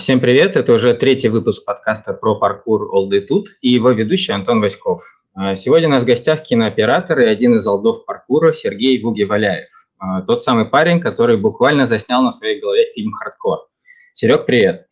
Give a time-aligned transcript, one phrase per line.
[0.00, 4.32] Всем привет, это уже третий выпуск подкаста про паркур All Day Тут и его ведущий
[4.32, 5.02] Антон Васьков.
[5.34, 9.68] А, сегодня у нас в гостях кинооператор и один из алдов паркура Сергей Вуги-Валяев.
[9.98, 13.68] А, тот самый парень, который буквально заснял на своей голове фильм «Хардкор».
[14.14, 14.86] Серег, привет.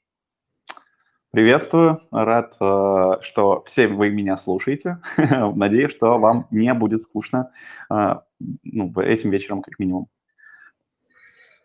[1.30, 4.98] Приветствую, рад, э, что все вы меня слушаете.
[5.16, 7.50] Надеюсь, что вам не будет скучно
[7.90, 8.16] э,
[8.62, 10.08] ну, этим вечером как минимум.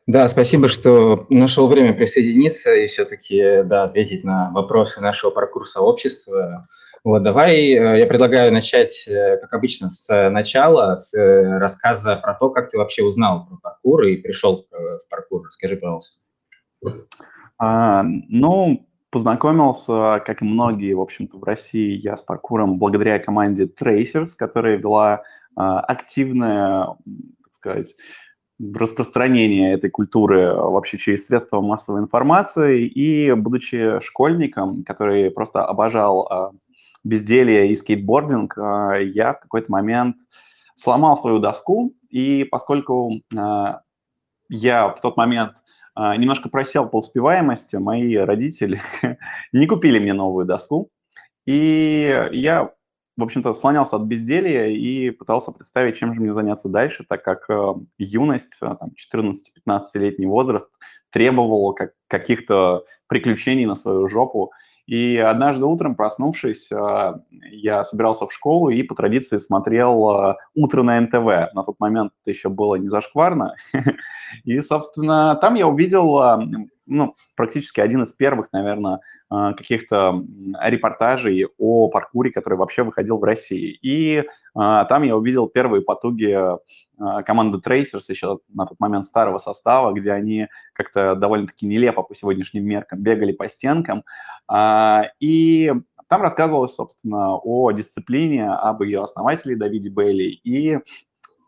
[0.06, 6.68] Да, спасибо, что нашел время присоединиться и все-таки да, ответить на вопросы нашего паркур-сообщества.
[7.06, 12.34] Вот, давай, э, я предлагаю начать, э, как обычно, с начала, с э, рассказа про
[12.34, 15.48] то, как ты вообще узнал про паркур и пришел в паркур.
[15.48, 16.20] Расскажи, пожалуйста.
[17.58, 23.66] А, ну, познакомился, как и многие, в общем-то, в России, я с паркуром благодаря команде
[23.66, 25.24] Tracers, которая вела
[25.56, 26.88] а, активное,
[27.44, 27.96] так сказать,
[28.74, 32.86] распространение этой культуры вообще через средства массовой информации.
[32.86, 36.52] И будучи школьником, который просто обожал а,
[37.04, 40.18] безделье и скейтбординг, а, я в какой-то момент
[40.76, 41.94] сломал свою доску.
[42.10, 43.82] И поскольку а,
[44.50, 45.54] я в тот момент
[45.96, 48.82] немножко просел по успеваемости, мои родители
[49.54, 50.90] не купили мне новую доску.
[51.46, 52.72] И я
[53.16, 57.50] в общем-то, слонялся от безделья и пытался представить, чем же мне заняться дальше, так как
[57.50, 58.76] э, юность, э,
[59.14, 60.70] 14-15-летний возраст
[61.12, 64.52] требовал как, каких-то приключений на свою жопу.
[64.86, 67.14] И однажды утром, проснувшись, э,
[67.52, 71.54] я собирался в школу и по традиции смотрел э, «Утро на НТВ».
[71.54, 73.56] На тот момент это еще было не зашкварно.
[74.46, 79.00] И, собственно, там я увидел э, ну, практически один из первых, наверное,
[79.30, 80.24] а, каких-то
[80.62, 83.78] репортажей о паркуре, который вообще выходил в России.
[83.82, 89.38] И а, там я увидел первые потуги а, команды Tracers еще на тот момент старого
[89.38, 94.04] состава, где они как-то довольно-таки нелепо по сегодняшним меркам бегали по стенкам.
[95.20, 95.74] И
[96.08, 100.80] там рассказывалось, собственно, о дисциплине, об ее основателе Давиде Бейли и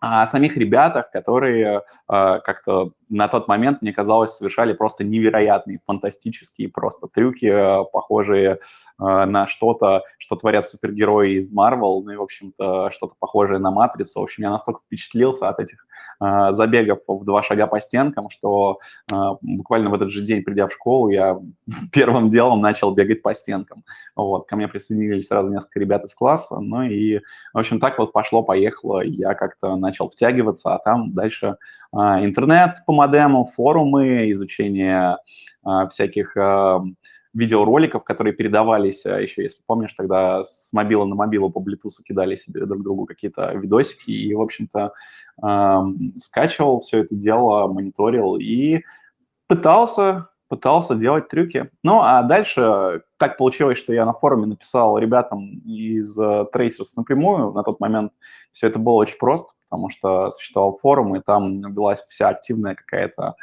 [0.06, 7.08] о самих ребятах, которые как-то на тот момент, мне казалось, совершали просто невероятные, фантастические просто
[7.08, 8.58] трюки, э, похожие э,
[8.98, 14.20] на что-то, что творят супергерои из Марвел, ну и, в общем-то, что-то похожее на Матрицу.
[14.20, 15.86] В общем, я настолько впечатлился от этих
[16.22, 18.80] э, забегов в два шага по стенкам, что
[19.42, 21.40] буквально в этот же день, придя в школу, я
[21.92, 23.84] первым делом начал бегать по стенкам.
[24.16, 24.48] Вот.
[24.48, 27.20] Ко мне присоединились сразу несколько ребят из класса, ну и,
[27.54, 31.58] в общем, так вот пошло-поехало, я как-то начал втягиваться, а там дальше
[31.94, 35.18] интернет по модему, форумы, изучение
[35.66, 36.82] а, всяких а,
[37.34, 42.36] видеороликов, которые передавались, а, еще, если помнишь, тогда с мобила на мобилу по Bluetooth кидали
[42.36, 44.94] себе друг другу какие-то видосики, и, в общем-то,
[45.44, 45.80] э,
[46.18, 48.84] скачивал все это дело, мониторил и
[49.48, 51.72] пытался пытался делать трюки.
[51.82, 57.52] Ну, а дальше так получилось, что я на форуме написал ребятам из Tracers напрямую.
[57.52, 58.14] На тот момент
[58.52, 63.36] все это было очень просто, потому что существовал форум, и там велась вся активная какая-то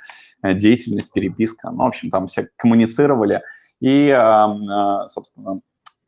[0.43, 1.71] э, деятельность, переписка.
[1.71, 3.43] Ну, в общем, там все коммуницировали.
[3.81, 5.61] И, uh, собственно,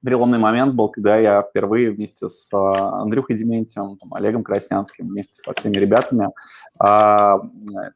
[0.04, 5.52] переломный момент был, когда я впервые вместе с Андрюхой Дементьевым, там, Олегом Краснянским, вместе со
[5.54, 6.30] всеми ребятами,
[6.78, 7.40] а,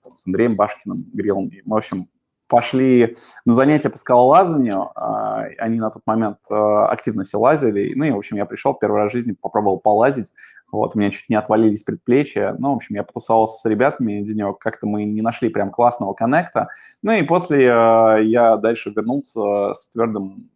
[0.03, 2.07] с Андреем Башкиным, Грилом, мы, в общем,
[2.49, 4.91] пошли на занятия по скалолазанию.
[4.95, 7.93] А, они на тот момент активно все лазили.
[7.95, 10.33] Ну и, в общем, я пришел первый раз в жизни, попробовал полазить.
[10.71, 12.55] Вот, у меня чуть не отвалились предплечья.
[12.59, 14.59] Ну, в общем, я потусовался с ребятами денек.
[14.59, 16.69] Как-то мы не нашли прям классного коннекта.
[17.03, 20.51] Ну и после э, я дальше вернулся с твердым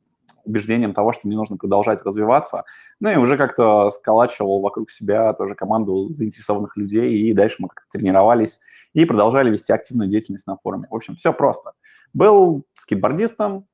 [0.45, 2.65] убеждением того, что мне нужно продолжать развиваться.
[3.01, 7.99] Ну и уже как-то сколачивал вокруг себя тоже команду заинтересованных людей, и дальше мы как-то
[7.99, 8.59] тренировались
[8.93, 10.89] и продолжали вести активную деятельность на форуме.
[10.91, 11.73] В общем, все просто.
[12.13, 13.67] Был скейтбордистом,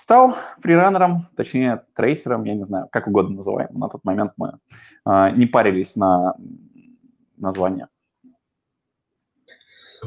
[0.00, 3.68] стал фрираннером, точнее, трейсером, я не знаю, как угодно называем.
[3.78, 4.58] На тот момент мы
[5.06, 6.34] э, не парились на
[7.36, 7.88] название.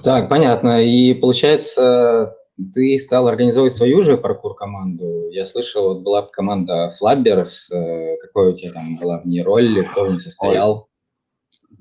[0.03, 0.83] Так, понятно.
[0.83, 2.35] И получается,
[2.73, 5.29] ты стал организовывать свою же паркур-команду.
[5.29, 7.71] Я слышал, вот была команда Flabbers.
[7.71, 10.89] Э, какой у тебя там была в ней роль, кто в ней состоял?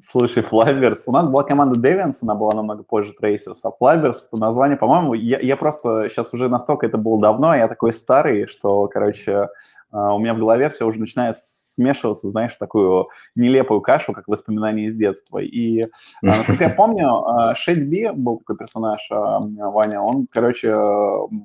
[0.00, 1.00] Слушай, Flabbers.
[1.06, 5.38] У нас была команда Deviants, она была намного позже Tracers, а Flabbers, название, по-моему, я,
[5.40, 9.48] я просто сейчас уже настолько это было давно, я такой старый, что, короче,
[9.90, 14.28] а, у меня в голове все уже начинает смешиваться, знаешь, в такую нелепую кашу, как
[14.28, 15.38] воспоминания из детства.
[15.38, 15.88] И, а,
[16.22, 20.74] насколько я помню, Шейдби был такой персонаж, Ваня, он, короче,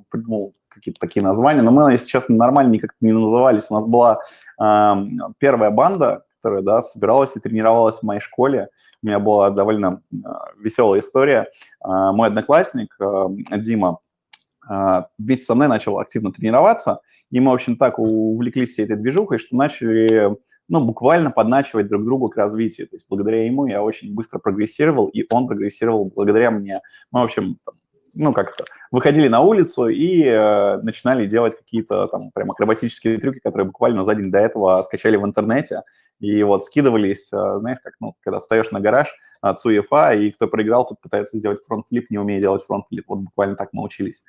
[0.10, 3.72] придумал какие-то такие названия, но мы, если честно, нормально никак не назывались.
[3.72, 4.22] У нас была
[5.40, 8.70] первая банда, которая, да, собиралась и тренировалась в моей школе.
[9.04, 10.02] У меня была довольно
[10.58, 11.48] веселая история.
[11.84, 12.98] Мой одноклассник
[13.52, 14.00] Дима,
[15.18, 17.02] вместе со мной начал активно тренироваться,
[17.32, 20.38] и мы, в общем, так увлеклись всей этой движухой, что начали,
[20.70, 22.88] ну, буквально подначивать друг друга к развитию.
[22.88, 26.82] То есть благодаря ему я очень быстро прогрессировал, и он прогрессировал благодаря мне.
[27.12, 27.76] Мы, в общем, там,
[28.18, 33.68] ну, как-то выходили на улицу и э, начинали делать какие-то там прям акробатические трюки, которые
[33.68, 35.84] буквально за день до этого скачали в интернете,
[36.20, 39.08] и вот скидывались, э, знаешь, как, ну, когда встаешь на гараж
[39.42, 43.06] от ЦУЕФА, и кто проиграл, тот пытается сделать front flip, не умея делать front flip,
[43.08, 44.24] вот буквально так мы учились.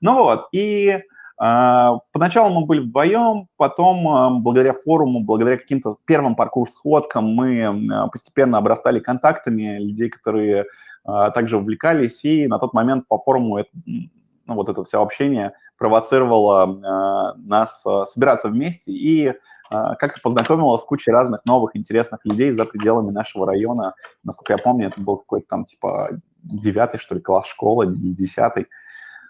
[0.00, 1.00] Ну вот, и
[1.42, 8.10] Uh, поначалу мы были вдвоем, потом, uh, благодаря форуму, благодаря каким-то первым паркур-сходкам, мы uh,
[8.12, 10.66] постепенно обрастали контактами людей, которые а,
[11.04, 16.64] также увлекались, и на тот момент по форуму это, ну, вот это все общение провоцировало
[16.64, 19.32] а, нас а, собираться вместе и
[19.70, 23.94] как-то познакомило с кучей разных новых интересных людей за пределами нашего района.
[24.24, 26.08] Насколько я помню, это был какой-то там типа
[26.42, 28.66] девятый, что ли, класс школы, десятый.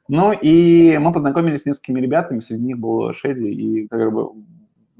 [0.08, 4.30] Ну и мы познакомились с несколькими ребятами, среди них был Шеди, и как бы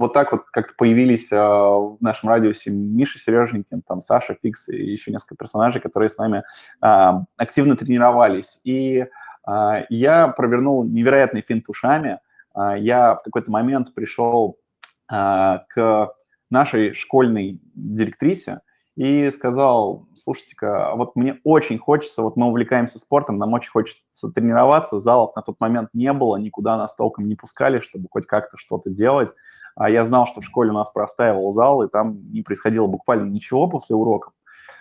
[0.00, 4.76] вот так вот как-то появились а, в нашем радиусе Миша Сереженькин, там Саша Фикс и
[4.76, 6.43] еще несколько персонажей, которые с нами
[6.81, 8.61] а, активно тренировались.
[8.64, 9.06] И
[9.44, 12.19] а, я провернул невероятный финт ушами.
[12.55, 14.58] А, я в какой-то момент пришел
[15.06, 16.14] а, к
[16.49, 18.61] нашей школьной директрисе
[18.97, 24.99] и сказал, слушайте-ка, вот мне очень хочется, вот мы увлекаемся спортом, нам очень хочется тренироваться,
[24.99, 28.88] залов на тот момент не было, никуда нас толком не пускали, чтобы хоть как-то что-то
[28.91, 29.31] делать.
[29.76, 33.28] А я знал, что в школе у нас простаивал зал, и там не происходило буквально
[33.31, 34.32] ничего после уроков.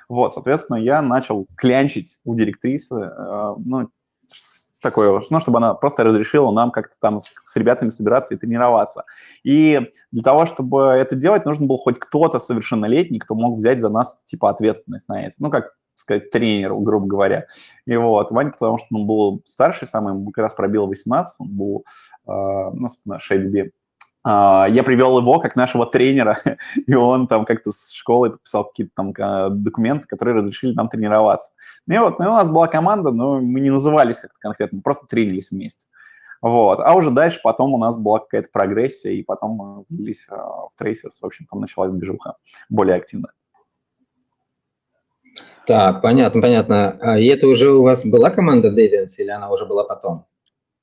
[0.08, 3.90] Вот, соответственно, я начал клянчить у директрисы, э, ну,
[4.82, 9.06] такое, ну, чтобы она просто разрешила нам как-то там с, с ребятами собираться и тренироваться.
[9.44, 9.80] И
[10.12, 14.22] для того, чтобы это делать, нужно был хоть кто-то совершеннолетний, кто мог взять за нас,
[14.26, 15.36] типа, ответственность на это.
[15.40, 17.46] Ну, как сказать, тренеру, грубо говоря.
[17.86, 21.48] И вот, Ваня, потому что он был старший самый, ему как раз пробил 18, он
[21.50, 21.86] был,
[22.26, 22.32] э,
[22.74, 23.66] ну, собственно, Шейдби а,
[24.26, 26.40] я привел его как нашего тренера,
[26.88, 31.52] и он там как-то с школы подписал какие-то там а, документы, которые разрешили нам тренироваться.
[31.88, 34.82] Ну и вот, ну, у нас была команда, но мы не назывались как-то конкретно, мы
[34.82, 35.88] просто тренились вместе.
[36.42, 36.80] Вот.
[36.80, 40.72] А уже дальше потом у нас была какая-то прогрессия, и потом мы влились а, в
[40.78, 42.36] Трейсерс, в общем, там началась движуха
[42.70, 43.32] более активная.
[45.66, 47.18] Так, понятно, понятно.
[47.20, 50.26] И это уже у вас была команда Deviants или она уже была потом?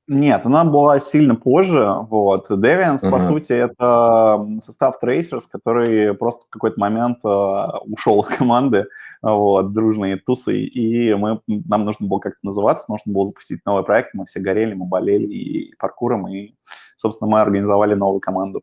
[0.08, 1.93] Нет, она была сильно позже.
[2.08, 2.49] Вот.
[2.50, 3.11] Deviants, uh-huh.
[3.11, 8.87] по сути, это состав Tracers, который просто в какой-то момент uh, ушел из команды,
[9.20, 14.14] вот, дружные тусы, и мы, нам нужно было как-то называться, нужно было запустить новый проект,
[14.14, 16.55] мы все горели, мы болели и паркуром, и,
[16.97, 18.62] собственно, мы организовали новую команду.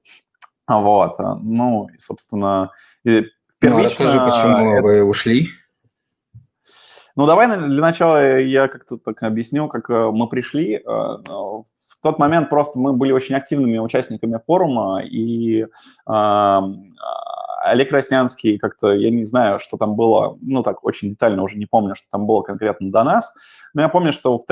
[0.67, 2.71] Вот, ну, и, собственно,
[3.03, 3.25] и
[3.59, 3.79] первично...
[3.79, 4.81] Ну, расскажи, почему это...
[4.81, 5.49] вы ушли?
[7.15, 10.75] Ну, давай для начала я как-то так объясню, как э, мы пришли.
[10.77, 11.65] Э, в
[12.01, 15.65] тот момент просто мы были очень активными участниками форума, и
[17.63, 21.65] Олег Краснянский как-то, я не знаю, что там было, ну так очень детально уже не
[21.65, 23.33] помню, что там было конкретно до нас,
[23.73, 24.45] но я помню, что в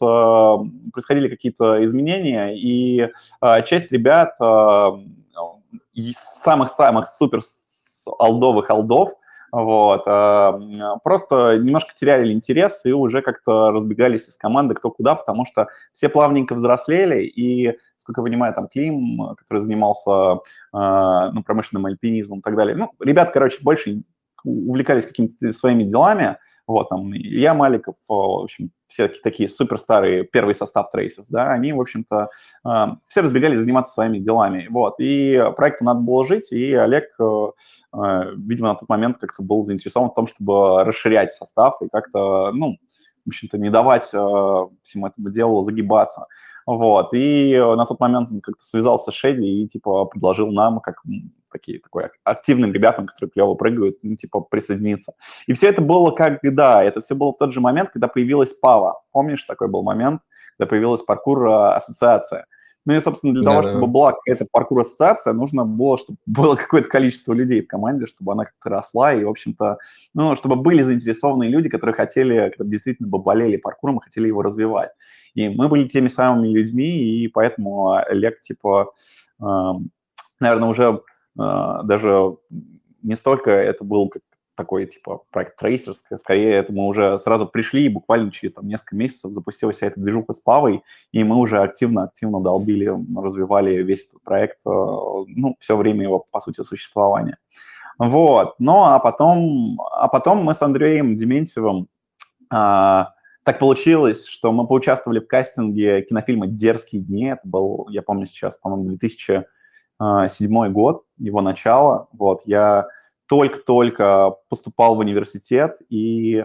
[0.00, 3.10] э, происходили какие-то изменения, и
[3.42, 4.90] э, часть ребят э,
[6.16, 7.40] самых-самых супер
[8.18, 9.10] алдовых алдов
[9.62, 10.02] вот.
[10.06, 10.58] А,
[11.04, 16.08] просто немножко теряли интерес и уже как-то разбегались из команды кто куда, потому что все
[16.08, 20.40] плавненько взрослели, и, сколько я понимаю, там Клим, который занимался
[20.72, 22.76] а, ну, промышленным альпинизмом и так далее.
[22.76, 24.02] Ну, ребят, короче, больше
[24.42, 30.88] увлекались какими-то своими делами, вот, там, я Маликов, в общем, все такие суперстарые, первый состав
[30.94, 32.30] Traces, да, они, в общем-то,
[32.66, 37.46] э, все разбегались заниматься своими делами, вот, и проекту надо было жить, и Олег, э,
[37.94, 42.50] э, видимо, на тот момент как-то был заинтересован в том, чтобы расширять состав и как-то,
[42.52, 42.76] ну,
[43.24, 46.26] в общем-то, не давать э, всему этому делу загибаться.
[46.66, 51.02] Вот, и на тот момент он как-то связался с Шеди и, типа, предложил нам, как
[51.54, 55.14] такие, такой активным ребятам, которые клево прыгают, ну, типа, присоединиться.
[55.46, 58.52] И все это было как, да, это все было в тот же момент, когда появилась
[58.52, 59.00] Пава.
[59.12, 60.20] Помнишь, такой был момент,
[60.58, 62.46] когда появилась паркур-ассоциация?
[62.86, 63.70] Ну и, собственно, для да, того, да.
[63.70, 68.44] чтобы была какая-то паркур-ассоциация, нужно было, чтобы было какое-то количество людей в команде, чтобы она
[68.44, 69.78] как-то росла, и, в общем-то,
[70.12, 74.42] ну, чтобы были заинтересованные люди, которые хотели, которые действительно бы болели паркуром и хотели его
[74.42, 74.90] развивать.
[75.34, 78.92] И мы были теми самыми людьми, и поэтому Олег, типа,
[79.40, 79.44] э,
[80.40, 82.36] наверное, уже э, даже
[83.02, 84.22] не столько это был как
[84.56, 88.96] такой, типа, проект Tracers, скорее это мы уже сразу пришли, и буквально через там несколько
[88.96, 94.22] месяцев запустилась вся эта движуха с Павой, и мы уже активно-активно долбили, развивали весь этот
[94.22, 97.38] проект, э, ну, все время его, по сути, существования.
[97.98, 101.88] Вот, ну, а потом, а потом мы с Андреем Дементьевым
[102.50, 103.14] а,
[103.44, 107.26] так получилось, что мы поучаствовали в кастинге кинофильма «Дерзкие дни».
[107.26, 108.84] Это был, я помню сейчас, по-моему,
[109.98, 112.08] 2007 год, его начало.
[112.12, 112.88] Вот, я
[113.28, 116.44] только-только поступал в университет, и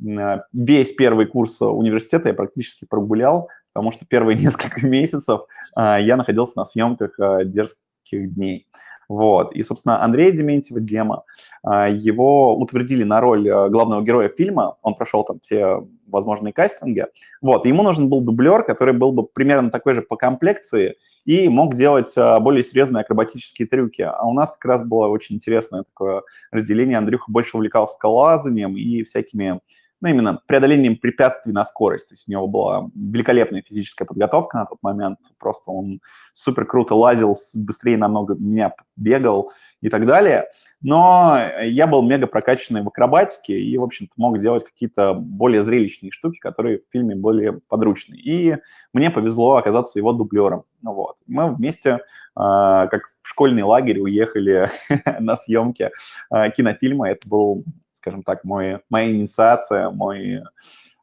[0.00, 5.42] весь первый курс университета я практически прогулял, потому что первые несколько месяцев
[5.76, 8.68] я находился на съемках «Дерзких дней».
[9.08, 9.52] Вот.
[9.52, 11.24] И, собственно, Андрей Дементьева, Дема,
[11.62, 14.76] а, его утвердили на роль главного героя фильма.
[14.82, 17.06] Он прошел там все возможные кастинги.
[17.40, 17.64] Вот.
[17.64, 20.96] ему нужен был дублер, который был бы примерно такой же по комплекции
[21.28, 24.00] и мог делать э, более серьезные акробатические трюки.
[24.00, 26.96] А у нас как раз было очень интересное такое разделение.
[26.96, 29.60] Андрюха больше увлекался скалолазанием и всякими
[30.00, 32.08] ну, именно преодолением препятствий на скорость.
[32.08, 35.18] То есть у него была великолепная физическая подготовка на тот момент.
[35.38, 36.00] Просто он
[36.34, 40.46] супер круто лазил, быстрее намного меня бегал и так далее.
[40.80, 46.12] Но я был мега прокачанный в акробатике и, в общем-то, мог делать какие-то более зрелищные
[46.12, 48.20] штуки, которые в фильме более подручные.
[48.20, 48.56] И
[48.92, 50.64] мне повезло оказаться его дублером.
[50.82, 51.16] Ну, вот.
[51.26, 51.98] Мы вместе, э,
[52.36, 54.70] как в школьный лагерь, уехали
[55.18, 55.90] на съемки
[56.30, 57.10] э, кинофильма.
[57.10, 57.64] Это был
[58.08, 60.42] скажем так, мой, моя инициация, мой,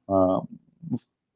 [0.08, 0.40] э,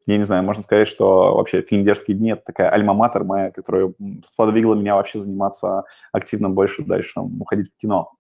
[0.07, 3.93] я не знаю, можно сказать, что вообще фильм «Дерзкие дни»— это такая альма-матер моя, которая
[4.23, 8.13] сподвигла меня вообще заниматься активно больше дальше, уходить в кино.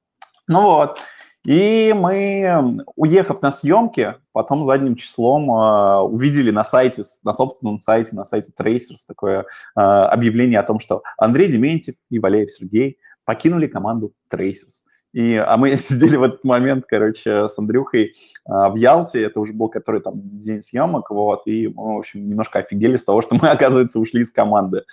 [0.47, 0.99] Ну вот,
[1.43, 8.15] и мы, уехав на съемки, потом задним числом э, увидели на сайте, на собственном сайте,
[8.15, 9.39] на сайте Tracers такое
[9.75, 14.83] э, объявление о том, что Андрей Дементьев и Валеев Сергей покинули команду Tracers.
[15.13, 18.13] И, а мы сидели в этот момент, короче, с Андрюхой
[18.45, 22.27] а, в Ялте, это уже был который там день съемок, вот, и мы, в общем,
[22.27, 24.83] немножко офигели с того, что мы, оказывается, ушли из команды,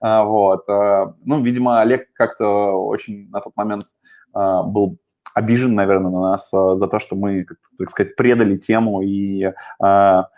[0.00, 0.68] а, вот.
[0.68, 3.86] А, ну, видимо, Олег как-то очень на тот момент
[4.32, 4.98] а, был
[5.34, 7.46] обижен, наверное, на нас а, за то, что мы,
[7.78, 9.02] так сказать, предали тему.
[9.02, 10.28] И а,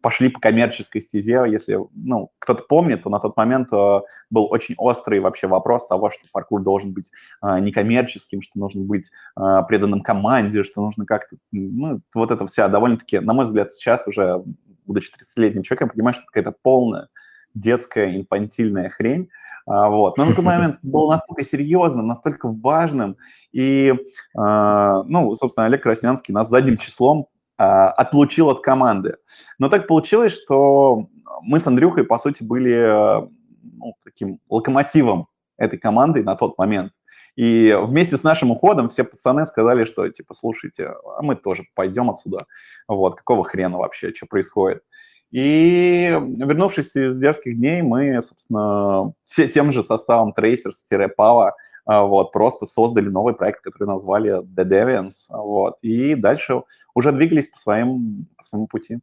[0.00, 1.44] пошли по коммерческой стезе.
[1.48, 4.00] Если ну, кто-то помнит, то на тот момент э,
[4.30, 7.10] был очень острый вообще вопрос того, что паркур должен быть
[7.42, 11.36] э, некоммерческим, что нужно быть э, преданным команде, что нужно как-то...
[11.52, 14.42] Ну, вот это вся довольно-таки, на мой взгляд, сейчас уже,
[14.86, 17.08] будучи 30-летним человеком, понимаешь, что это какая-то полная
[17.54, 19.28] детская инфантильная хрень.
[19.66, 20.16] Вот.
[20.16, 23.16] Но на тот момент это было настолько серьезным, настолько важным.
[23.52, 23.94] И,
[24.34, 27.28] ну, собственно, Олег Краснянский нас задним числом а,
[27.60, 29.16] отлучил от команды.
[29.58, 31.08] Но так получилось, что
[31.42, 33.28] мы с Андрюхой, по сути, были
[33.62, 36.92] ну, таким локомотивом этой команды на тот момент.
[37.36, 42.10] И вместе с нашим уходом все пацаны сказали, что, типа, слушайте, а мы тоже пойдем
[42.10, 42.46] отсюда.
[42.88, 44.82] Вот, какого хрена вообще, что происходит?
[45.30, 51.52] И вернувшись из дерзких дней, мы, собственно, все тем же составом Tracers-Pava
[51.86, 56.62] а, вот, просто создали новый проект, который назвали The Deviants, вот, и дальше
[56.94, 58.98] уже двигались по, своим, по своему пути.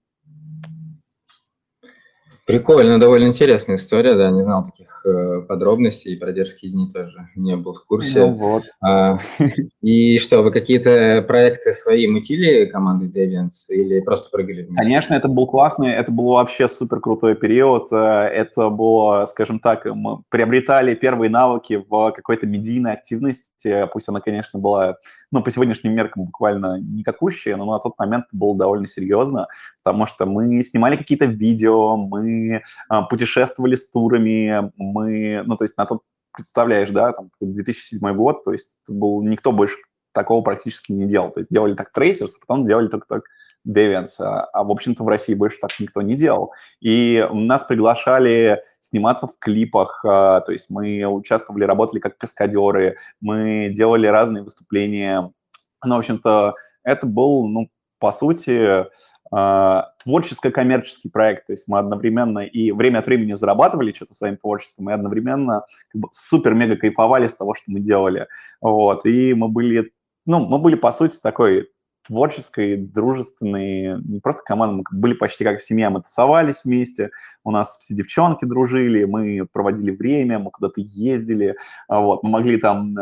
[2.47, 7.57] Прикольно, довольно интересная история, да, не знал таких э, подробностей, про дерзкие дни тоже не
[7.57, 8.21] был в курсе.
[8.21, 8.63] Ну, вот.
[8.81, 9.17] а,
[9.81, 14.81] и что, вы какие-то проекты свои мутили командой Deviants или просто прыгали вместе?
[14.81, 19.83] Конечно, это был классный, это был вообще супер крутой период, э, это было, скажем так,
[19.83, 23.43] мы приобретали первые навыки в какой-то медийной активности,
[23.91, 24.95] пусть она, конечно, была,
[25.31, 29.47] ну, по сегодняшним меркам буквально никакущая, но на тот момент было довольно серьезно,
[29.83, 35.77] потому что мы снимали какие-то видео, мы а, путешествовали с турами, мы, ну, то есть
[35.77, 39.77] на тот, представляешь, да, там, 2007 год, то есть был, никто больше
[40.13, 41.31] такого практически не делал.
[41.31, 43.23] То есть делали так Tracers, а потом делали только так
[43.67, 46.53] Deviants, а, а, в общем-то, в России больше так никто не делал.
[46.79, 53.69] И нас приглашали сниматься в клипах, а, то есть мы участвовали, работали как каскадеры, мы
[53.75, 55.31] делали разные выступления.
[55.83, 57.69] Ну, в общем-то, это был, ну,
[57.99, 58.85] по сути,
[59.31, 64.89] а, творческо-коммерческий проект, то есть мы одновременно и время от времени зарабатывали что-то своим творчеством,
[64.89, 68.27] и одновременно как бы, супер-мега кайфовали с того, что мы делали,
[68.61, 69.91] вот, и мы были,
[70.25, 71.69] ну, мы были, по сути, такой
[72.07, 77.11] творческой, дружественной, не просто командой, мы были почти как семья, мы тусовались вместе,
[77.43, 81.55] у нас все девчонки дружили, мы проводили время, мы куда-то ездили,
[81.87, 82.95] вот, мы могли там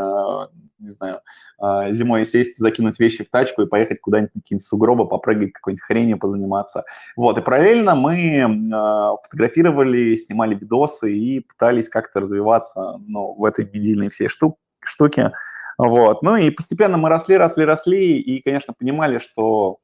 [0.79, 1.21] не знаю,
[1.57, 6.19] а, зимой сесть, закинуть вещи в тачку и поехать куда-нибудь какие-нибудь сугробы, попрыгать, какой-нибудь хренью
[6.19, 6.83] позаниматься.
[7.15, 13.65] Вот, и параллельно мы а, фотографировали, снимали видосы и пытались как-то развиваться ну, в этой
[13.65, 15.31] медийной всей штук, штуке.
[15.77, 16.21] Вот.
[16.21, 19.79] Ну и постепенно мы росли, росли, росли, и, конечно, понимали, что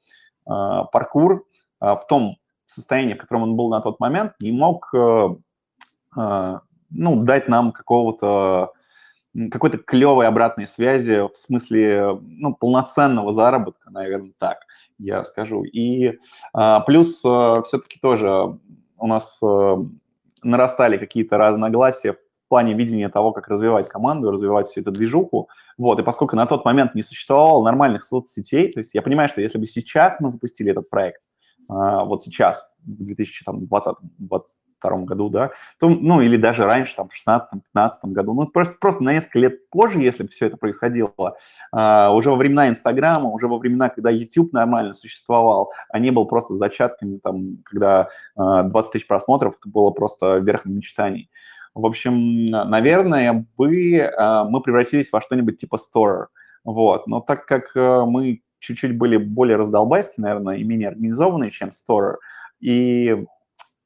[0.48, 0.52] э,
[0.92, 1.46] паркур
[1.82, 5.36] э, в том состоянии, в котором он был на тот момент, не мог э,
[6.18, 8.72] э, ну, дать нам какого-то
[9.50, 14.66] какой-то клевой обратной связи в смысле ну, полноценного заработка, наверное, так.
[14.98, 15.64] я скажу.
[15.64, 16.20] И
[16.86, 18.60] плюс все-таки тоже
[18.98, 19.40] у нас
[20.44, 22.18] нарастали какие-то разногласия
[22.52, 25.48] плане видения того, как развивать команду, развивать всю эту движуху.
[25.78, 29.40] Вот, и поскольку на тот момент не существовало нормальных соцсетей, то есть я понимаю, что
[29.40, 31.22] если бы сейчас мы запустили этот проект,
[31.70, 38.12] а, вот сейчас, в 2020-2022 году, да, то, ну, или даже раньше, там, в 2016-2015
[38.12, 41.38] году, ну, просто, просто на несколько лет позже, если бы все это происходило,
[41.72, 46.26] а, уже во времена Инстаграма, уже во времена, когда YouTube нормально существовал, а не был
[46.26, 51.30] просто зачатками, там, когда 20 а, тысяч просмотров, это было просто верхом мечтаний.
[51.74, 54.12] В общем, наверное, бы
[54.50, 56.26] мы превратились во что-нибудь типа Store,
[56.64, 62.16] вот, но так как мы чуть-чуть были более раздолбайски, наверное, и менее организованные, чем Store,
[62.60, 63.26] и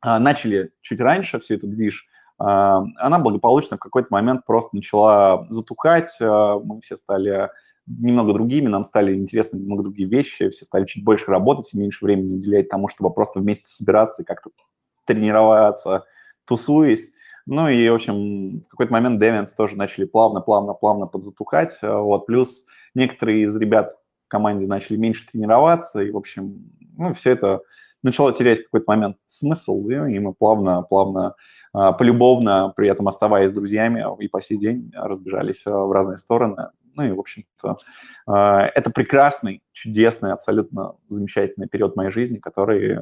[0.02, 2.06] а, начали чуть раньше всю эту движ,
[2.38, 7.50] а, она благополучно в какой-то момент просто начала затухать, а, мы все стали
[7.88, 12.04] немного другими, нам стали интересны немного другие вещи, все стали чуть больше работать и меньше
[12.04, 14.50] времени уделять тому, чтобы просто вместе собираться и как-то
[15.06, 16.04] тренироваться,
[16.46, 17.12] тусуясь.
[17.48, 21.78] Ну и, в общем, в какой-то момент Deviants тоже начали плавно-плавно-плавно подзатухать.
[21.82, 22.26] Вот.
[22.26, 23.92] Плюс некоторые из ребят
[24.26, 27.62] в команде начали меньше тренироваться, и, в общем, ну, все это
[28.02, 31.36] начало терять в какой-то момент смысл, и, мы плавно, плавно,
[31.74, 36.70] а, полюбовно, при этом оставаясь друзьями, и по сей день разбежались в разные стороны.
[36.96, 37.76] Ну и, в общем-то,
[38.26, 43.00] это прекрасный, чудесный, абсолютно замечательный период моей жизни, который,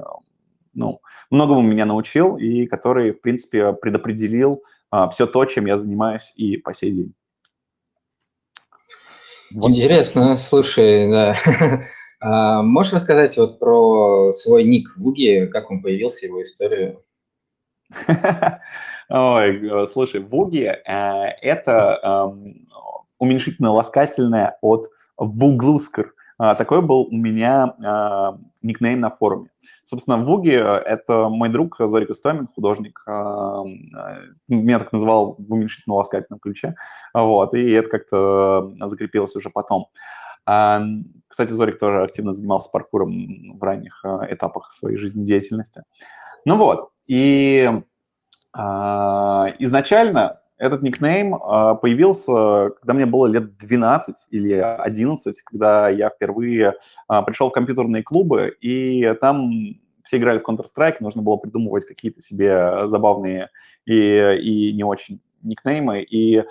[0.74, 4.64] ну, многому меня научил и который, в принципе, предопределил
[5.12, 7.14] все то, чем я занимаюсь и по сей день.
[9.54, 9.70] Вот.
[9.70, 11.38] Интересно, слушай, да.
[12.26, 17.04] А, можешь рассказать вот про свой ник в как он появился, его историю?
[19.10, 20.80] Ой, слушай, Буги э,–
[21.42, 22.66] это эм,
[23.20, 24.88] уменьшительно-ласкательное от
[25.18, 26.14] Вуглускр.
[26.38, 29.50] А, такой был у меня а, никнейм на форуме.
[29.86, 33.04] Собственно, Вуги— это мой друг Зорик Истомин, художник.
[33.06, 33.64] А,
[34.48, 36.76] меня так называл в уменьшительно-ласкательном ключе.
[37.14, 39.88] Вот, и это как-то закрепилось уже потом.
[40.46, 45.84] Кстати, Зорик тоже активно занимался паркуром в ранних этапах своей жизнедеятельности.
[46.46, 47.70] Ну вот, и
[48.54, 56.76] изначально этот никнейм э, появился, когда мне было лет 12 или 11, когда я впервые
[57.10, 59.52] э, пришел в компьютерные клубы, и там
[60.04, 63.50] все играли в Counter-Strike, нужно было придумывать какие-то себе забавные
[63.86, 63.94] и,
[64.42, 66.02] и не очень никнеймы.
[66.04, 66.44] И,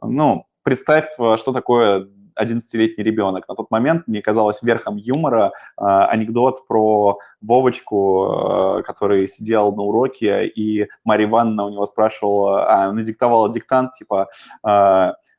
[0.00, 2.08] ну, представь, что такое
[2.40, 3.48] 11-летний ребенок.
[3.48, 9.82] На тот момент мне казалось верхом юмора э, анекдот про Вовочку, э, который сидел на
[9.82, 14.28] уроке, и Марья Ивановна у него спрашивала, а, надиктовала диктант, типа,
[14.64, 14.68] э,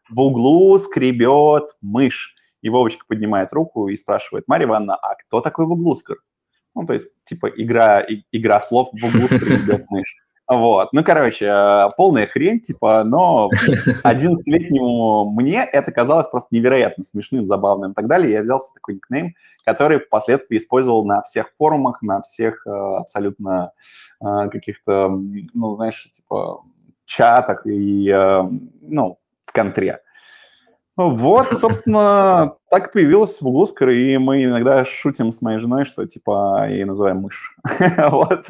[0.09, 2.35] в углу скребет мышь.
[2.61, 6.17] И Вовочка поднимает руку и спрашивает, Марья Ивановна, а кто такой в углу скр?
[6.75, 10.15] Ну, то есть, типа, игра, игра слов в углу скребет мышь.
[10.53, 13.49] Вот, ну, короче, э, полная хрень, типа, но
[14.03, 18.33] 11-летнему мне это казалось просто невероятно смешным, забавным и так далее.
[18.33, 19.33] Я взялся такой никнейм,
[19.63, 23.71] который впоследствии использовал на всех форумах, на всех э, абсолютно
[24.19, 25.21] э, каких-то,
[25.53, 26.63] ну, знаешь, типа,
[27.05, 28.11] чатах и,
[28.81, 30.01] ну, в контре.
[30.97, 36.85] Вот, собственно, так появилась Вугускар, и мы иногда шутим с моей женой, что, типа, ее
[36.85, 37.55] называем мышь.
[38.09, 38.47] Вот.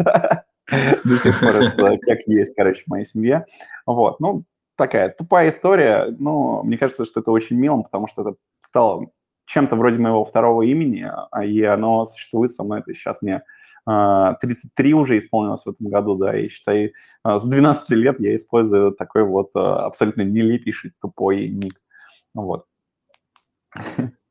[1.04, 3.46] До сих пор это как есть, короче, в моей семье.
[3.86, 4.44] Вот, ну,
[4.76, 9.10] такая тупая история, но мне кажется, что это очень мило, потому что это стало
[9.46, 13.44] чем-то вроде моего второго имени, а и оно существует со мной, это сейчас мне
[13.86, 18.36] 33 а, уже исполнилось в этом году, да, и считай, а, с 12 лет я
[18.36, 21.82] использую такой вот абсолютно нелепейший тупой ник.
[22.34, 22.66] Вот.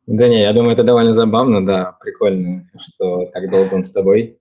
[0.07, 4.39] Да не, я думаю, это довольно забавно, да, прикольно, что так долго он с тобой.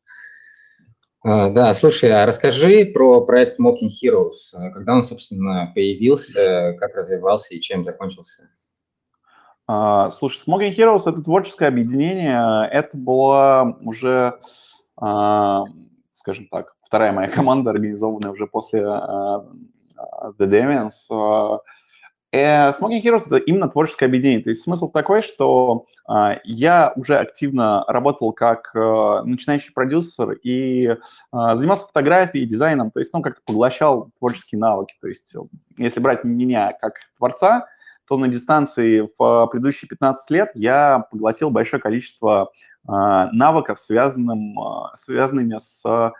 [1.22, 4.56] А, да, слушай, а расскажи про проект Smoking Heroes.
[4.56, 8.50] А когда он, собственно, появился, как развивался и чем закончился?
[9.68, 12.70] А, слушай, Smoking Heroes– это творческое объединение.
[12.72, 14.40] Это была уже,
[14.96, 19.44] скажем так, вторая моя команда, организованная уже после The
[20.40, 21.60] Deviants.
[22.32, 24.44] Э, Smoking Heroes— это именно творческое объединение.
[24.44, 30.86] То есть смысл такой, что э, я уже активно работал как э, начинающий продюсер и
[30.90, 30.96] э,
[31.32, 34.96] занимался фотографией, дизайном, то есть, ну, как-то поглощал творческие навыки.
[35.02, 35.36] То есть,
[35.78, 37.68] если брать меня как творца,
[38.08, 42.52] то на дистанции в предыдущие 15 лет я поглотил большое количество
[42.88, 42.92] э,
[43.32, 46.14] навыков, связанным, э, связанными с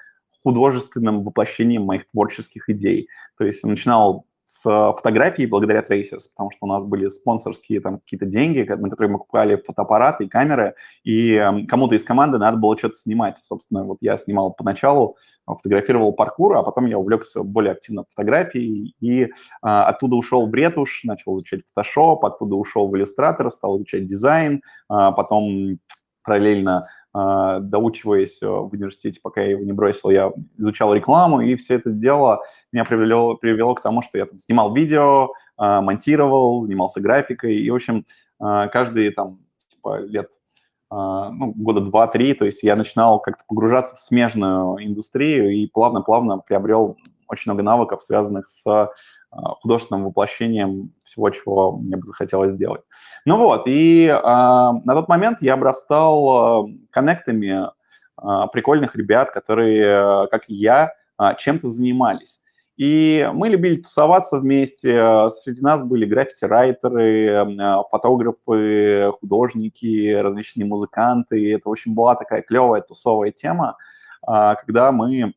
[0.44, 3.10] художественным воплощением моих творческих идей.
[3.38, 8.26] То есть начинал с фотографией благодаря Tracers, потому что у нас были спонсорские там какие-то
[8.26, 12.76] деньги, на которые мы покупали фотоаппараты и камеры, и э, кому-то из команды надо было
[12.76, 13.38] что-то снимать.
[13.38, 19.26] Собственно, вот я снимал поначалу, фотографировал паркур, а потом я увлекся более активно фотографией и
[19.26, 19.30] э,
[19.62, 24.62] оттуда ушел в ретушь, начал изучать Photoshop, оттуда ушел в иллюстратор, стал изучать дизайн, э,
[24.88, 25.78] потом
[26.30, 31.56] параллельно а, доучиваясь э, в университете, пока я его не бросил, я изучал рекламу, и
[31.56, 32.42] все это дело
[32.72, 37.70] меня привело, привело к тому, что я там снимал видео, а, монтировал, занимался графикой, и,
[37.70, 38.06] в общем,
[38.40, 40.30] а, каждые там типа, лет
[40.92, 46.98] ну, года два-три, то есть я начинал как-то погружаться в смежную индустрию и плавно-плавно приобрел
[47.30, 48.90] очень много навыков, связанных с а,
[49.32, 52.82] художественным воплощением всего, чего мне бы захотелось сделать.
[53.26, 57.68] Ну вот, и а, на тот момент я обрастал а, коннектами
[58.18, 62.40] а, прикольных ребят, которые, как и я, а, чем-то занимались.
[62.76, 65.30] И мы любили тусоваться вместе.
[65.32, 71.42] Среди нас были граффити-райтеры, фотографы, художники, различные музыканты.
[71.42, 73.76] И это, в общем, была такая клевая тусовая тема,
[74.26, 75.34] когда мы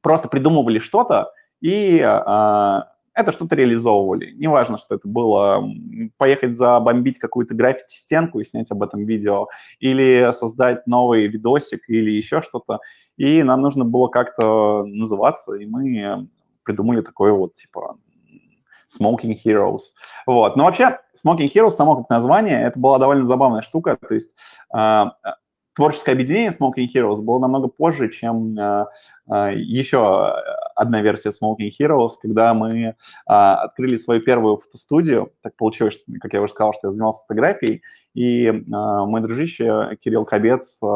[0.00, 1.98] просто придумывали что-то и
[3.18, 4.32] это что-то реализовывали.
[4.36, 5.68] Неважно, что это было
[6.18, 9.48] поехать забомбить какую-то граффити-стенку и снять об этом видео,
[9.80, 12.78] или создать новый видосик, или еще что-то.
[13.16, 16.28] И нам нужно было как-то называться, и мы
[16.62, 17.98] придумали такое вот, типа,
[18.88, 19.80] Smoking Heroes.
[20.26, 20.56] Вот.
[20.56, 23.98] Но вообще, Smoking Heroes, само как название, это была довольно забавная штука.
[24.08, 24.36] То есть
[24.72, 25.12] а,
[25.74, 28.86] творческое объединение Smoking Heroes было намного позже, чем э,
[29.30, 30.34] э, еще
[30.78, 32.94] одна версия Smoking Heroes, когда мы э,
[33.26, 35.32] открыли свою первую фотостудию.
[35.42, 37.82] Так получилось, как я уже сказал, что я занимался фотографией,
[38.14, 40.86] и э, мой дружище Кирилл Кобец, э,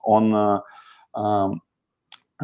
[0.00, 0.60] он э,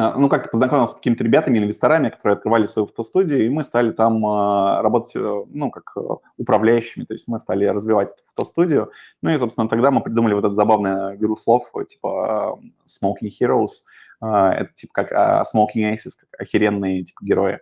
[0.00, 3.90] а, ну, как-то познакомился с какими-то ребятами, инвесторами, которые открывали свою фотостудию, и мы стали
[3.90, 6.00] там а, работать, э, ну, как э,
[6.38, 8.92] управляющими, то есть мы стали развивать эту фотостудию.
[9.20, 14.09] Ну и, собственно, тогда мы придумали вот это забавное игру слов, типа Smoking Heroes, а,
[14.20, 17.58] это типа как Smoking Aces, как охеренные типа герои.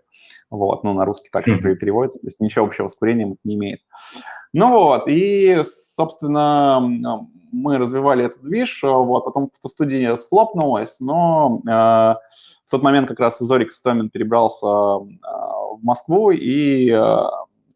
[0.51, 1.75] Вот, ну, на русский так mm-hmm.
[1.75, 3.81] переводится, то есть ничего общего с курением это не имеет.
[4.53, 6.81] Ну вот, и, собственно,
[7.53, 13.39] мы развивали этот движ, вот, потом фотостудия схлопнулась, но э, в тот момент как раз
[13.39, 17.17] Зорик Стомин перебрался э, в Москву и э,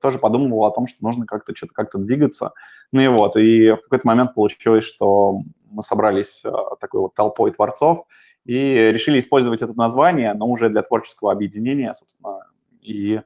[0.00, 2.52] тоже подумывал о том, что нужно как-то что-то как-то двигаться.
[2.90, 5.40] Ну и вот, и в какой-то момент получилось, что
[5.70, 8.06] мы собрались э, такой вот толпой творцов
[8.44, 12.46] и решили использовать это название, но уже для творческого объединения, собственно,
[12.80, 13.20] и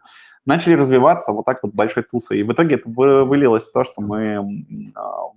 [0.44, 2.38] начали развиваться вот так вот большой тусой.
[2.38, 5.30] И в итоге это вылилось в то, что мы а,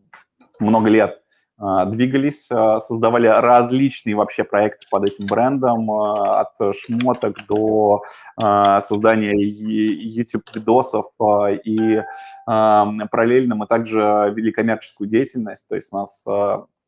[0.60, 1.22] много лет
[1.58, 8.04] а, двигались, а, создавали различные вообще проекты под этим брендом, от шмоток до
[8.38, 11.08] создания YouTube-видосов,
[11.66, 12.04] и
[12.46, 16.26] параллельно мы также вели коммерческую деятельность, то есть у нас,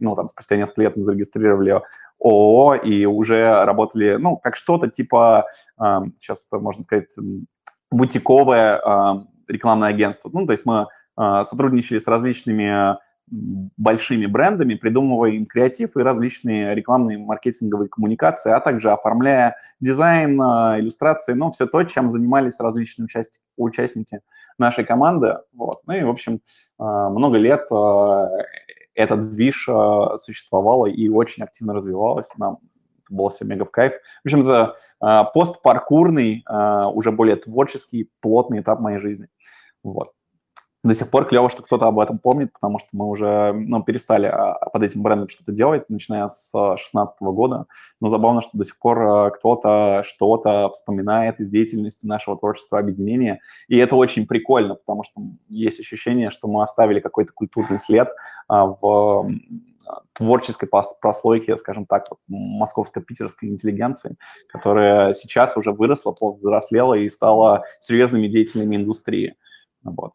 [0.01, 1.81] ну, там, спустя несколько лет мы зарегистрировали
[2.19, 5.45] ООО и уже работали, ну, как что-то типа,
[6.19, 7.15] сейчас можно сказать,
[7.89, 10.29] бутиковое рекламное агентство.
[10.33, 10.87] Ну, то есть мы
[11.43, 18.91] сотрудничали с различными большими брендами, придумывая им креатив и различные рекламные маркетинговые коммуникации, а также
[18.91, 24.19] оформляя дизайн, иллюстрации, ну, все то, чем занимались различные участники, участники
[24.57, 25.37] нашей команды.
[25.53, 25.81] Вот.
[25.85, 26.41] Ну и, в общем,
[26.77, 27.69] много лет
[28.95, 32.29] этот движ э, существовала и очень активно развивалась.
[32.37, 32.59] Нам
[33.09, 33.93] было все мега в кайф.
[34.23, 39.27] В общем, это э, постпаркурный, э, уже более творческий, плотный этап моей жизни.
[39.83, 40.11] Вот
[40.83, 44.25] до сих пор клево, что кто-то об этом помнит, потому что мы уже ну, перестали
[44.25, 47.65] а, под этим брендом что-то делать, начиная с 2016 года.
[47.99, 53.41] Но забавно, что до сих пор а, кто-то что-то вспоминает из деятельности нашего творческого объединения.
[53.67, 58.09] И это очень прикольно, потому что есть ощущение, что мы оставили какой-то культурный след
[58.47, 59.29] а, в
[60.13, 60.69] творческой
[61.01, 64.15] прослойке, скажем так, московско-питерской интеллигенции,
[64.47, 69.35] которая сейчас уже выросла, повзрослела и стала серьезными деятелями индустрии.
[69.83, 70.13] Вот.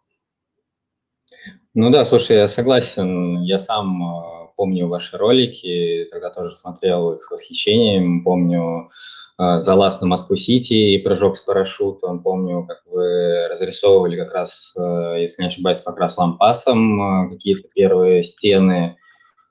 [1.75, 3.43] Ну да, слушай, я согласен.
[3.43, 8.25] Я сам э, помню ваши ролики, тогда тоже смотрел их с восхищением.
[8.25, 8.91] Помню
[9.39, 12.23] э, залаз на Москву-Сити и прыжок с парашютом.
[12.23, 18.23] Помню, как вы разрисовывали как раз, э, если не ошибаюсь, как раз лампасом какие-то первые
[18.23, 18.97] стены.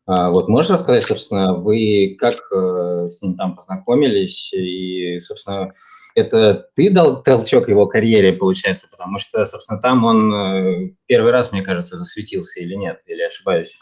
[0.07, 5.71] Вот можешь рассказать, собственно, вы как с ним там познакомились и, собственно,
[6.15, 11.51] это ты дал толчок его карьере, получается, потому что, собственно, там он э, первый раз,
[11.51, 13.79] мне кажется, засветился или нет, или ошибаюсь?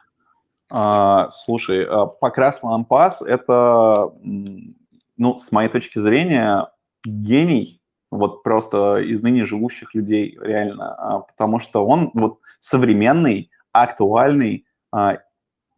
[0.72, 6.69] А, слушай, а, Покрас Лампас– это, ну, с моей точки зрения,
[7.06, 14.65] гений вот просто из ныне живущих людей, реально, а, потому что он вот современный, актуальный
[14.91, 15.17] а,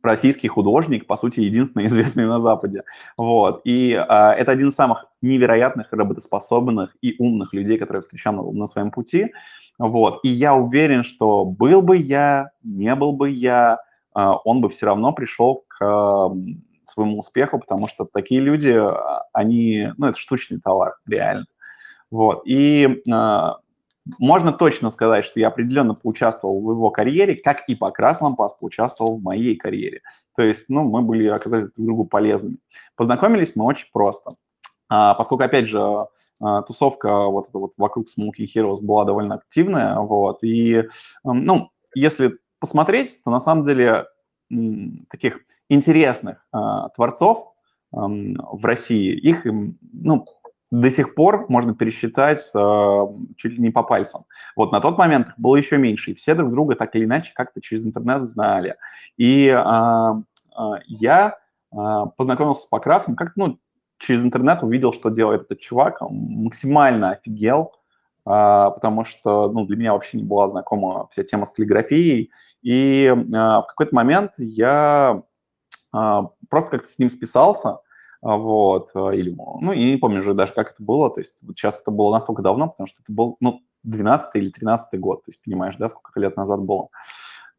[0.06, 2.84] российский художник, по сути, единственный известный на Западе.
[3.18, 3.62] Вот.
[3.66, 8.52] И а, это один из самых невероятных, работоспособных и умных людей, которые я встречал на,
[8.52, 9.34] на своем пути.
[9.78, 10.20] Вот.
[10.24, 13.80] И я уверен, что был бы я, не был бы я,
[14.14, 16.32] а, он бы все равно пришел к а,
[16.86, 21.46] своему успеху, потому что такие люди, а, они, ну, это штучный товар, реально.
[22.12, 22.44] Вот.
[22.46, 23.50] И э,
[24.20, 29.18] можно точно сказать, что я определенно поучаствовал в его карьере, как и Покрас Лампас поучаствовал
[29.18, 30.02] в моей карьере.
[30.36, 32.58] То есть, ну, мы были, оказались друг другу полезными.
[32.96, 34.32] Познакомились мы очень просто.
[34.90, 35.80] А, поскольку, опять же,
[36.42, 40.84] а, тусовка вот, вот вокруг Smoking Heroes была довольно активная, вот, и,
[41.24, 44.06] ну, если посмотреть, то на самом деле
[45.10, 45.40] таких
[45.70, 47.54] интересных а, творцов
[47.92, 50.26] в России, их, ну,
[50.82, 53.06] до сих пор можно пересчитать э,
[53.38, 54.26] чуть ли не по пальцам.
[54.56, 57.32] Вот на тот момент их было еще меньше, и все друг друга так или иначе
[57.34, 58.76] как-то через интернет знали.
[59.18, 61.38] И э, э, я
[61.72, 61.78] э,
[62.18, 63.58] познакомился с Покрасом, как ну,
[64.00, 67.72] через интернет увидел, что делает этот чувак, максимально офигел,
[68.26, 72.32] э, потому что ну, для меня вообще не была знакома вся тема с каллиграфией.
[72.64, 75.22] И э, в какой-то момент я
[75.94, 77.80] э, просто как-то с ним списался,
[78.26, 81.58] вот, а, или, ну, и не помню уже даже, как это было, то есть вот
[81.58, 85.30] сейчас это было настолько давно, потому что это был, ну, 12 или 13 год, то
[85.30, 86.90] есть понимаешь, да, сколько это лет назад было.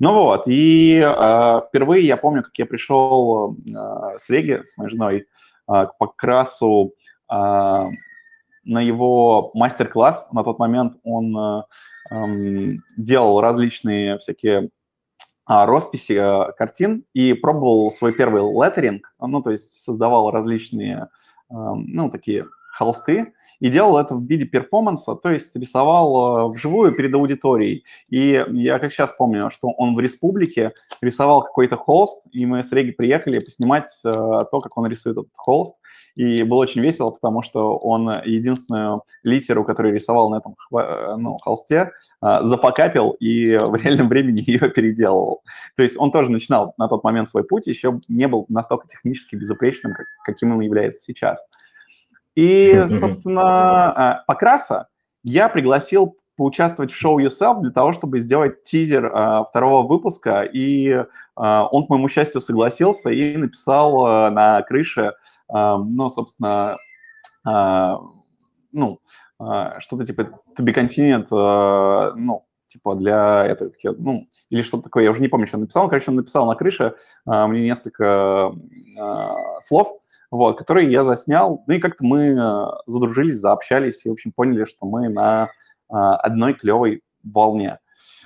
[0.01, 4.91] Ну вот, и э, впервые я помню, как я пришел э, с Реги, с моей
[4.91, 5.25] женой, э,
[5.67, 6.95] к Покрасу
[7.33, 7.35] э,
[8.65, 10.29] на его мастер-класс.
[10.33, 11.63] На тот момент он э,
[12.11, 14.69] э, делал различные всякие а,
[15.47, 21.09] росписи э, картин и пробовал свой первый леттеринг, ну, то есть создавал различные,
[21.51, 26.93] эм, ну, такие холсты, и делал это в виде перформанса, то есть рисовал э, вживую
[26.93, 27.85] перед аудиторией.
[28.09, 32.73] И я как сейчас помню, что он в республике рисовал какой-то холст, и мы с
[32.73, 35.77] Реги приехали поснимать э, то, как он рисует этот холст.
[36.15, 41.91] И было очень весело, потому что он единственную литеру, которую рисовал на этом ну, холсте,
[42.23, 45.43] зафакапил и в реальном времени ее переделывал.
[45.77, 49.37] То есть он тоже начинал на тот момент свой путь, еще не был настолько технически
[49.37, 51.47] безупречным, как, каким он является сейчас.
[52.37, 54.89] И, собственно, а, Покраса
[55.25, 60.89] я пригласил поучаствовать в шоу Yourself для того, чтобы сделать тизер э, второго выпуска, и
[60.89, 65.13] э, он, к моему счастью, согласился и написал э, на крыше, э,
[65.49, 66.77] ну, собственно,
[67.49, 67.95] э,
[68.73, 69.01] ну,
[69.41, 70.23] э, что-то типа
[70.59, 75.29] to be continued, э, ну, типа для этого, ну, или что-то такое, я уже не
[75.29, 75.89] помню, что он написал.
[75.89, 76.95] Короче, он написал на крыше
[77.27, 79.29] э, мне несколько э,
[79.63, 79.89] слов,
[80.31, 84.65] вот, которые я заснял, ну и как-то мы э, задружились, заобщались и, в общем, поняли,
[84.65, 85.49] что мы на э,
[85.95, 87.79] одной клевой волне.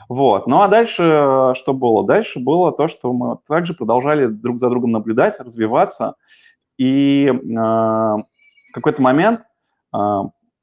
[0.08, 0.46] Вот.
[0.46, 2.06] Ну а дальше э, что было?
[2.06, 6.14] Дальше было то, что мы также продолжали друг за другом наблюдать, развиваться.
[6.78, 8.24] И э, в
[8.72, 9.42] какой-то момент
[9.94, 9.98] э,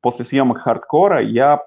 [0.02, 1.62] после съемок хардкора я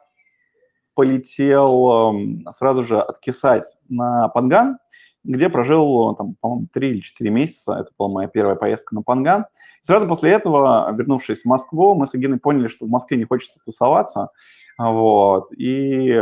[0.94, 4.78] полетел э, сразу же откисать на Панган,
[5.24, 7.74] где прожил, там, по-моему, 3 или 4 месяца.
[7.74, 9.46] Это была моя первая поездка на Панган.
[9.82, 13.24] И сразу после этого, вернувшись в Москву, мы с Агиной поняли, что в Москве не
[13.24, 14.30] хочется тусоваться.
[14.78, 15.52] Вот.
[15.56, 16.20] И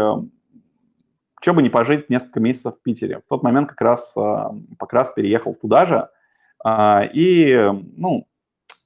[1.41, 3.21] что бы не пожить несколько месяцев в Питере.
[3.25, 6.09] В тот момент как раз как раз переехал туда же.
[6.65, 8.27] А, и, ну,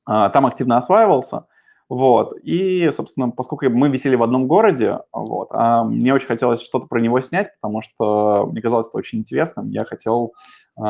[0.05, 1.46] а, там активно осваивался.
[1.93, 2.33] Вот.
[2.43, 6.99] И, собственно, поскольку мы висели в одном городе, вот, а мне очень хотелось что-то про
[6.99, 9.69] него снять, потому что мне казалось это очень интересным.
[9.69, 10.33] Я хотел,
[10.79, 10.83] э,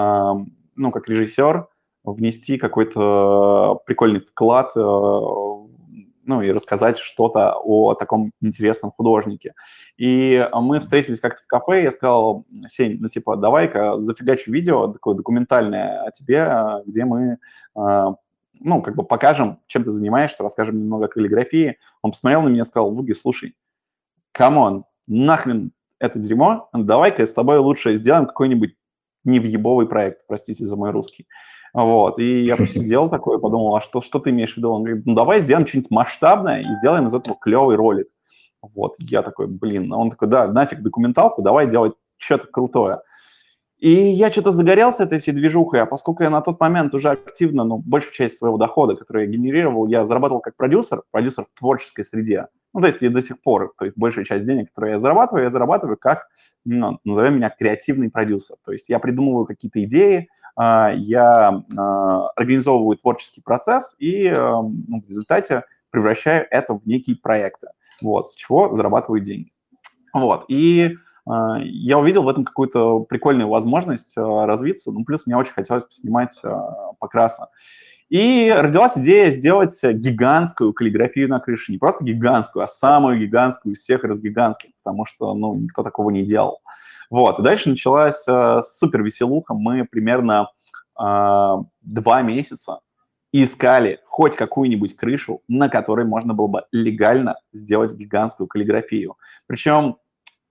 [0.77, 1.67] ну, как режиссер,
[2.05, 9.55] внести какой-то прикольный вклад, э, ну, и рассказать что-то о таком интересном художнике.
[9.97, 15.17] И мы встретились как-то в кафе, я сказал, Сень, ну, типа, давай-ка зафигачу видео такое
[15.17, 17.39] документальное о тебе, где мы
[17.77, 18.07] э,
[18.65, 21.77] ну, как бы покажем, чем ты занимаешься, расскажем немного о каллиграфии.
[22.03, 23.55] Он посмотрел на меня и сказал, Вуги, слушай,
[24.33, 28.75] come on, нахрен это дерьмо, давай-ка с тобой лучше сделаем какой-нибудь
[29.25, 31.27] невъебовый проект, простите за мой русский.
[31.73, 34.73] Вот, и я посидел такой, подумал, а что, что ты имеешь в виду?
[34.73, 38.09] Он говорит, ну давай сделаем что-нибудь масштабное и сделаем из этого клевый ролик.
[38.61, 43.01] Вот, я такой, блин, он такой, да, нафиг документалку, давай делать что-то крутое.
[43.83, 47.65] И я что-то загорелся этой всей движухой, а поскольку я на тот момент уже активно,
[47.65, 52.05] ну, большую часть своего дохода, который я генерировал, я зарабатывал как продюсер, продюсер в творческой
[52.05, 52.47] среде.
[52.73, 55.43] Ну, то есть и до сих пор, то есть большая часть денег, которые я зарабатываю,
[55.43, 56.29] я зарабатываю как,
[56.65, 58.55] ну, назовем меня, креативный продюсер.
[58.65, 65.09] То есть я придумываю какие-то идеи, а, я а, организовываю творческий процесс и ну, в
[65.09, 67.67] результате превращаю это в некие проекты.
[68.01, 69.53] вот, с чего зарабатывают деньги.
[70.15, 75.37] Вот, и э, я увидел в этом какую-то прикольную возможность э, развиться, ну, плюс мне
[75.37, 76.53] очень хотелось поснимать э,
[76.99, 77.49] покраса.
[78.09, 81.73] И родилась идея сделать гигантскую каллиграфию на крыше.
[81.73, 86.25] Не просто гигантскую, а самую гигантскую из всех разгигантских, потому что ну, никто такого не
[86.25, 86.59] делал.
[87.09, 87.39] Вот.
[87.39, 88.27] И дальше началась
[88.63, 89.55] супер веселуха.
[89.55, 90.51] Мы примерно
[91.01, 92.81] э, два месяца
[93.33, 99.17] искали хоть какую-нибудь крышу, на которой можно было бы легально сделать гигантскую каллиграфию.
[99.47, 99.97] Причем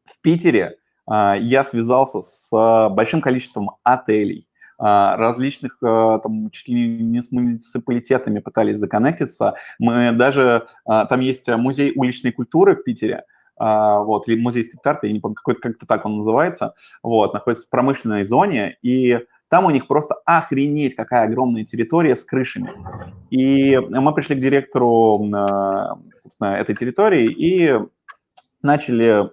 [0.05, 0.77] в Питере
[1.09, 2.49] э, я связался с
[2.89, 4.47] большим количеством отелей,
[4.83, 9.53] а, различных, а, там, чуть ли не с муниципалитетами пытались законнектиться.
[9.77, 13.23] Мы даже, а, там есть музей уличной культуры в Питере,
[13.59, 17.69] вот, или музей стрит-арта, я не помню, какой-то как-то так он называется, вот, находится в
[17.69, 22.71] промышленной зоне, и там у них просто охренеть, какая огромная территория с крышами.
[23.29, 25.13] И мы пришли к директору,
[26.17, 27.77] собственно, этой территории и
[28.63, 29.29] начали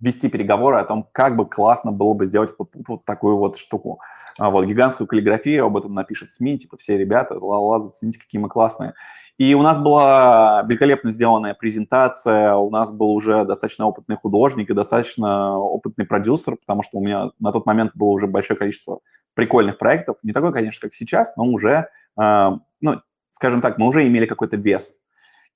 [0.00, 4.00] вести переговоры о том, как бы классно было бы сделать вот, вот такую вот штуку.
[4.38, 8.48] А вот гигантскую каллиграфию, об этом напишет СМИ, типа все ребята, ла-ла, зацените, какие мы
[8.48, 8.94] классные.
[9.38, 14.74] И у нас была великолепно сделанная презентация, у нас был уже достаточно опытный художник и
[14.74, 19.00] достаточно опытный продюсер, потому что у меня на тот момент было уже большое количество
[19.34, 20.16] прикольных проектов.
[20.22, 24.56] Не такое, конечно, как сейчас, но уже, э, ну, скажем так, мы уже имели какой-то
[24.56, 24.96] вес.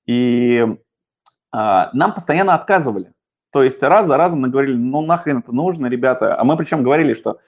[0.05, 0.77] И э,
[1.53, 3.15] нам постоянно отказывали.
[3.53, 6.39] То есть раз за разом мы говорили, ну нахрен это нужно, ребята.
[6.39, 7.39] А мы причем говорили, что,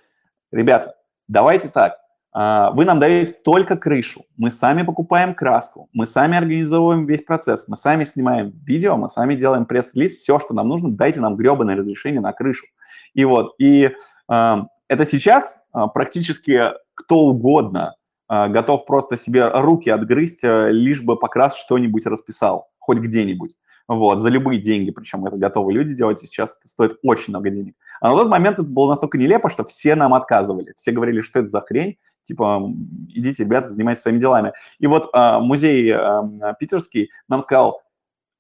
[0.51, 0.97] ребята,
[1.29, 1.99] давайте так,
[2.33, 7.69] а, вы нам даете только крышу, мы сами покупаем краску, мы сами организовываем весь процесс,
[7.69, 11.77] мы сами снимаем видео, мы сами делаем пресс-лист, все, что нам нужно, дайте нам гребаное
[11.77, 12.67] разрешение на крышу.
[13.13, 13.91] И вот, и
[14.31, 14.57] э,
[14.89, 17.97] это сейчас э, практически кто угодно
[18.29, 23.57] готов просто себе руки отгрызть, лишь бы покрас что-нибудь расписал, хоть где-нибудь
[23.89, 27.51] вот, за любые деньги, причем это готовы люди делать, и сейчас это стоит очень много
[27.51, 27.75] денег.
[28.01, 30.75] А на тот момент это было настолько нелепо, что все нам отказывали.
[30.77, 32.63] Все говорили, что это за хрень, типа,
[33.09, 34.53] идите, ребята, занимайтесь своими делами.
[34.79, 37.83] И вот а, музей а, питерский нам сказал,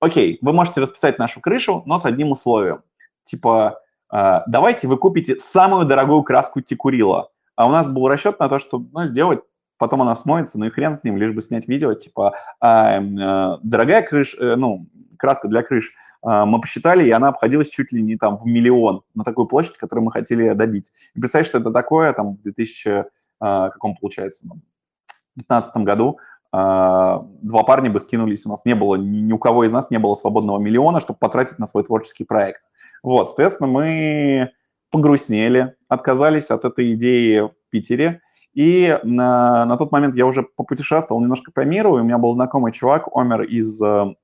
[0.00, 2.82] окей, вы можете расписать нашу крышу, но с одним условием.
[3.24, 7.30] Типа, а, давайте вы купите самую дорогую краску текурила.
[7.54, 9.40] А у нас был расчет на то, что ну, сделать
[9.82, 13.58] потом она смоется, ну и хрен с ним, лишь бы снять видео, типа, а, а,
[13.64, 14.86] дорогая крыша, э, ну,
[15.18, 15.92] краска для крыш,
[16.22, 19.76] а, мы посчитали, и она обходилась чуть ли не там в миллион на такую площадь,
[19.76, 20.92] которую мы хотели добить.
[21.16, 23.06] И представьте, что это такое там в 2000,
[23.40, 26.18] а, каком получается, в 2015 году,
[26.52, 30.14] два парня бы скинулись, у нас не было, ни у кого из нас не было
[30.14, 32.60] свободного миллиона, чтобы потратить на свой творческий проект.
[33.02, 34.50] Вот, соответственно, мы
[34.90, 38.20] погрустнели, отказались от этой идеи в Питере,
[38.54, 42.32] и на, на тот момент я уже попутешествовал немножко по миру, и у меня был
[42.34, 44.14] знакомый чувак, Омер из э,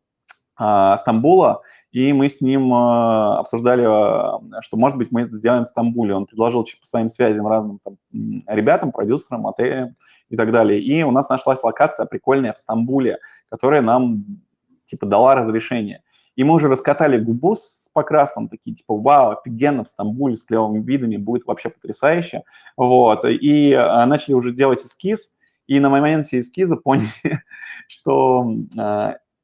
[0.56, 1.62] а, Стамбула,
[1.92, 6.14] и мы с ним а, обсуждали, а, что, может быть, мы это сделаем в Стамбуле.
[6.14, 7.96] Он предложил по своим связям разным там,
[8.46, 9.96] ребятам, продюсерам, отелям
[10.28, 10.80] и так далее.
[10.80, 14.24] И у нас нашлась локация прикольная в Стамбуле, которая нам,
[14.84, 16.02] типа, дала разрешение.
[16.38, 20.78] И мы уже раскатали губу с покрасом, такие, типа, вау, офигенно, в Стамбуле с клевыми
[20.78, 22.44] видами, будет вообще потрясающе.
[22.76, 23.74] Вот, и
[24.06, 25.34] начали уже делать эскиз,
[25.66, 27.08] и на моменте эскиза поняли,
[27.88, 28.46] что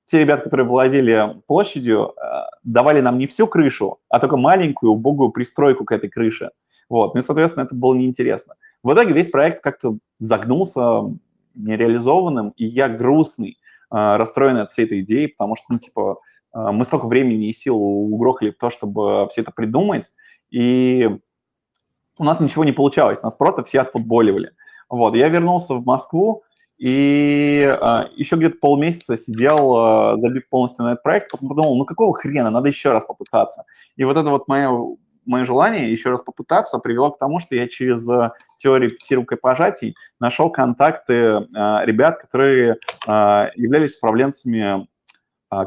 [0.07, 5.31] те ребята, которые владели площадью, э, давали нам не всю крышу, а только маленькую, убогую
[5.31, 6.51] пристройку к этой крыше.
[6.89, 7.15] Вот.
[7.15, 8.55] Ну и, соответственно, это было неинтересно.
[8.83, 11.03] В итоге весь проект как-то загнулся
[11.55, 13.59] нереализованным, и я грустный,
[13.91, 17.53] э, расстроенный от всей этой идеи, потому что, ну, типа, э, мы столько времени и
[17.53, 20.11] сил угрохали в то, чтобы все это придумать,
[20.51, 21.09] и
[22.19, 24.53] у нас ничего не получалось, нас просто все отфутболивали.
[24.89, 26.45] Вот, я вернулся в Москву,
[26.79, 31.85] и а, еще где-то полмесяца сидел, а, забив полностью на этот проект, потом подумал, ну
[31.85, 33.65] какого хрена, надо еще раз попытаться.
[33.97, 37.69] И вот это вот мое, мое желание еще раз попытаться привело к тому, что я
[37.69, 44.87] через а, теорию пяти рукопожатий нашел контакты а, ребят, которые а, являлись управленцами а,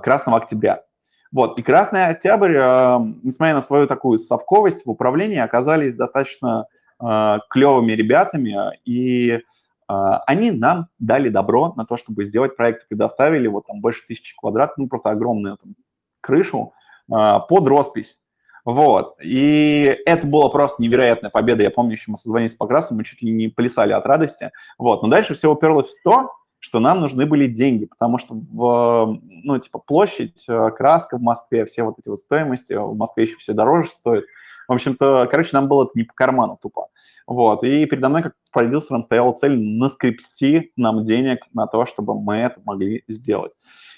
[0.03, 0.83] Красного Октября.
[1.31, 6.67] Вот, и Красный Октябрь, а, несмотря на свою такую совковость в управлении, оказались достаточно
[6.99, 9.41] а, клевыми ребятами, и
[9.87, 14.35] а, они нам дали добро на то, чтобы сделать проект, предоставили вот там больше тысячи
[14.35, 15.75] квадратов, ну просто огромную там,
[16.21, 16.73] крышу
[17.11, 18.19] а, под роспись.
[18.65, 19.15] Вот.
[19.21, 21.63] И это была просто невероятная победа.
[21.63, 24.51] Я помню, еще мы созвонились с Покрасом, мы чуть ли не плясали от радости.
[24.77, 25.03] Вот.
[25.03, 29.59] Но дальше все уперлось в то, что нам нужны были деньги, потому что, в, ну,
[29.59, 33.53] типа, площадь, э, краска в Москве, все вот эти вот стоимости, в Москве еще все
[33.53, 34.25] дороже стоит.
[34.67, 36.87] В общем-то, короче, нам было это не по карману тупо.
[37.25, 42.37] Вот, и передо мной, как продюсером, стояла цель наскрепсти нам денег на то, чтобы мы
[42.37, 43.53] это могли сделать.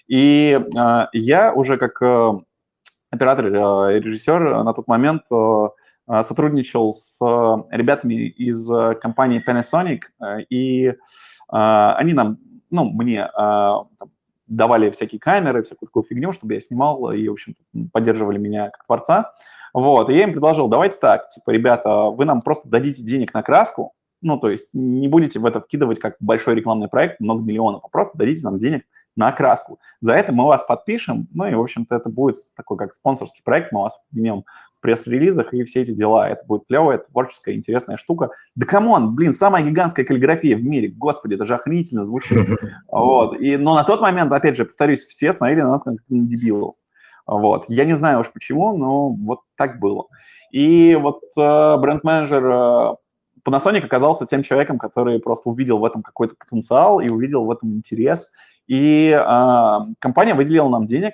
[0.08, 2.32] И э, я уже как э,
[3.12, 5.68] оператор э, и режиссер на тот момент э,
[6.22, 7.20] сотрудничал с
[7.70, 8.68] ребятами из
[9.00, 10.02] компании Panasonic,
[10.50, 10.96] и э,
[11.52, 12.40] они нам,
[12.70, 14.10] ну, мне э, там,
[14.48, 17.56] давали всякие камеры, всякую такую фигню, чтобы я снимал, и, в общем
[17.94, 19.32] поддерживали меня как творца.
[19.74, 23.44] Вот, и я им предложил, давайте так, типа, ребята, вы нам просто дадите денег на
[23.44, 27.82] краску, ну, то есть не будете в это вкидывать как большой рекламный проект, много миллионов,
[27.84, 28.84] а просто дадите нам денег
[29.16, 29.80] на окраску.
[30.02, 33.72] За это мы вас подпишем, ну и, в общем-то, это будет такой как спонсорский проект,
[33.72, 34.18] мы вас в
[34.82, 36.30] пресс-релизах и все эти дела.
[36.30, 38.30] Это будет клевая, творческая, интересная штука.
[38.56, 42.48] Да come on, блин, самая гигантская каллиграфия в мире, господи, это же охренительно звучит.
[42.92, 43.40] Вот.
[43.40, 46.76] И, но на тот момент, опять же, повторюсь, все смотрели на нас как на дебилов.
[47.26, 47.66] Вот.
[47.68, 50.08] Я не знаю уж почему, но вот так было.
[50.52, 52.96] И вот э, бренд-менеджер э,
[53.46, 57.76] Panasonic оказался тем человеком, который просто увидел в этом какой-то потенциал и увидел в этом
[57.76, 58.32] интерес.
[58.68, 61.14] И э, компания выделила нам денег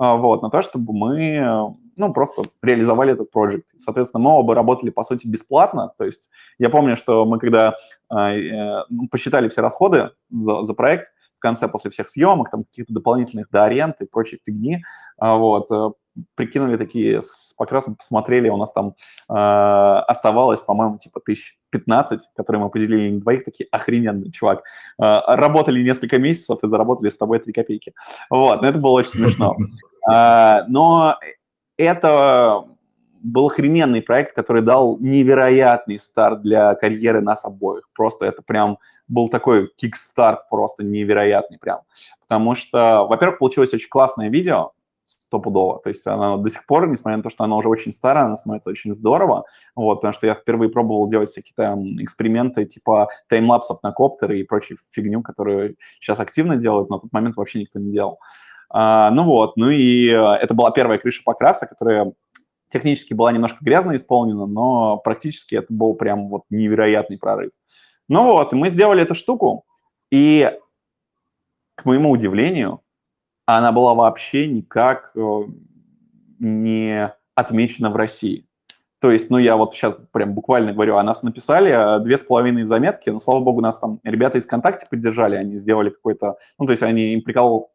[0.00, 3.68] э, вот, на то, чтобы мы ну, просто реализовали этот проект.
[3.78, 5.92] Соответственно, мы оба работали, по сути, бесплатно.
[5.98, 6.28] То есть
[6.58, 7.76] я помню, что мы когда
[8.10, 11.08] э, э, посчитали все расходы за, за проект,
[11.44, 14.82] конце, после всех съемок, там каких-то дополнительных до аренд и прочей фигни,
[15.18, 15.90] а, вот, э,
[16.34, 18.94] прикинули такие с покрасом, посмотрели, у нас там
[19.28, 24.62] э, оставалось, по-моему, типа тысяч 15, которые мы поделили на двоих, такие охрененный чувак.
[24.98, 27.92] Э, работали несколько месяцев и заработали с тобой 3 копейки.
[28.30, 29.54] Вот, но это было очень смешно.
[30.68, 31.16] Но
[31.76, 32.64] это
[33.22, 37.88] был охрененный проект, который дал невероятный старт для карьеры нас обоих.
[37.94, 41.80] Просто это прям был такой кикстарт просто невероятный прям.
[42.20, 44.72] Потому что, во-первых, получилось очень классное видео,
[45.06, 45.80] стопудово.
[45.80, 48.36] То есть она до сих пор, несмотря на то, что она уже очень старая, она
[48.36, 49.44] смотрится очень здорово,
[49.74, 54.44] вот, потому что я впервые пробовал делать всякие там эксперименты типа таймлапсов на коптеры и
[54.44, 58.18] прочую фигню, которую сейчас активно делают, но на тот момент вообще никто не делал.
[58.76, 62.12] А, ну вот, ну и э, это была первая крыша покраса, которая
[62.68, 67.52] технически была немножко грязно исполнена, но практически это был прям вот невероятный прорыв.
[68.08, 69.64] Ну вот, мы сделали эту штуку,
[70.10, 70.58] и,
[71.76, 72.80] к моему удивлению,
[73.46, 75.20] она была вообще никак э,
[76.40, 78.44] не отмечена в России.
[79.04, 82.22] То есть, ну, я вот сейчас прям буквально говорю, о нас написали э, две с
[82.22, 86.64] половиной заметки, но, слава богу, нас там ребята из ВКонтакте поддержали, они сделали какой-то, ну,
[86.64, 87.70] то есть они им приколол,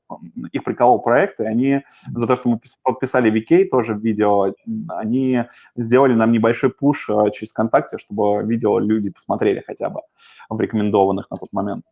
[0.52, 1.84] их приколол проект, и они
[2.16, 4.56] за то, что мы подписали VK тоже в видео,
[4.88, 5.44] они
[5.76, 10.02] сделали нам небольшой пуш э, через ВКонтакте, чтобы видео люди посмотрели хотя бы
[10.50, 11.86] в рекомендованных на тот момент.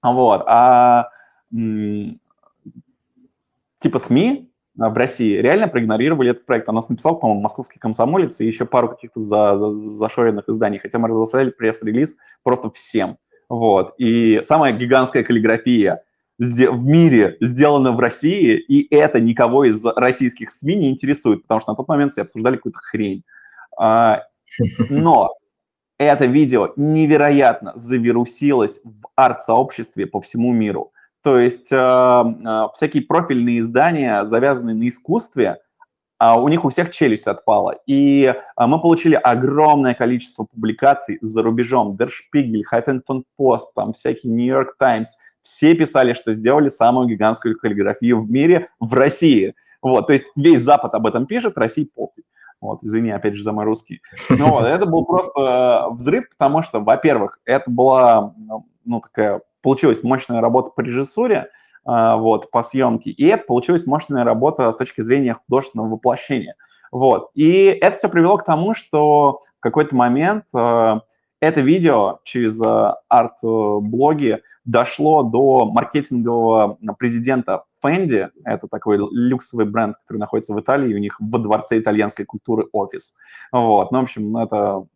[0.00, 1.08] Вот, а
[3.80, 6.68] типа СМИ, в России реально проигнорировали этот проект.
[6.68, 10.98] Она нас написал, по-моему, московский комсомолец и еще пару каких-то за, за, зашоренных изданий, хотя
[10.98, 13.16] мы разослали пресс-релиз просто всем.
[13.48, 13.94] Вот.
[13.98, 16.02] И самая гигантская каллиграфия
[16.38, 21.72] в мире сделана в России, и это никого из российских СМИ не интересует, потому что
[21.72, 23.22] на тот момент все обсуждали какую-то хрень.
[23.78, 24.22] А,
[24.90, 25.34] но
[25.98, 30.92] это видео невероятно завирусилось в арт-сообществе по всему миру.
[31.26, 35.58] То есть э, э, всякие профильные издания, завязанные на искусстве,
[36.20, 37.80] э, у них у всех челюсть отпала.
[37.84, 41.96] И э, мы получили огромное количество публикаций за рубежом.
[41.98, 45.16] Der Spiegel, Huffington Post, там всякие New York Times.
[45.42, 49.56] Все писали, что сделали самую гигантскую каллиграфию в мире в России.
[49.82, 52.22] Вот, то есть весь Запад об этом пишет, России похуй.
[52.60, 54.00] Вот, извини, опять же, за мой русский.
[54.28, 58.32] Ну вот, это был просто э, взрыв, потому что, во-первых, это была,
[58.84, 61.48] ну, такая получилась мощная работа по режиссуре,
[61.84, 66.54] а, вот, по съемке, и это получилась мощная работа с точки зрения художественного воплощения.
[66.92, 67.30] Вот.
[67.34, 71.00] И это все привело к тому, что в какой-то момент э,
[71.40, 78.28] это видео через э, арт-блоги дошло до маркетингового президента Fendi.
[78.44, 83.16] Это такой люксовый бренд, который находится в Италии, у них во дворце итальянской культуры офис.
[83.50, 83.90] Вот.
[83.90, 84.86] Ну, в общем, это а,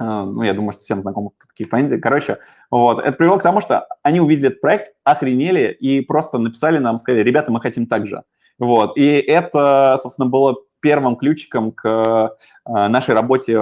[0.00, 1.98] ну, я думаю, что всем знакомы такие Фэнди.
[1.98, 2.38] Короче,
[2.70, 6.98] вот, это привело к тому, что они увидели этот проект, охренели и просто написали нам,
[6.98, 8.22] сказали, ребята, мы хотим так же.
[8.58, 13.58] Вот, и это, собственно, было первым ключиком к а, нашей работе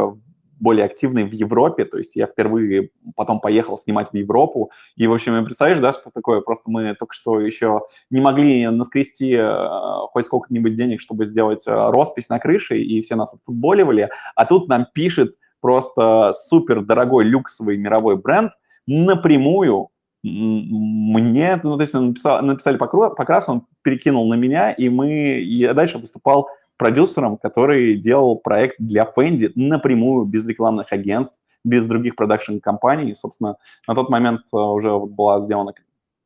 [0.60, 5.12] более активной в Европе, то есть я впервые потом поехал снимать в Европу, и, в
[5.12, 9.66] общем, представляешь, да, что такое, просто мы только что еще не могли наскрести э,
[10.12, 14.68] хоть сколько-нибудь денег, чтобы сделать э, роспись на крыше, и все нас отфутболивали, а тут
[14.68, 18.52] нам пишет просто супер дорогой люксовый мировой бренд
[18.86, 19.88] напрямую
[20.22, 25.98] мне, ну, то есть написал, написали покрас, он перекинул на меня, и мы, я дальше
[25.98, 33.14] выступал продюсером, который делал проект для Фэнди напрямую, без рекламных агентств, без других продакшн-компаний.
[33.14, 33.56] Собственно,
[33.86, 35.72] на тот момент уже была сделана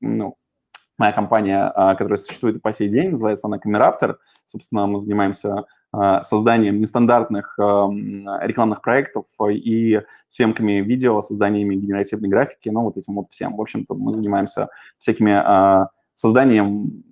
[0.00, 0.36] ну,
[0.98, 4.18] моя компания, которая существует и по сей день, называется она Камераптор.
[4.44, 5.64] Собственно, мы занимаемся
[6.22, 13.56] созданием нестандартных рекламных проектов и съемками видео, созданиями генеративной графики, ну, вот этим вот всем.
[13.56, 14.68] В общем-то, мы занимаемся
[14.98, 17.04] всякими созданием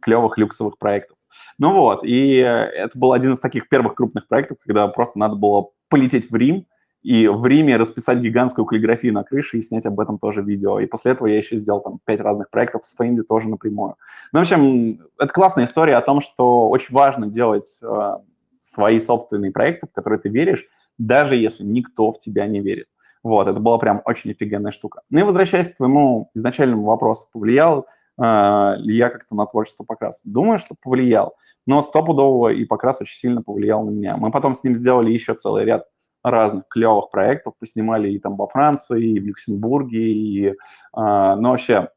[0.00, 1.16] клевых люксовых проектов.
[1.58, 5.68] Ну вот, и это был один из таких первых крупных проектов, когда просто надо было
[5.88, 6.66] полететь в Рим,
[7.02, 10.80] и в Риме расписать гигантскую каллиграфию на крыше и снять об этом тоже видео.
[10.80, 13.96] И после этого я еще сделал там пять разных проектов с Фэнди тоже напрямую.
[14.32, 18.16] Ну, в общем, это классная история о том, что очень важно делать э,
[18.58, 20.66] свои собственные проекты, в которые ты веришь,
[20.98, 22.86] даже если никто в тебя не верит.
[23.22, 25.02] Вот, это была прям очень офигенная штука.
[25.10, 27.86] Ну и возвращаясь к твоему изначальному вопросу, повлиял
[28.18, 30.20] э, ли я как-то на творчество Покраса?
[30.24, 31.34] Думаю, что повлиял,
[31.66, 34.18] но стопудово и Покрас очень сильно повлиял на меня.
[34.18, 35.86] Мы потом с ним сделали еще целый ряд
[36.22, 40.54] разных клевых проектов, поснимали и там во Франции, и в Люксембурге, и, э,
[40.92, 41.88] ну, вообще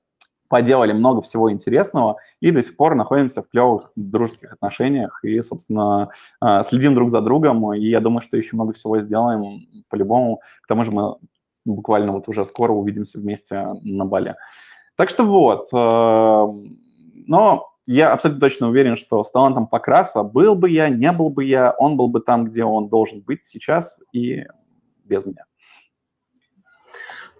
[0.49, 6.09] поделали много всего интересного и до сих пор находимся в клевых дружеских отношениях и, собственно,
[6.41, 10.41] э, следим друг за другом, и я думаю, что еще много всего сделаем по-любому.
[10.61, 11.15] К тому же мы
[11.65, 14.35] буквально вот уже скоро увидимся вместе на Бале.
[14.95, 16.53] Так что вот, э,
[17.25, 21.43] но я абсолютно точно уверен, что с талантом Покраса был бы я, не был бы
[21.43, 24.43] я, он был бы там, где он должен быть сейчас и
[25.03, 25.45] без меня.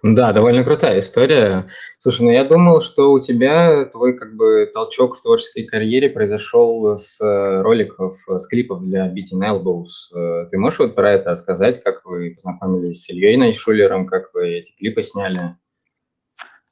[0.02, 1.66] Да, довольно крутая история.
[1.98, 6.98] Слушай, ну я думал, что у тебя твой как бы толчок в творческой карьере произошел
[6.98, 7.18] с
[7.62, 10.48] роликов, с клипов для Beating Elbows.
[10.50, 14.76] Ты можешь вот про это сказать, как вы познакомились с Ильей Найшулером, как вы эти
[14.76, 15.56] клипы сняли?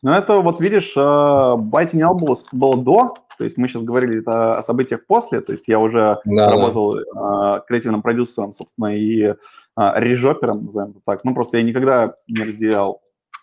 [0.03, 4.63] Ну, это вот видишь, Biting Elbows было до, то есть мы сейчас говорили это о
[4.63, 7.59] событиях после, то есть я уже да, работал да.
[7.59, 9.35] Э, креативным продюсером, собственно, и э,
[9.77, 11.25] режопером, назовем это так.
[11.25, 13.03] Ну, просто я никогда не разделял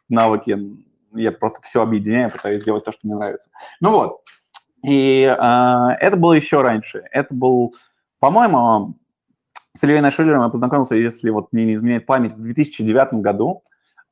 [0.09, 0.57] навыки,
[1.13, 3.49] я просто все объединяю, пытаюсь сделать то, что мне нравится.
[3.81, 4.21] Ну вот,
[4.83, 7.03] и э, это было еще раньше.
[7.11, 7.73] Это был,
[8.19, 8.95] по-моему,
[9.73, 13.63] с Ильей Нашулером я познакомился, если вот мне не изменяет память, в 2009 году.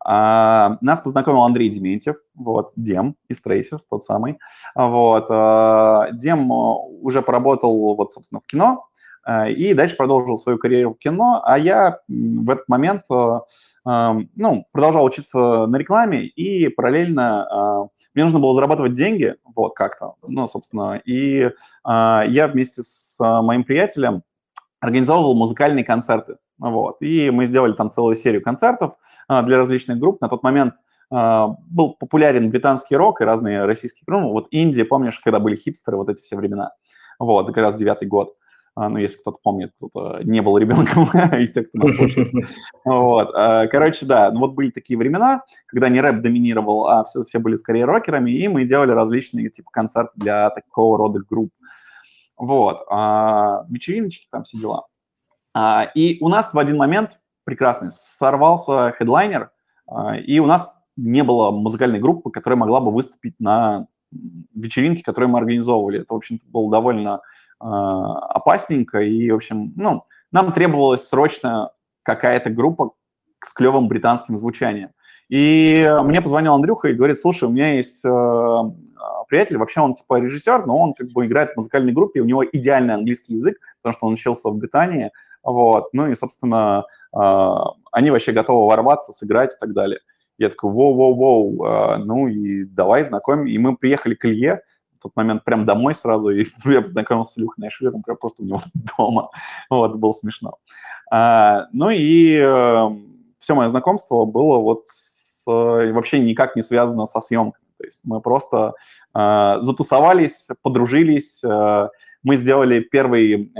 [0.03, 4.37] А, нас познакомил Андрей Дементьев, вот, Дем из Трейсерс, тот самый.
[4.75, 8.85] Вот, а, Дем уже поработал, вот, собственно, в кино,
[9.23, 15.05] а, и дальше продолжил свою карьеру в кино, а я в этот момент, ну, продолжал
[15.05, 21.51] учиться на рекламе, и параллельно мне нужно было зарабатывать деньги, вот, как-то, ну, собственно, и
[21.85, 24.23] я вместе с моим приятелем
[24.79, 26.37] организовывал музыкальные концерты.
[26.59, 26.97] Вот.
[27.01, 28.93] И мы сделали там целую серию концертов
[29.27, 30.21] а, для различных групп.
[30.21, 30.75] На тот момент
[31.11, 34.27] а, был популярен британский рок и разные российские группы.
[34.27, 36.71] Вот Индия, помнишь, когда были хипстеры, вот эти все времена.
[37.19, 38.35] Вот, как раз девятый год.
[38.75, 41.03] А, ну, если кто-то помнит, кто-то не был ребенком
[41.39, 42.29] из тех, кто нас слушает.
[42.85, 43.31] Вот.
[43.71, 47.55] Короче, да, ну вот были такие времена, когда не рэп доминировал, а все, все были
[47.55, 51.51] скорее рокерами, и мы делали различные типа концерты для такого рода групп.
[52.37, 52.85] Вот.
[53.67, 54.85] Вечериночки, там все дела.
[55.57, 59.49] А, и у нас в один момент прекрасный сорвался хедлайнер,
[59.87, 63.87] а, и у нас не было музыкальной группы, которая могла бы выступить на
[64.53, 66.01] вечеринке, которую мы организовывали.
[66.01, 67.21] Это, в общем-то, было довольно
[67.59, 71.71] а, опасненько, и, в общем, ну, нам требовалась срочно
[72.03, 72.91] какая-то группа
[73.43, 74.91] с клевым британским звучанием.
[75.27, 78.09] И мне позвонил Андрюха и говорит, слушай, у меня есть э,
[79.27, 82.45] приятель, вообще он типа режиссер, но он как бы играет в музыкальной группе, у него
[82.45, 85.11] идеальный английский язык, потому что он учился в Британии,
[85.43, 89.99] вот, ну и, собственно, а, они вообще готовы ворваться, сыграть и так далее.
[90.37, 93.47] Я такой, воу-воу-воу, а, ну и давай знакомим.
[93.47, 94.61] И мы приехали к Илье,
[94.99, 98.45] в тот момент прям домой сразу, и я познакомился с Илюхой Найшвилем прям просто у
[98.45, 98.61] него
[98.97, 99.29] дома.
[99.69, 100.57] Вот, было смешно.
[101.09, 102.89] А, ну и э,
[103.39, 107.63] все мое знакомство было вот с, вообще никак не связано со съемками.
[107.77, 108.73] То есть мы просто
[109.13, 113.53] затусовались, подружились, мы сделали первый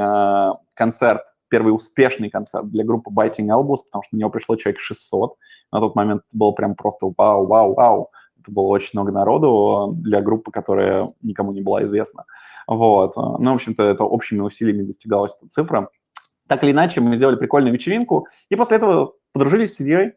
[0.74, 5.36] концерт первый успешный концерт для группы Biting Elbows, потому что на него пришло человек 600.
[5.72, 8.12] На тот момент это было прям просто вау, вау, вау.
[8.40, 12.26] Это было очень много народу для группы, которая никому не была известна.
[12.68, 13.16] Вот.
[13.16, 15.90] Ну, в общем-то, это общими усилиями достигалась эта цифра.
[16.48, 20.14] Так или иначе, мы сделали прикольную вечеринку, и после этого подружились с Ильей,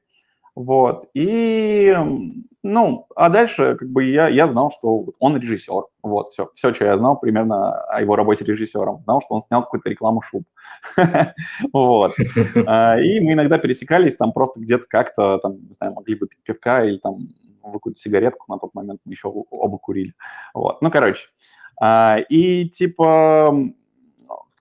[0.54, 1.06] вот.
[1.14, 1.96] И,
[2.62, 5.84] ну, а дальше как бы я, я знал, что он режиссер.
[6.02, 9.00] Вот, все, все, что я знал примерно о его работе режиссером.
[9.00, 10.44] Знал, что он снял какую-то рекламу шуб.
[11.72, 12.14] Вот.
[12.66, 16.84] А, и мы иногда пересекались там просто где-то как-то, там, не знаю, могли бы пивка
[16.84, 17.28] или там
[17.62, 18.44] выкурить сигаретку.
[18.52, 20.14] На тот момент мы еще оба курили.
[20.52, 20.82] Вот.
[20.82, 21.28] Ну, короче.
[21.80, 23.52] А, и типа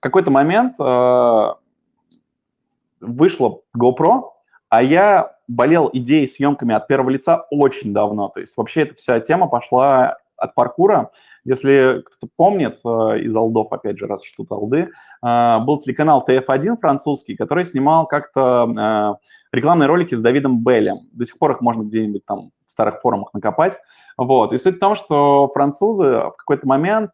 [0.00, 1.48] какой-то момент э,
[3.00, 4.30] вышла GoPro,
[4.70, 8.28] а я болел идеей съемками от первого лица очень давно.
[8.28, 11.10] То есть вообще эта вся тема пошла от паркура.
[11.44, 14.88] Если кто-то помнит э, из алдов, опять же, раз что-то алды,
[15.24, 19.18] э, был телеканал TF1 французский, который снимал как-то
[19.52, 21.08] э, рекламные ролики с Давидом Беллем.
[21.12, 23.78] До сих пор их можно где-нибудь там в старых форумах накопать.
[24.16, 24.52] Вот.
[24.52, 27.12] И суть в том, что французы в какой-то момент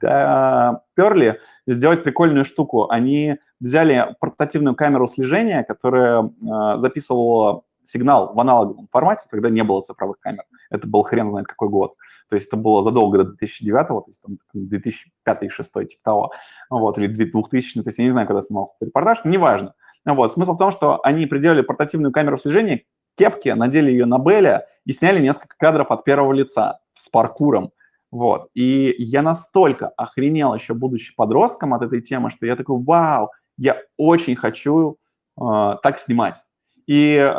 [0.00, 2.90] перли сделать прикольную штуку.
[2.90, 9.80] Они взяли портативную камеру слежения, которая э, записывала сигнал в аналоговом формате, тогда не было
[9.82, 10.44] цифровых камер.
[10.70, 11.94] Это был хрен знает какой год.
[12.28, 16.32] То есть это было задолго до 2009, то есть там 2005-2006, типа того,
[16.70, 19.74] вот, или 2000, то есть я не знаю, когда снимался этот репортаж, неважно.
[20.04, 22.84] Вот, смысл в том, что они приделали портативную камеру слежения
[23.16, 27.72] кепке, надели ее на Белля и сняли несколько кадров от первого лица с паркуром.
[28.10, 28.48] Вот.
[28.54, 33.80] И я настолько охренел еще, будучи подростком от этой темы, что я такой, вау, я
[33.96, 34.96] очень хочу
[35.40, 36.42] э, так снимать.
[36.86, 37.30] И э,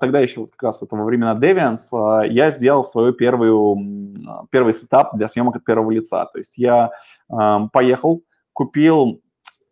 [0.00, 4.14] тогда еще как раз это во времена Deviance э, я сделал свой первую,
[4.50, 6.24] первый сетап для съемок от первого лица.
[6.26, 6.90] То есть я
[7.32, 9.20] э, поехал, купил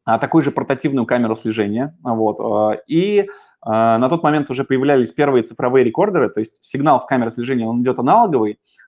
[0.07, 3.29] э, такую же портативную камеру слежения, вот, э, и
[3.61, 7.83] на тот момент уже появлялись первые цифровые рекордеры, то есть сигнал с камеры слежения, он
[7.83, 8.61] идет аналоговый,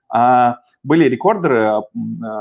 [0.83, 1.81] были рекордеры,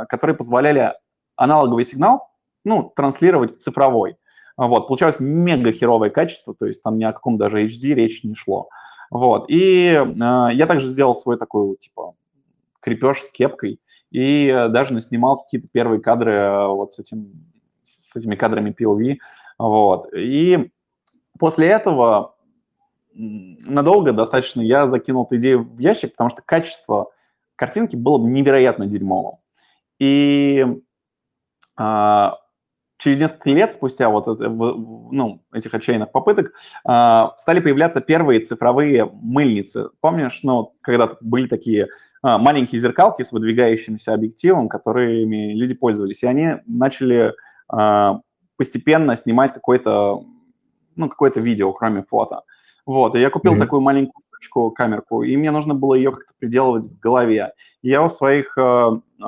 [0.09, 0.95] которые позволяли
[1.37, 2.31] аналоговый сигнал,
[2.65, 4.17] ну, транслировать в цифровой.
[4.57, 8.35] Вот, получалось мега херовое качество, то есть там ни о каком даже HD речи не
[8.35, 8.69] шло.
[9.11, 10.05] Вот, и э,
[10.53, 12.15] я также сделал свой такой, типа,
[12.81, 17.33] крепеж с кепкой, и даже наснимал какие-то первые кадры вот с, этим,
[17.83, 19.17] с этими кадрами POV,
[19.59, 20.13] вот.
[20.15, 20.71] И
[21.39, 22.35] после этого
[23.15, 27.11] надолго достаточно я закинул эту идею в ящик, потому что качество
[27.61, 29.37] картинки было невероятно дерьмовым.
[29.99, 30.67] И
[31.77, 32.39] а,
[32.97, 36.55] через несколько лет спустя вот это, ну, этих отчаянных попыток
[36.87, 39.91] а, стали появляться первые цифровые мыльницы.
[40.01, 41.89] Помнишь, ну, когда были такие
[42.23, 47.35] а, маленькие зеркалки с выдвигающимся объективом, которыми люди пользовались, и они начали
[47.69, 48.21] а,
[48.57, 50.25] постепенно снимать какое-то,
[50.97, 52.41] ну, какое-то видео, кроме фото.
[52.87, 53.59] Вот, и я купил mm-hmm.
[53.59, 57.53] такую маленькую ручку, камерку, и мне нужно было ее как-то приделывать в голове.
[57.83, 59.25] Я у своих э, э,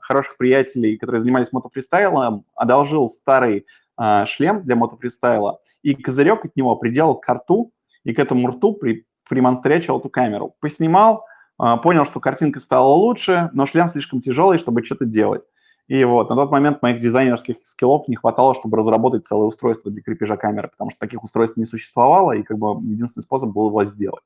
[0.00, 3.66] хороших приятелей, которые занимались мотофристайлом, одолжил старый
[4.00, 7.72] э, шлем для мотофристайла, и козырек от него приделал к рту,
[8.04, 10.54] и к этому рту при, примонстрячил эту камеру.
[10.60, 11.24] Поснимал,
[11.62, 15.42] э, понял, что картинка стала лучше, но шлем слишком тяжелый, чтобы что-то делать.
[15.86, 20.02] И вот на тот момент моих дизайнерских скиллов не хватало, чтобы разработать целое устройство для
[20.02, 23.84] крепежа камеры, потому что таких устройств не существовало, и как бы единственный способ был его
[23.84, 24.22] сделать.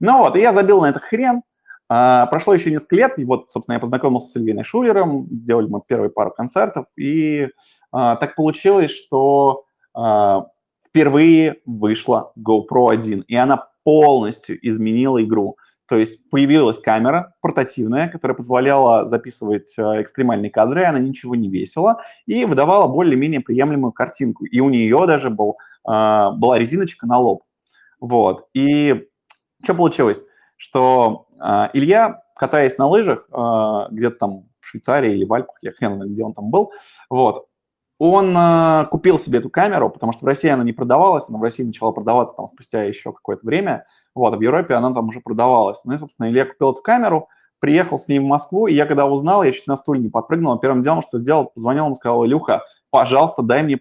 [0.00, 1.42] Ну вот, и я забил на это хрен.
[1.88, 5.82] А, прошло еще несколько лет, и вот, собственно, я познакомился с Ильиной Шулером, сделали мы
[5.86, 7.48] первые пару концертов, и
[7.92, 9.64] а, так получилось, что
[9.94, 10.46] а,
[10.88, 15.56] впервые вышла GoPro 1, и она полностью изменила игру.
[15.86, 22.00] То есть появилась камера портативная, которая позволяла записывать э, экстремальные кадры, она ничего не весила
[22.24, 24.46] и выдавала более-менее приемлемую картинку.
[24.46, 27.42] И у нее даже был, э, была резиночка на лоб.
[28.00, 28.48] Вот.
[28.54, 29.08] И
[29.64, 30.24] что получилось?
[30.56, 35.72] Что э, Илья, катаясь на лыжах, э, где-то там в Швейцарии или в Альпах, я
[35.72, 36.72] хрен знаю, где он там был,
[37.10, 37.46] вот,
[37.98, 41.42] он э, купил себе эту камеру, потому что в России она не продавалась, она в
[41.42, 43.84] России начала продаваться там спустя еще какое-то время,
[44.14, 45.80] вот, а в Европе она там уже продавалась.
[45.84, 47.28] Ну и, собственно, Илья купил эту камеру,
[47.60, 50.58] приехал с ней в Москву, и я когда узнал, я чуть на стуле не подпрыгнул,
[50.58, 53.80] первым делом, что сделал, позвонил ему, сказал, Илюха, пожалуйста, дай мне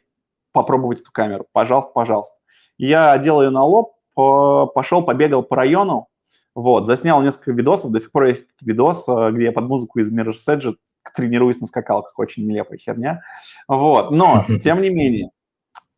[0.52, 2.36] попробовать эту камеру, пожалуйста, пожалуйста.
[2.78, 6.08] Я одел ее на лоб, пошел, побегал по району,
[6.56, 10.14] вот, заснял несколько видосов, до сих пор есть видос, э, где я под музыку из
[10.14, 10.76] Mirror's Edge
[11.16, 13.22] тренируюсь на скакалках, очень нелепая херня,
[13.68, 15.32] вот, но, тем не менее,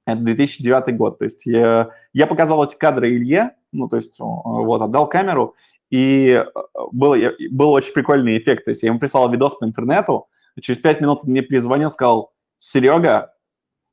[0.06, 4.82] это 2009 год, то есть я, я показал эти кадры Илье, ну, то есть вот,
[4.82, 5.56] отдал камеру,
[5.90, 6.46] и э,
[6.92, 7.16] был,
[7.52, 10.28] был очень прикольный эффект, то есть я ему прислал видос по интернету,
[10.62, 13.34] через пять минут он мне перезвонил, сказал, Серега,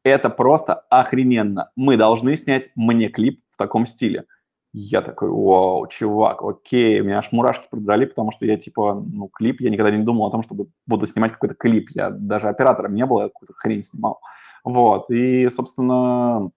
[0.04, 4.24] это просто охрененно, мы должны снять мне клип в таком стиле.
[4.74, 9.28] Я такой, вау, чувак, окей, у меня аж мурашки продрали, потому что я, типа, ну,
[9.28, 11.90] клип, я никогда не думал о том, чтобы буду снимать какой-то клип.
[11.94, 14.20] Я даже оператором не был, я какую-то хрень снимал.
[14.64, 16.50] Вот, и, собственно,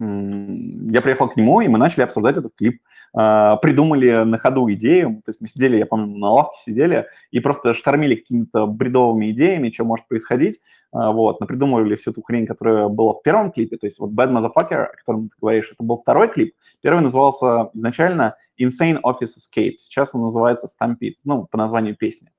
[0.00, 2.80] я приехал к нему, и мы начали обсуждать этот клип.
[3.12, 7.40] А, придумали на ходу идею, то есть мы сидели, я помню, на лавке сидели и
[7.40, 10.60] просто штормили какими-то бредовыми идеями, что может происходить,
[10.92, 14.30] а, вот, придумывали всю эту хрень, которая была в первом клипе, то есть вот Bad
[14.30, 19.74] Motherfucker, о котором ты говоришь, это был второй клип, первый назывался изначально Insane Office Escape,
[19.78, 22.30] сейчас он называется Stampede, ну, по названию песни,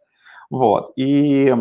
[0.49, 1.53] вот, и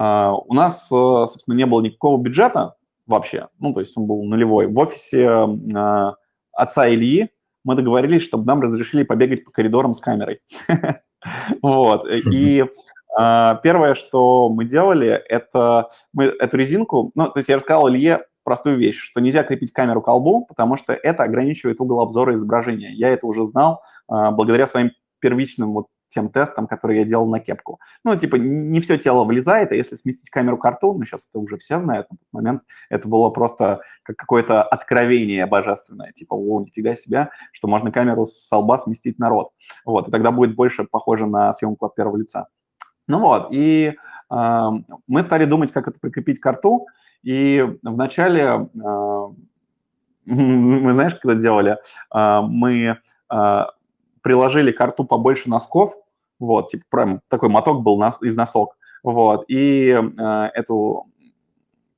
[0.00, 2.76] у нас, собственно, не было никакого бюджета
[3.08, 4.66] вообще, ну, то есть он был нулевой.
[4.68, 5.28] В офисе
[6.52, 7.30] отца Ильи
[7.64, 10.40] мы договорились, чтобы нам разрешили побегать по коридорам с камерой.
[11.62, 12.64] Вот, и
[13.16, 18.76] первое, что мы делали, это мы эту резинку, ну, то есть я рассказал Илье простую
[18.76, 22.92] вещь, что нельзя крепить камеру к колбу, потому что это ограничивает угол обзора изображения.
[22.92, 27.80] Я это уже знал благодаря своим первичным вот тем тестом, который я делал на кепку.
[28.04, 31.38] Ну, типа, не все тело влезает, а если сместить камеру к рту, ну, сейчас это
[31.38, 36.60] уже все знают, на тот момент это было просто как какое-то откровение божественное, типа, о,
[36.60, 39.50] нифига себе, что можно камеру с лба сместить на рот.
[39.84, 42.48] Вот, и тогда будет больше похоже на съемку от первого лица.
[43.06, 43.94] Ну вот, и
[44.30, 44.70] э,
[45.06, 46.86] мы стали думать, как это прикрепить к рту,
[47.22, 49.28] и вначале, э,
[50.26, 51.78] мы знаешь, когда делали,
[52.14, 52.98] э, мы
[53.30, 53.64] э,
[54.22, 55.94] приложили карту побольше носков,
[56.38, 61.06] вот, типа прям такой моток был из носок, вот, и э, эту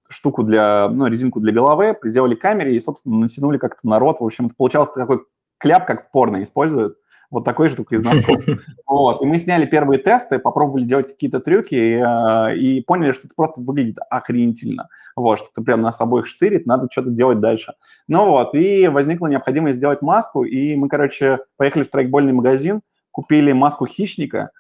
[0.08, 4.20] штуку для, ну, резинку для головы приделали камере и, собственно, натянули как-то на рот.
[4.20, 5.24] В общем, это получался такой
[5.58, 6.98] кляп, как в порно используют
[7.30, 8.42] вот такой же, только из носков.
[8.86, 9.22] Вот.
[9.22, 13.34] И мы сняли первые тесты, попробовали делать какие-то трюки и, э, и поняли, что это
[13.36, 14.88] просто выглядит охренительно.
[15.14, 17.74] Вот, что это прям нас обоих штырит, надо что-то делать дальше.
[18.08, 22.80] Ну вот, и возникла необходимость сделать маску, и мы, короче, поехали в страйкбольный магазин,
[23.12, 24.50] купили маску хищника,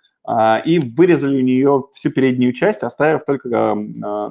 [0.64, 3.74] и вырезали у нее всю переднюю часть, оставив только э,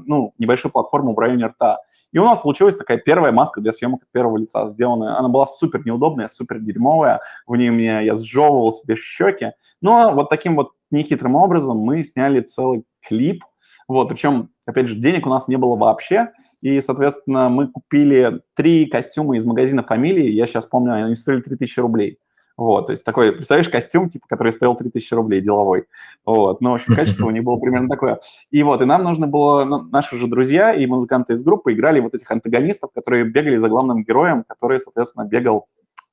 [0.06, 1.80] ну, небольшую платформу в районе рта.
[2.12, 5.18] И у нас получилась такая первая маска для съемок первого лица сделанная.
[5.18, 7.22] Она была супер неудобная, супер дерьмовая.
[7.46, 9.52] В ней мне я сжевывал себе щеки.
[9.82, 13.44] Но вот таким вот нехитрым образом мы сняли целый клип.
[13.88, 16.32] Вот, причем, опять же, денег у нас не было вообще.
[16.62, 20.30] И, соответственно, мы купили три костюма из магазина «Фамилии».
[20.30, 22.20] Я сейчас помню, они стоили 3000 рублей.
[22.60, 25.86] Вот, то есть такой, представляешь, костюм, типа, который стоил 3000 рублей, деловой.
[26.26, 28.20] Вот, ну, в общем, качество у них было примерно такое.
[28.52, 32.02] И вот, и нам нужно было, ну, наши же друзья и музыканты из группы играли
[32.02, 35.68] вот этих антагонистов, которые бегали за главным героем, который, соответственно, бегал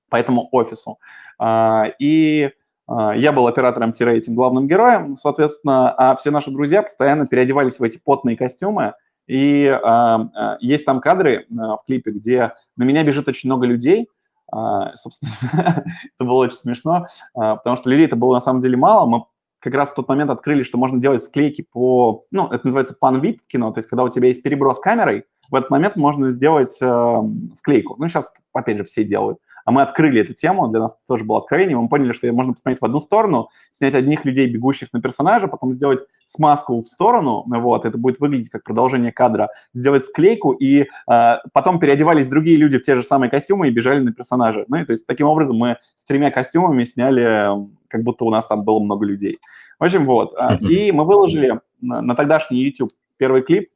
[0.09, 1.01] по этому офису.
[1.40, 2.53] А, и
[2.86, 7.99] а, я был оператором-этим главным героем, соответственно, а все наши друзья постоянно переодевались в эти
[7.99, 8.94] потные костюмы,
[9.26, 14.07] и а, есть там кадры в клипе, где на меня бежит очень много людей,
[14.51, 15.32] собственно,
[16.14, 19.07] это было очень смешно, а, потому что людей это было на самом деле мало.
[19.07, 19.24] Мы
[19.59, 23.40] как раз в тот момент открыли, что можно делать склейки по, ну, это называется пан-вид
[23.40, 26.76] в кино, то есть когда у тебя есть переброс камерой, в этот момент можно сделать
[26.80, 27.20] э,
[27.55, 27.97] склейку.
[27.99, 31.25] Ну, сейчас, опять же, все делают а мы открыли эту тему, для нас это тоже
[31.25, 35.03] было откровение, мы поняли, что можно посмотреть в одну сторону, снять одних людей, бегущих на
[35.03, 40.53] персонажа, потом сделать смазку в сторону, вот, это будет выглядеть как продолжение кадра, сделать склейку,
[40.53, 44.64] и э, потом переодевались другие люди в те же самые костюмы и бежали на персонажа.
[44.69, 48.47] Ну, и то есть таким образом мы с тремя костюмами сняли, как будто у нас
[48.47, 49.37] там было много людей.
[49.81, 50.33] В общем, вот.
[50.39, 53.71] А, и мы выложили на, на тогдашний YouTube первый клип,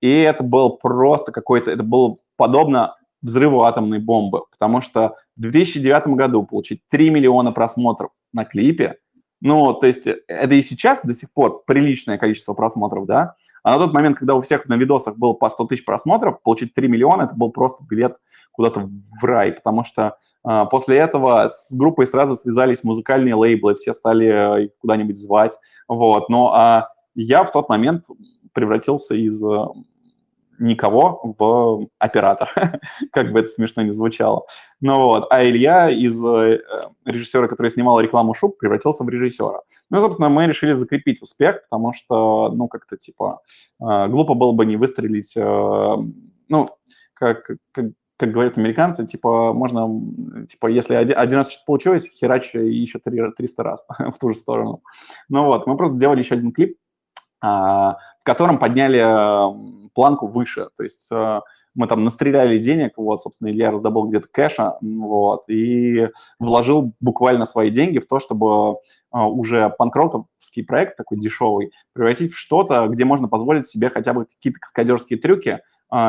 [0.00, 6.06] и это был просто какой-то, это было подобно взрыву атомной бомбы, потому что в 2009
[6.16, 8.98] году получить 3 миллиона просмотров на клипе,
[9.40, 13.84] ну, то есть это и сейчас до сих пор приличное количество просмотров, да, а на
[13.84, 17.22] тот момент, когда у всех на видосах было по 100 тысяч просмотров, получить 3 миллиона,
[17.22, 18.16] это был просто билет
[18.52, 18.88] куда-то
[19.20, 20.16] в рай, потому что
[20.48, 25.58] э, после этого с группой сразу связались музыкальные лейблы, все стали их куда-нибудь звать,
[25.88, 28.04] вот, но а я в тот момент
[28.52, 29.42] превратился из
[30.58, 32.50] никого в оператор,
[33.12, 34.46] как бы это смешно не звучало.
[34.80, 36.60] Ну вот, а Илья из э,
[37.04, 39.62] режиссера, который снимал рекламу Шуб, превратился в режиссера.
[39.90, 43.40] Ну, собственно, мы решили закрепить успех, потому что, ну, как-то, типа,
[43.80, 45.96] э, глупо было бы не выстрелить, э,
[46.48, 46.68] ну,
[47.14, 47.86] как, как,
[48.16, 49.88] как говорят американцы, типа, можно,
[50.46, 54.82] типа, если один, один раз что-то получилось, херач еще 300 раз в ту же сторону.
[55.28, 56.76] Ну вот, мы просто делали еще один клип,
[57.46, 59.00] в котором подняли
[59.96, 60.68] планку выше.
[60.76, 61.40] То есть э,
[61.74, 67.70] мы там настреляли денег, вот, собственно, Илья раздобыл где-то кэша, вот, и вложил буквально свои
[67.70, 73.26] деньги в то, чтобы э, уже панкроковский проект такой дешевый превратить в что-то, где можно
[73.26, 75.60] позволить себе хотя бы какие-то каскадерские трюки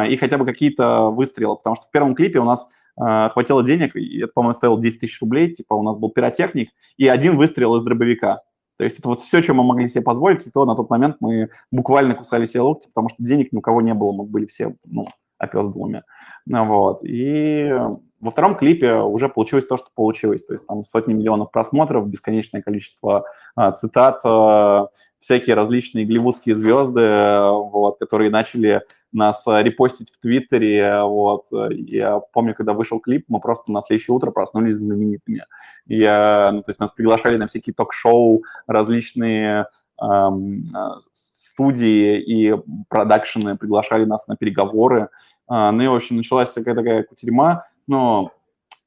[0.09, 4.23] и хотя бы какие-то выстрелы, потому что в первом клипе у нас хватило денег, и
[4.23, 7.83] это, по-моему, стоило 10 тысяч рублей, типа у нас был пиротехник и один выстрел из
[7.83, 8.41] дробовика.
[8.77, 11.17] То есть это вот все, что мы могли себе позволить, и то на тот момент
[11.19, 14.45] мы буквально кусали себе локти, потому что денег ни у кого не было, мы были
[14.45, 15.07] все, ну,
[15.37, 16.03] опездалыми.
[16.45, 16.99] Ну, вот.
[17.03, 17.71] И
[18.19, 20.43] во втором клипе уже получилось то, что получилось.
[20.43, 23.25] То есть там сотни миллионов просмотров, бесконечное количество
[23.55, 24.87] а, цитат, а,
[25.19, 31.03] всякие различные голливудские звезды, вот, которые начали нас э, репостить в Твиттере.
[31.03, 31.45] Вот.
[31.51, 35.45] Я помню, когда вышел клип, мы просто на следующее утро проснулись знаменитыми.
[35.85, 39.67] Я, ну, то есть нас приглашали на всякие ток-шоу, различные
[40.01, 40.65] эм,
[41.13, 42.55] студии и
[42.89, 45.09] продакшены приглашали нас на переговоры.
[45.47, 48.31] А, ну и, в общем, началась такая такая кутерьма, но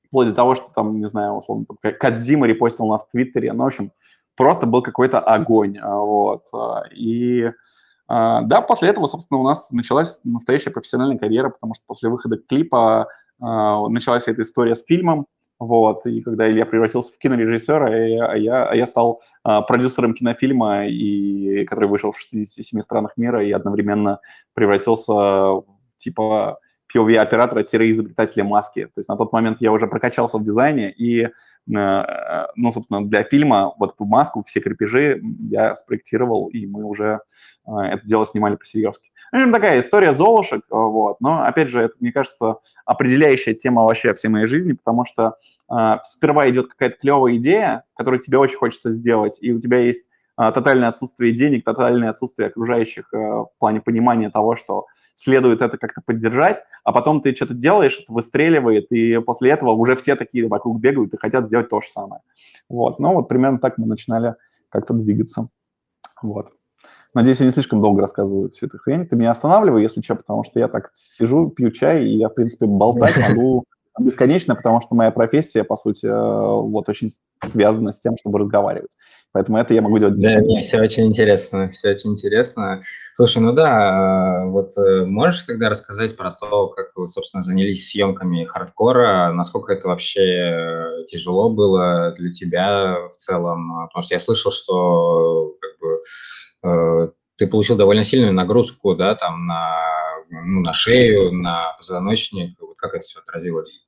[0.06, 3.66] вплоть до того, что там, не знаю, условно, Кадзима репостил нас в Твиттере, ну, в
[3.68, 3.92] общем,
[4.36, 6.44] просто был какой-то огонь, вот.
[6.92, 7.50] И
[8.10, 13.06] да, после этого, собственно, у нас началась настоящая профессиональная карьера, потому что после выхода клипа
[13.38, 15.26] началась эта история с фильмом,
[15.60, 20.88] вот, и когда Илья превратился в кинорежиссера, а я, а я стал а, продюсером кинофильма,
[20.88, 24.20] и, который вышел в 67 странах мира и одновременно
[24.54, 25.62] превратился
[25.98, 26.58] типа
[26.94, 28.86] POV-оператора-изобретателя маски.
[28.86, 31.30] То есть на тот момент я уже прокачался в дизайне, и, э,
[32.56, 37.20] ну, собственно, для фильма вот эту маску, все крепежи я спроектировал, и мы уже
[37.66, 39.10] э, это дело снимали по-серьезки.
[39.32, 41.20] Ну, такая история золушек, вот.
[41.20, 45.36] Но, опять же, это, мне кажется, определяющая тема вообще всей моей жизни, потому что
[45.70, 50.10] э, сперва идет какая-то клевая идея, которую тебе очень хочется сделать, и у тебя есть
[50.36, 56.58] тотальное отсутствие денег, тотальное отсутствие окружающих в плане понимания того, что следует это как-то поддержать,
[56.84, 61.14] а потом ты что-то делаешь, это выстреливает, и после этого уже все такие вокруг бегают
[61.14, 62.22] и хотят сделать то же самое.
[62.68, 64.34] Вот, ну вот примерно так мы начинали
[64.68, 65.48] как-то двигаться.
[66.22, 66.52] Вот.
[67.14, 69.06] Надеюсь, я не слишком долго рассказываю всю эту хрень.
[69.06, 72.34] Ты меня останавливай, если что, потому что я так сижу, пью чай, и я, в
[72.34, 73.64] принципе, болтать могу
[74.04, 77.08] бесконечно, потому что моя профессия, по сути, э, вот очень
[77.44, 78.90] связана с тем, чтобы разговаривать.
[79.32, 82.82] Поэтому это я могу делать Да, мне все очень интересно, все очень интересно.
[83.16, 87.88] Слушай, ну да, э, вот э, можешь тогда рассказать про то, как вы, собственно, занялись
[87.88, 93.86] съемками хардкора, насколько это вообще тяжело было для тебя в целом?
[93.88, 99.82] Потому что я слышал, что как бы, ты получил довольно сильную нагрузку, да, там на,
[100.28, 102.60] ну, на шею, на позвоночник.
[102.60, 103.86] Вот как это все отразилось?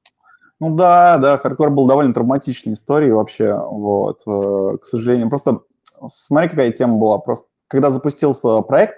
[0.63, 5.29] Ну да, да, хардкор был довольно травматичной историей вообще, вот, э, к сожалению.
[5.29, 5.63] Просто
[6.07, 7.19] смотри, какая тема была.
[7.19, 8.95] Просто когда запустился проект,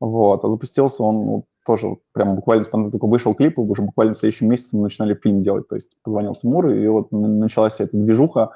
[0.00, 4.14] вот, а запустился он ну, тоже прям буквально спонтанно только вышел клип, и уже буквально
[4.14, 5.68] в следующем месяце мы начинали фильм делать.
[5.68, 8.50] То есть позвонил Тимур, и вот началась эта движуха.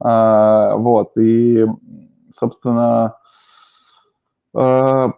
[0.00, 1.64] А, вот, и,
[2.34, 3.18] собственно,
[4.52, 5.12] а,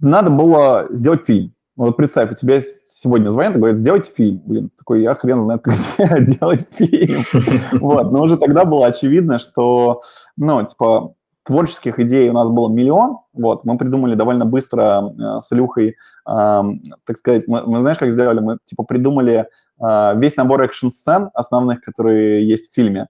[0.00, 1.54] надо было сделать фильм.
[1.76, 2.60] Вот представь, у тебя
[3.02, 4.40] сегодня звонят и говорят, сделайте фильм.
[4.44, 5.74] Блин, такой, я хрен знает, как
[6.24, 7.22] делать фильм.
[7.80, 10.02] Вот, но уже тогда было очевидно, что,
[10.36, 15.52] ну, типа, творческих идей у нас было миллион, вот, мы придумали довольно быстро э, с
[15.52, 15.94] Илюхой, э,
[16.24, 18.38] так сказать, мы, мы знаешь, как сделали?
[18.38, 19.48] Мы, типа, придумали
[19.80, 23.08] э, весь набор экшн-сцен основных, которые есть в фильме,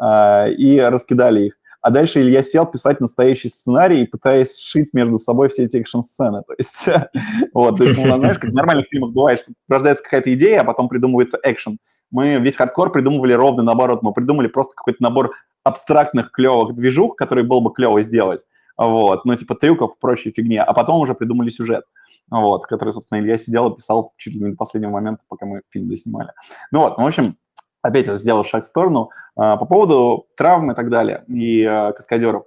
[0.00, 1.54] э, и раскидали их
[1.84, 6.42] а дальше Илья сел писать настоящий сценарий, пытаясь сшить между собой все эти экшн-сцены.
[6.46, 6.88] То есть,
[7.52, 10.64] вот, то есть, ну, знаешь, как в нормальных фильмах бывает, что рождается какая-то идея, а
[10.64, 11.76] потом придумывается экшен.
[12.10, 15.32] Мы весь хардкор придумывали ровно наоборот, мы придумали просто какой-то набор
[15.62, 18.46] абстрактных клевых движух, который был бы клево сделать,
[18.78, 21.84] вот, ну, типа трюков прочей фигни, а потом уже придумали сюжет,
[22.30, 25.60] вот, который, собственно, Илья сидел и писал чуть ли не до последнего момента, пока мы
[25.68, 26.30] фильм доснимали.
[26.70, 27.36] Ну вот, в общем,
[27.84, 31.92] опять я сделал шаг в сторону, а, по поводу травм и так далее, и а,
[31.92, 32.44] каскадеров.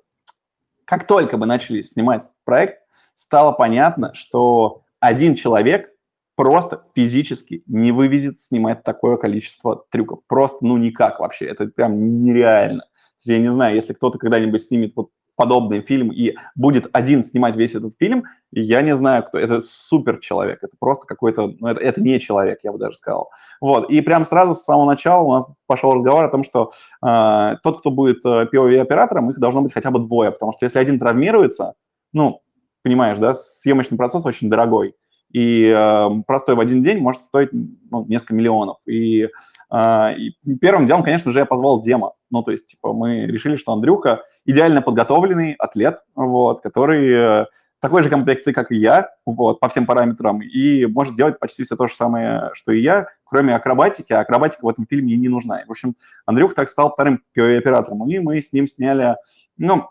[0.84, 2.80] Как только мы начали снимать проект,
[3.14, 5.92] стало понятно, что один человек
[6.36, 10.20] просто физически не вывезет снимать такое количество трюков.
[10.28, 11.46] Просто, ну, никак вообще.
[11.46, 12.86] Это прям нереально.
[13.24, 17.76] Я не знаю, если кто-то когда-нибудь снимет вот подобный фильм и будет один снимать весь
[17.76, 19.38] этот фильм, я не знаю, кто.
[19.38, 23.30] Это супер человек, это просто какой-то, ну, это, это не человек, я бы даже сказал.
[23.62, 26.72] Вот, и прям сразу с самого начала у нас пошел разговор о том, что
[27.06, 30.80] э, тот, кто будет э, POV-оператором, их должно быть хотя бы двое, потому что если
[30.80, 31.76] один травмируется,
[32.14, 32.42] ну,
[32.82, 34.96] понимаешь, да, съемочный процесс очень дорогой,
[35.32, 38.78] и э, простой в один день может стоить ну, несколько миллионов.
[38.88, 39.30] И,
[39.70, 42.14] и первым делом, конечно же, я позвал Дема.
[42.30, 47.46] Ну, то есть, типа, мы решили, что Андрюха идеально подготовленный атлет, вот, который э,
[47.80, 51.76] такой же комплекции, как и я, вот, по всем параметрам, и может делать почти все
[51.76, 55.60] то же самое, что и я, кроме акробатики, а акробатика в этом фильме не нужна.
[55.60, 55.96] И, в общем,
[56.26, 59.16] Андрюх так стал вторым оператором, и мы с ним сняли,
[59.58, 59.90] ну,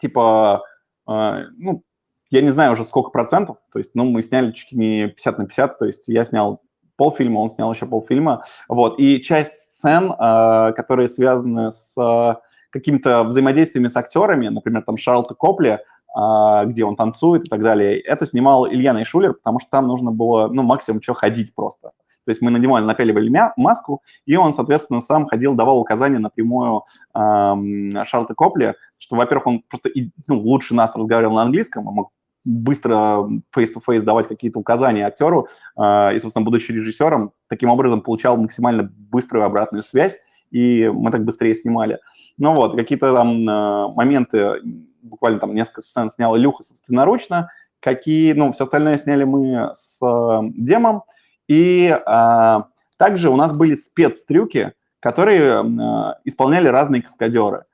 [0.00, 0.62] типа,
[1.08, 1.82] э, ну,
[2.30, 5.38] я не знаю уже сколько процентов, то есть, ну, мы сняли чуть ли не 50
[5.38, 6.62] на 50, то есть я снял
[6.96, 12.34] полфильма, он снял еще полфильма, вот, и часть сцен, э, которые связаны с э,
[12.70, 18.00] какими-то взаимодействиями с актерами, например, там Шарлотта Копли, э, где он танцует и так далее,
[18.00, 21.92] это снимал Илья Найшулер, потому что там нужно было, ну, максимум что ходить просто.
[22.24, 26.84] То есть мы надевали, напяливали маску, и он, соответственно, сам ходил, давал указания напрямую
[27.14, 29.90] эм, Шарлотте Копли, что, во-первых, он просто
[30.28, 32.10] ну, лучше нас разговаривал на английском, он мог
[32.44, 38.90] быстро face-to-face давать какие-то указания актеру, э, и, собственно, будучи режиссером, таким образом получал максимально
[39.10, 40.18] быструю обратную связь,
[40.50, 41.98] и мы так быстрее снимали.
[42.38, 44.60] Ну вот, какие-то там э, моменты,
[45.02, 50.40] буквально там несколько сцен снял Илюха собственноручно, какие, ну, все остальное сняли мы с э,
[50.56, 51.02] Демом,
[51.48, 52.58] и э,
[52.96, 57.64] также у нас были спецтрюки, которые э, исполняли разные каскадеры.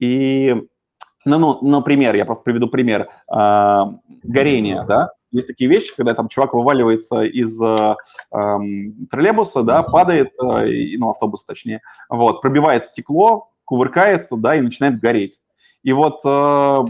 [0.00, 0.56] И,
[1.36, 3.08] ну, ну, например, я просто приведу пример.
[3.30, 3.84] Э,
[4.22, 7.96] горение, да, есть такие вещи, когда там чувак вываливается из э,
[8.32, 8.58] э,
[9.10, 15.40] троллейбуса, да, падает, э, ну, автобус точнее, вот, пробивает стекло, кувыркается, да, и начинает гореть.
[15.82, 16.84] И вот э,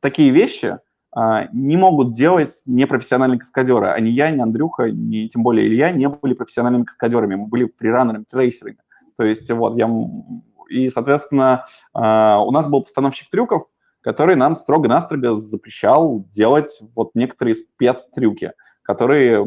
[0.00, 0.78] такие вещи
[1.16, 1.20] э,
[1.52, 3.88] не могут делать непрофессиональные каскадеры.
[3.88, 7.70] А ни я, ни Андрюха, ни тем более Илья не были профессиональными каскадерами, мы были
[7.76, 8.78] фрираннерами, трейсерами.
[9.16, 9.86] То есть вот я...
[10.68, 13.64] И, соответственно, э, у нас был постановщик трюков,
[14.00, 18.52] который нам строго-настрого запрещал делать вот некоторые спецтрюки,
[18.82, 19.46] которые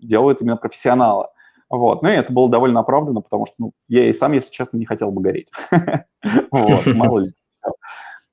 [0.00, 1.26] делают именно профессионалы.
[1.68, 2.02] Вот.
[2.02, 4.86] Ну и это было довольно оправдано, потому что ну, я и сам, если честно, не
[4.86, 5.52] хотел бы гореть.
[6.50, 7.24] Вот.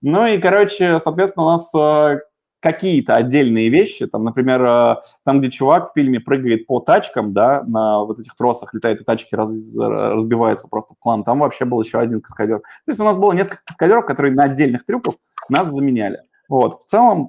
[0.01, 2.19] Ну и, короче, соответственно, у нас э,
[2.65, 7.61] какие-то отдельные вещи, там, например, э, там, где чувак в фильме прыгает по тачкам, да,
[7.67, 11.79] на вот этих тросах летает, и тачки раз, разбиваются просто в план, там вообще был
[11.79, 12.61] еще один каскадер.
[12.61, 15.13] То есть у нас было несколько каскадеров, которые на отдельных трюках
[15.47, 16.23] нас заменяли.
[16.49, 17.27] Вот, в целом,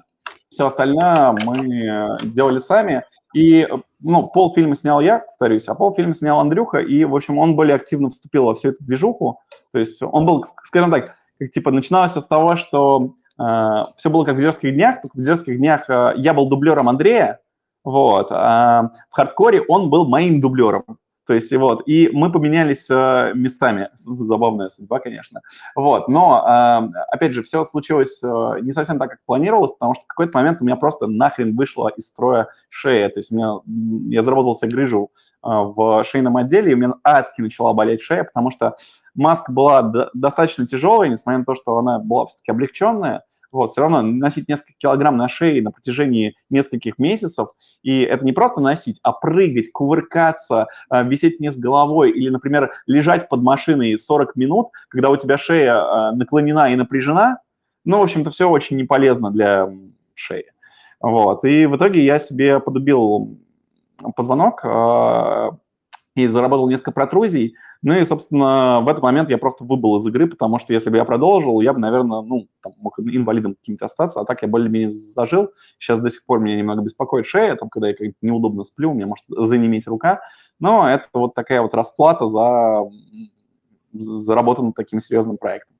[0.49, 3.03] все остальное мы делали сами,
[3.35, 3.67] и,
[3.99, 8.09] ну, полфильма снял я, повторюсь, а полфильма снял Андрюха, и, в общем, он более активно
[8.09, 9.39] вступил во всю эту движуху,
[9.71, 14.25] то есть он был, скажем так, как, типа, начиналось с того, что э, все было
[14.25, 17.39] как в «Дерзких днях», только в «Дерзких днях» э, я был дублером Андрея,
[17.83, 20.83] вот, а в «Хардкоре» он был моим дублером.
[21.27, 23.89] То есть, вот, и мы поменялись э, местами.
[23.93, 25.41] Забавная судьба, конечно.
[25.75, 30.05] Вот, но, э, опять же, все случилось э, не совсем так, как планировалось, потому что
[30.05, 33.09] в какой-то момент у меня просто нахрен вышла из строя шея.
[33.09, 33.59] То есть у меня,
[34.09, 35.11] я заработал себе грыжу
[35.43, 38.77] э, в шейном отделе, и у меня адски начала болеть шея, потому что
[39.13, 43.23] маска была достаточно тяжелая, несмотря на то, что она была все-таки облегченная,
[43.57, 47.49] вот, все равно носить несколько килограмм на шее на протяжении нескольких месяцев,
[47.83, 53.27] и это не просто носить, а прыгать, кувыркаться, э, висеть вниз головой или, например, лежать
[53.29, 57.39] под машиной 40 минут, когда у тебя шея э, наклонена и напряжена,
[57.83, 59.69] ну, в общем-то, все очень неполезно для
[60.13, 60.45] шеи.
[60.99, 63.37] Вот, и в итоге я себе подубил
[64.15, 65.49] позвонок, э,
[66.17, 67.55] и заработал несколько протрузий.
[67.81, 70.97] Ну и, собственно, в этот момент я просто выбыл из игры, потому что если бы
[70.97, 74.89] я продолжил, я бы, наверное, ну, там, мог инвалидом каким-то остаться, а так я более-менее
[74.89, 75.51] зажил.
[75.77, 78.93] Сейчас до сих пор меня немного беспокоит шея, там, когда я как-то неудобно сплю, у
[78.93, 80.21] меня может занеметь рука.
[80.59, 82.83] Но это вот такая вот расплата за
[83.93, 85.77] заработанным таким серьезным проектом.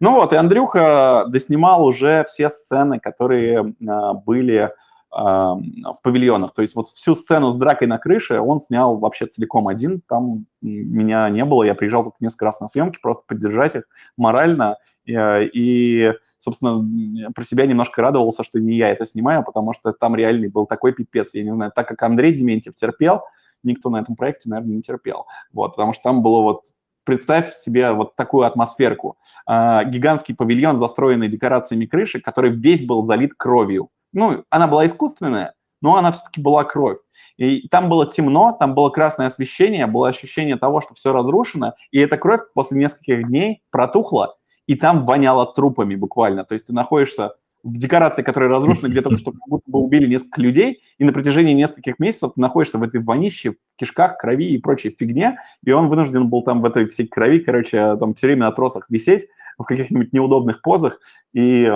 [0.00, 4.72] Ну вот, и Андрюха доснимал уже все сцены, которые а, были
[5.16, 6.54] в павильонах.
[6.54, 10.02] То есть вот всю сцену с дракой на крыше он снял вообще целиком один.
[10.08, 13.84] Там меня не было, я приезжал только несколько раз на съемки, просто поддержать их
[14.16, 14.76] морально.
[15.04, 19.92] И, э, и, собственно, про себя немножко радовался, что не я это снимаю, потому что
[19.92, 21.34] там реальный был такой пипец.
[21.34, 23.22] Я не знаю, так как Андрей Дементьев терпел,
[23.62, 25.26] никто на этом проекте, наверное, не терпел.
[25.52, 26.64] Вот, потому что там было вот
[27.04, 29.16] представь себе вот такую атмосферку.
[29.46, 35.54] А, гигантский павильон, застроенный декорациями крыши, который весь был залит кровью ну, она была искусственная,
[35.82, 36.98] но она все-таки была кровь.
[37.36, 41.98] И там было темно, там было красное освещение, было ощущение того, что все разрушено, и
[41.98, 44.36] эта кровь после нескольких дней протухла,
[44.66, 46.44] и там воняло трупами буквально.
[46.44, 47.34] То есть ты находишься
[47.64, 51.12] в декорации, которая разрушена, где только что как будто бы убили несколько людей, и на
[51.12, 55.72] протяжении нескольких месяцев ты находишься в этой вонище, в кишках, крови и прочей фигне, и
[55.72, 59.28] он вынужден был там в этой всей крови, короче, там все время на тросах висеть
[59.58, 61.00] в каких-нибудь неудобных позах,
[61.32, 61.70] и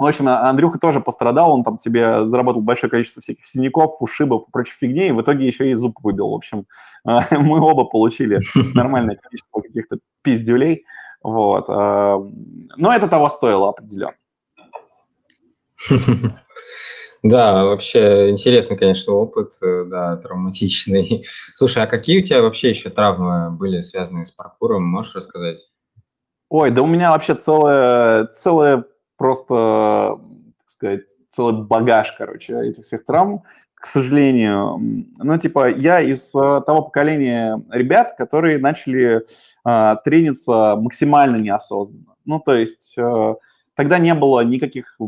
[0.00, 4.48] в общем, а, Андрюха тоже пострадал, он там себе заработал большое количество всяких синяков, ушибов
[4.48, 6.30] и прочих фигней, и в итоге еще и зуб выбил.
[6.30, 6.66] В общем,
[7.04, 8.40] а, мы оба получили
[8.74, 10.86] нормальное количество каких-то пиздюлей.
[11.22, 11.66] Вот.
[11.68, 12.16] А,
[12.76, 14.14] но это того стоило определенно.
[17.22, 21.26] Да, вообще интересный, конечно, опыт, э, да, травматичный.
[21.52, 24.84] Слушай, а какие у тебя вообще еще травмы были связаны с паркуром?
[24.84, 25.68] Можешь рассказать?
[26.48, 28.86] Ой, да у меня вообще целая, целая
[29.20, 30.18] просто,
[30.60, 33.42] так сказать, целый багаж, короче, этих всех травм,
[33.74, 35.04] к сожалению.
[35.18, 39.26] Ну, типа, я из э, того поколения ребят, которые начали
[39.66, 42.14] э, трениться максимально неосознанно.
[42.24, 43.34] Ну, то есть э,
[43.74, 44.98] тогда не было никаких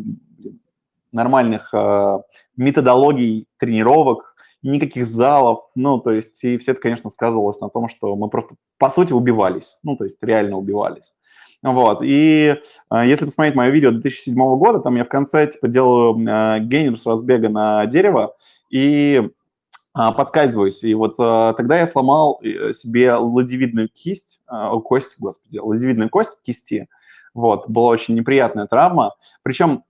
[1.11, 2.19] нормальных э,
[2.59, 8.15] методологий тренировок, никаких залов, ну, то есть, и все это, конечно, сказывалось на том, что
[8.15, 11.15] мы просто, по сути, убивались, ну, то есть, реально убивались.
[11.63, 12.57] Вот, и
[12.91, 16.99] э, если посмотреть мое видео 2007 года, там я в конце, типа, делаю э, гейнер
[16.99, 18.35] с разбега на дерево,
[18.69, 19.29] и
[19.95, 20.83] подскальзываюсь.
[20.85, 24.43] И вот тогда я сломал э, себе ладевидную кисть,
[24.85, 26.89] кость, господи, ладевидную кость кисти.
[27.35, 29.15] Вот, была очень неприятная травма.
[29.43, 29.85] Причем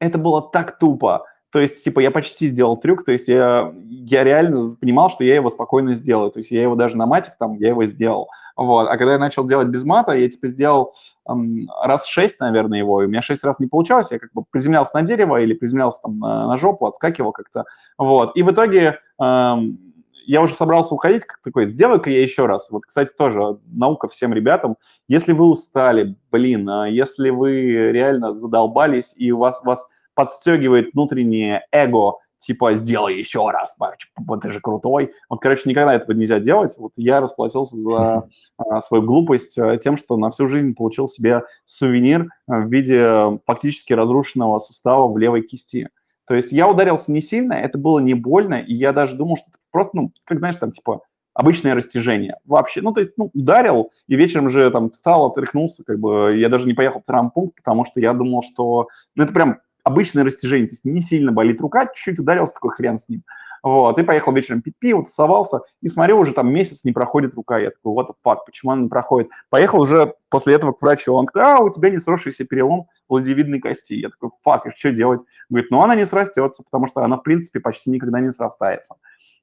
[0.00, 1.26] это было так тупо.
[1.50, 5.34] То есть, типа, я почти сделал трюк, то есть я, я реально понимал, что я
[5.34, 6.30] его спокойно сделаю.
[6.30, 8.28] То есть я его даже на матик там, я его сделал.
[8.60, 8.88] Вот.
[8.88, 10.92] А когда я начал делать без мата, я, типа, сделал
[11.26, 14.10] эм, раз шесть, наверное, его, и у меня шесть раз не получалось.
[14.10, 17.64] Я как бы приземлялся на дерево или приземлялся там на, на жопу, отскакивал как-то.
[17.96, 18.36] Вот.
[18.36, 19.78] И в итоге эм,
[20.26, 22.70] я уже собрался уходить, как такой, сделай-ка я еще раз.
[22.70, 24.76] Вот, кстати, тоже наука всем ребятам.
[25.08, 31.66] Если вы устали, блин, а если вы реально задолбались, и у вас, вас подстегивает внутреннее
[31.72, 33.76] эго, типа, сделай еще раз,
[34.16, 35.12] вот ты же крутой.
[35.28, 36.74] Вот, короче, никогда этого нельзя делать.
[36.76, 38.28] Вот я расплатился за
[38.58, 43.92] а, свою глупость а, тем, что на всю жизнь получил себе сувенир в виде фактически
[43.92, 45.88] разрушенного сустава в левой кисти.
[46.26, 49.46] То есть я ударился не сильно, это было не больно, и я даже думал, что
[49.70, 51.00] просто, ну, как знаешь, там, типа,
[51.34, 52.82] обычное растяжение вообще.
[52.82, 56.66] Ну, то есть, ну, ударил, и вечером же там встал, отряхнулся, как бы, я даже
[56.66, 59.58] не поехал в травмпункт, потому что я думал, что, ну, это прям
[59.90, 63.22] обычное растяжение, то есть не сильно болит рука, чуть-чуть ударился, такой хрен с ним.
[63.62, 67.58] Вот, и поехал вечером пить пиво, тусовался, и смотрю, уже там месяц не проходит рука.
[67.58, 69.30] Я такой, the fuck, почему она не проходит?
[69.50, 73.60] Поехал уже после этого к врачу, он говорит, а, у тебя не сросшийся перелом ладевидной
[73.60, 73.94] кости.
[73.94, 75.20] Я такой, фак, и что делать?
[75.50, 78.94] Говорит, ну она не срастется, потому что она, в принципе, почти никогда не срастается.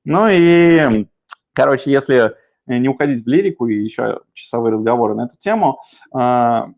[0.03, 1.05] Ну и,
[1.53, 2.33] короче, если
[2.65, 5.79] не уходить в лирику и еще часовые разговоры на эту тему,
[6.11, 6.71] а,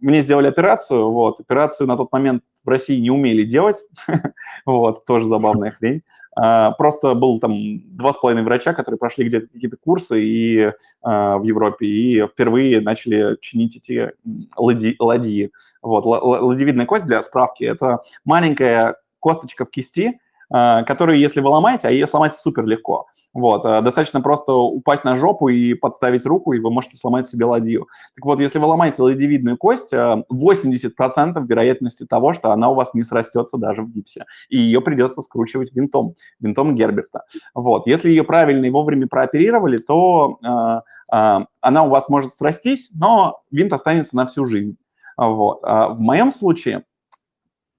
[0.00, 3.76] мне сделали операцию, вот, операцию на тот момент в России не умели делать,
[4.66, 6.02] вот, тоже забавная хрень.
[6.36, 7.52] А, просто был там
[7.96, 10.72] два с половиной врача, которые прошли где-то какие-то курсы и,
[11.02, 14.12] а, в Европе и впервые начали чинить эти
[14.56, 14.96] ладьи.
[14.98, 15.50] ладьи.
[15.82, 20.20] Вот, ладьевидная кость, для справки, это маленькая косточка в кисти,
[20.50, 23.06] а, которую, если вы ломаете, а ее сломать супер легко.
[23.32, 27.44] Вот, а, достаточно просто упасть на жопу и подставить руку, и вы можете сломать себе
[27.44, 27.86] ладью.
[28.16, 32.94] Так вот, если вы ломаете ладьевидную кость, 80% а, вероятности того, что она у вас
[32.94, 37.22] не срастется даже в гипсе, и ее придется скручивать винтом, винтом Герберта.
[37.54, 42.90] Вот, если ее правильно и вовремя прооперировали, то э, э, она у вас может срастись,
[42.92, 44.76] но винт останется на всю жизнь.
[45.16, 45.60] Вот.
[45.62, 46.84] А в моем случае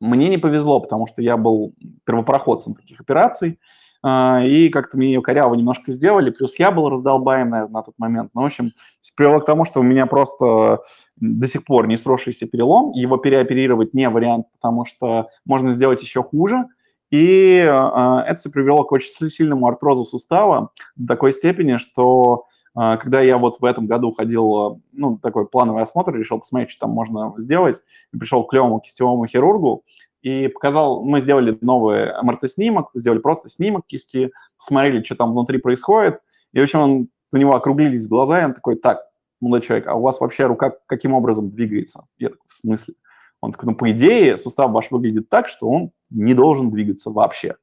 [0.02, 1.74] мне не повезло, потому что я был
[2.06, 3.60] первопроходцем таких операций,
[4.04, 7.94] а, и как-то мне ее коряво немножко сделали, плюс я был раздолбаем, наверное, на тот
[8.00, 8.32] момент.
[8.34, 8.72] Ну, в общем,
[9.16, 10.82] привело к тому, что у меня просто
[11.18, 16.24] до сих пор не сросшийся перелом, его переоперировать не вариант, потому что можно сделать еще
[16.24, 16.66] хуже,
[17.12, 23.22] и э, это все привело к очень сильному артрозу сустава до такой степени, что когда
[23.22, 27.34] я вот в этом году ходил, ну, такой плановый осмотр, решил посмотреть, что там можно
[27.38, 29.84] сделать, пришел к клевому кистевому хирургу,
[30.22, 36.20] и показал, мы сделали новый МРТ-снимок, сделали просто снимок кисти, посмотрели, что там внутри происходит,
[36.54, 39.02] и, в общем, он, у него округлились глаза, и он такой, так,
[39.40, 42.06] молодой человек, а у вас вообще рука каким образом двигается?
[42.18, 42.94] Я такой, в смысле?
[43.42, 47.56] Он такой, ну, по идее, сустав ваш выглядит так, что он не должен двигаться вообще.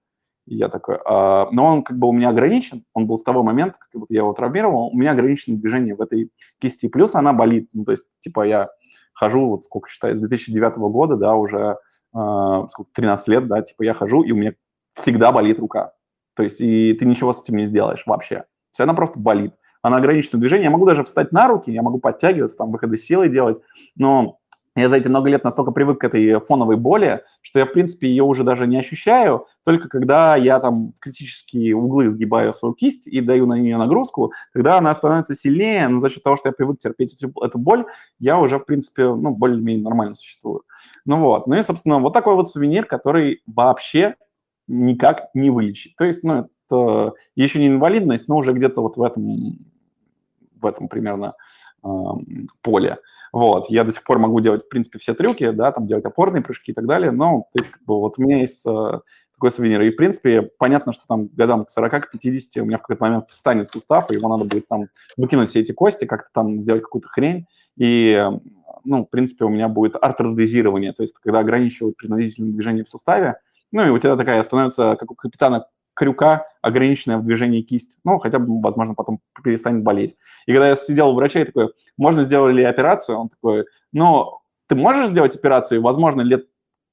[0.48, 3.42] И я такой, а, но он как бы у меня ограничен, он был с того
[3.42, 7.68] момента, как я его травмировал, у меня ограничено движение в этой кисти, плюс она болит,
[7.74, 8.68] ну, то есть, типа, я
[9.12, 11.76] хожу, вот сколько считаю, с 2009 года, да, уже
[12.14, 14.54] э, сколько, 13 лет, да, типа я хожу, и у меня
[14.94, 15.92] всегда болит рука.
[16.34, 18.44] То есть и ты ничего с этим не сделаешь вообще.
[18.70, 19.54] Все она просто болит.
[19.82, 20.64] Она ограничена движение.
[20.64, 23.60] Я могу даже встать на руки, я могу подтягиваться, там, выходы силой делать,
[23.96, 24.37] но
[24.80, 28.08] я за эти много лет настолько привык к этой фоновой боли, что я, в принципе,
[28.08, 33.20] ее уже даже не ощущаю, только когда я там критические углы сгибаю свою кисть и
[33.20, 36.78] даю на нее нагрузку, тогда она становится сильнее, но за счет того, что я привык
[36.78, 37.86] терпеть эту, эту боль,
[38.18, 40.62] я уже, в принципе, ну, более-менее нормально существую.
[41.04, 44.16] Ну вот, ну и, собственно, вот такой вот сувенир, который вообще
[44.66, 45.96] никак не вылечит.
[45.96, 49.58] То есть, ну, это еще не инвалидность, но уже где-то вот в этом,
[50.60, 51.34] в этом примерно
[52.62, 52.98] поле.
[53.32, 56.42] Вот, я до сих пор могу делать, в принципе, все трюки, да, там делать опорные
[56.42, 59.00] прыжки и так далее, но, то есть, как бы, вот у меня есть э,
[59.34, 59.82] такой сувенир.
[59.82, 63.04] И, в принципе, понятно, что там годам к 40, к 50 у меня в какой-то
[63.04, 64.86] момент встанет сустав, и его надо будет там
[65.16, 67.46] выкинуть все эти кости, как-то там сделать какую-то хрень.
[67.76, 68.20] И,
[68.84, 73.36] ну, в принципе, у меня будет артродезирование, то есть, когда ограничивают принудительное движение в суставе,
[73.70, 75.66] ну, и у тебя такая становится, как у капитана
[75.98, 77.98] крюка, ограниченная в движении кисть.
[78.04, 80.14] Ну, хотя бы, возможно, потом перестанет болеть.
[80.46, 83.18] И когда я сидел у врача, я такой, можно сделать ли операцию?
[83.18, 84.38] Он такой, ну,
[84.68, 86.46] ты можешь сделать операцию, возможно, лет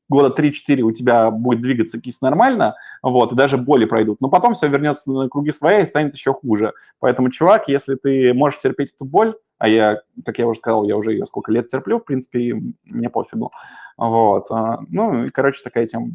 [0.09, 4.53] года 3-4 у тебя будет двигаться кисть нормально, вот, и даже боли пройдут, но потом
[4.53, 6.73] все вернется на круги своя и станет еще хуже.
[6.99, 10.95] Поэтому, чувак, если ты можешь терпеть эту боль, а я, как я уже сказал, я
[10.95, 12.55] уже ее сколько лет терплю, в принципе,
[12.91, 13.51] мне пофигу,
[13.97, 16.11] вот, а, ну, и, короче, такая тема.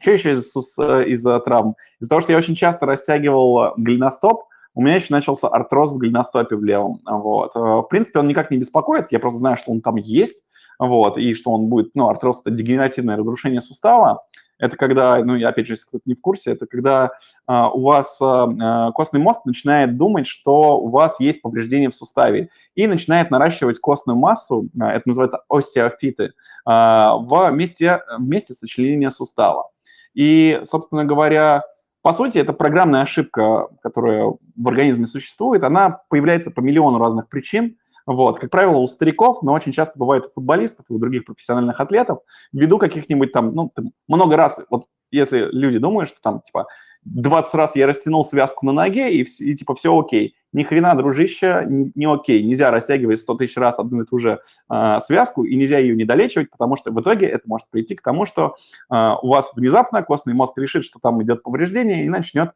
[0.00, 1.76] Что еще из, из травм?
[2.00, 4.44] Из-за того, что я очень часто растягивал голеностоп,
[4.74, 7.00] у меня еще начался артроз в голеностопе в левом.
[7.06, 7.54] Вот.
[7.54, 10.42] В принципе, он никак не беспокоит, я просто знаю, что он там есть,
[10.78, 14.24] вот, и что он будет, ну, артроз– это дегенеративное разрушение сустава,
[14.58, 17.10] это когда, ну, я опять же, если кто-то не в курсе, это когда
[17.46, 22.50] а, у вас а, костный мозг начинает думать, что у вас есть повреждение в суставе
[22.74, 26.32] и начинает наращивать костную массу, а, это называется остеофиты,
[26.64, 29.70] а, в месте, месте сочленения сустава.
[30.14, 31.62] И, собственно говоря,
[32.02, 34.26] по сути, это программная ошибка, которая
[34.56, 37.76] в организме существует, она появляется по миллиону разных причин,
[38.06, 41.80] вот, как правило, у стариков, но очень часто бывает у футболистов и у других профессиональных
[41.80, 42.18] атлетов,
[42.52, 43.70] ввиду каких-нибудь там, ну,
[44.06, 46.66] много раз, вот если люди думают, что там, типа,
[47.04, 50.34] 20 раз я растянул связку на ноге, и, и типа, все окей.
[50.52, 52.42] Ни хрена, дружище, не, окей.
[52.42, 54.40] Нельзя растягивать 100 тысяч раз одну и ту же
[54.70, 58.24] э, связку, и нельзя ее недолечивать, потому что в итоге это может прийти к тому,
[58.24, 58.56] что
[58.90, 62.52] э, у вас внезапно костный мозг решит, что там идет повреждение, и начнет,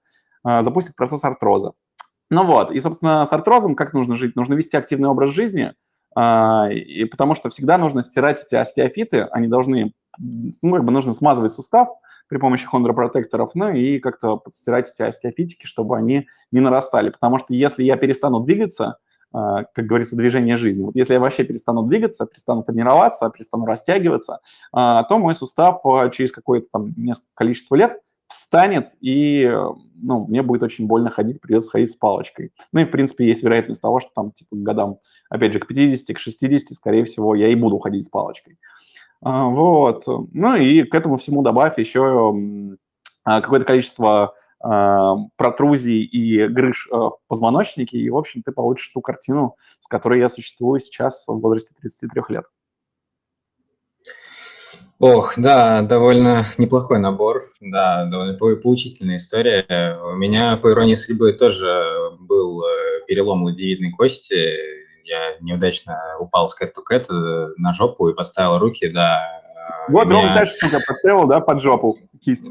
[0.47, 1.73] э, запустит процесс артроза.
[2.31, 4.37] Ну вот, и, собственно, с артрозом как нужно жить?
[4.37, 5.73] Нужно вести активный образ жизни,
[6.15, 11.15] а, и потому что всегда нужно стирать эти остеофиты, они должны, ну, как бы нужно
[11.15, 11.89] смазывать сустав
[12.29, 17.55] при помощи хондропротекторов, ну, и как-то подстирать эти остеофитики, чтобы они не нарастали, потому что
[17.55, 18.99] если я перестану двигаться,
[19.33, 20.85] а, как говорится, движение жизни.
[20.85, 24.41] Вот если я вообще перестану двигаться, перестану тренироваться, перестану растягиваться,
[24.73, 25.83] а, то мой сустав
[26.13, 29.51] через какое-то там несколько количество лет встанет, и
[29.95, 32.53] ну, мне будет очень больно ходить, придется ходить с палочкой.
[32.73, 34.99] Ну и, в принципе, есть вероятность того, что там, типа, к годам,
[35.31, 38.59] опять же, к 50, к 60, скорее всего, я и буду ходить с палочкой.
[39.21, 40.05] А, вот.
[40.07, 42.35] Ну и к этому всему добавь еще
[43.25, 49.01] а, какое-то количество а, протрузий и грыж в позвоночнике, и, в общем, ты получишь ту
[49.01, 52.45] картину, с которой я существую сейчас в возрасте 33 лет.
[55.01, 59.97] Ох, да, довольно неплохой набор, да, довольно поучительная история.
[60.03, 64.78] У меня, по иронии судьбы, тоже был э, перелом ладевидной кости.
[65.09, 67.07] Я неудачно упал с кэт-то-кэт
[67.57, 69.39] на жопу и подставил руки, да,
[69.89, 70.15] вот меня...
[70.15, 70.53] ровно так же,
[70.87, 72.45] подставил, да, под жопу кисть.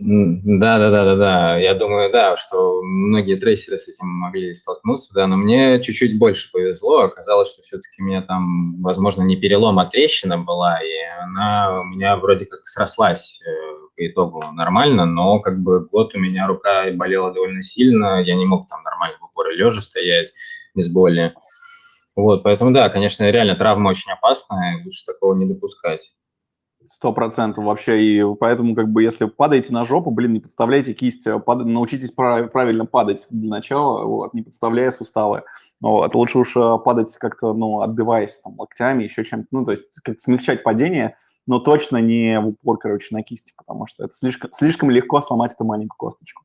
[0.00, 1.56] Да, да, да, да, да.
[1.56, 6.50] Я думаю, да, что многие трейсеры с этим могли столкнуться, да, но мне чуть-чуть больше
[6.52, 7.02] повезло.
[7.02, 11.84] Оказалось, что все-таки у меня там, возможно, не перелом, а трещина была, и она у
[11.84, 13.50] меня вроде как срослась э,
[13.96, 18.44] по итогу нормально, но как бы год у меня рука болела довольно сильно, я не
[18.44, 20.32] мог там нормально в упоре лежа стоять
[20.74, 21.34] без боли.
[22.14, 26.14] Вот, поэтому да, конечно, реально травма очень опасная, лучше такого не допускать.
[26.90, 31.26] Сто процентов вообще, и поэтому, как бы, если падаете на жопу, блин, не подставляйте кисть,
[31.26, 31.64] а пад...
[31.64, 32.50] научитесь прав...
[32.50, 35.44] правильно падать для начала, вот, не подставляя суставы.
[35.80, 39.84] Вот, лучше уж а, падать как-то, ну, отбиваясь там локтями, еще чем-то, ну, то есть
[40.02, 41.16] как смягчать падение,
[41.46, 45.52] но точно не в упор, короче, на кисти, потому что это слишком, слишком легко сломать
[45.52, 46.44] эту маленькую косточку.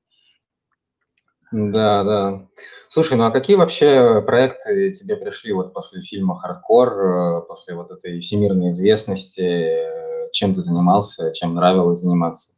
[1.52, 2.48] Да, да.
[2.90, 7.92] Слушай, ну а какие вообще проекты тебе пришли вот после фильма «Хардкор», э, после вот
[7.92, 9.98] этой всемирной известности?
[10.32, 12.54] чем ты занимался, чем нравилось заниматься?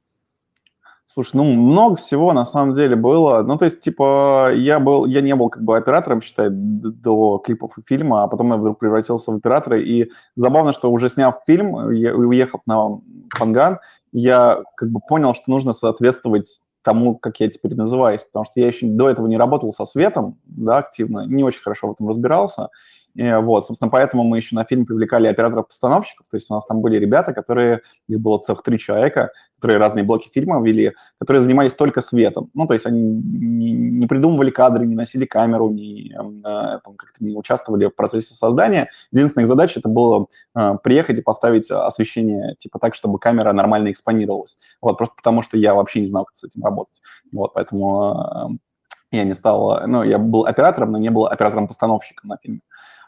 [1.06, 3.41] Слушай, ну много всего на самом деле было.
[3.41, 7.78] Ну, то есть, типа, я был, я не был как бы оператором, считай, до клипов
[7.80, 9.80] и фильма, а потом я вдруг превратился в оператора.
[9.80, 13.02] И забавно, что уже сняв фильм, уехав на
[13.40, 13.80] Панган,
[14.11, 18.68] я как бы понял, что нужно соответствовать тому, как я теперь называюсь, потому что я
[18.68, 22.69] еще до этого не работал со светом, да, активно, не очень хорошо в этом разбирался.
[23.15, 26.81] И, вот, собственно, поэтому мы еще на фильм привлекали операторов-постановщиков, то есть у нас там
[26.81, 31.73] были ребята, которые, их было целых три человека, которые разные блоки фильма вели, которые занимались
[31.73, 32.49] только светом.
[32.53, 37.23] Ну, то есть они не, не придумывали кадры, не носили камеру, не, э, там, как-то
[37.23, 38.90] не участвовали в процессе создания.
[39.11, 43.91] Единственная их задача это было э, приехать и поставить освещение типа так, чтобы камера нормально
[43.91, 44.57] экспонировалась.
[44.81, 47.02] Вот, просто потому что я вообще не знал, как с этим работать.
[47.34, 48.14] Вот, поэтому
[48.53, 48.68] э,
[49.11, 52.61] я не стал, ну, я был оператором, но не был оператором-постановщиком на фильме.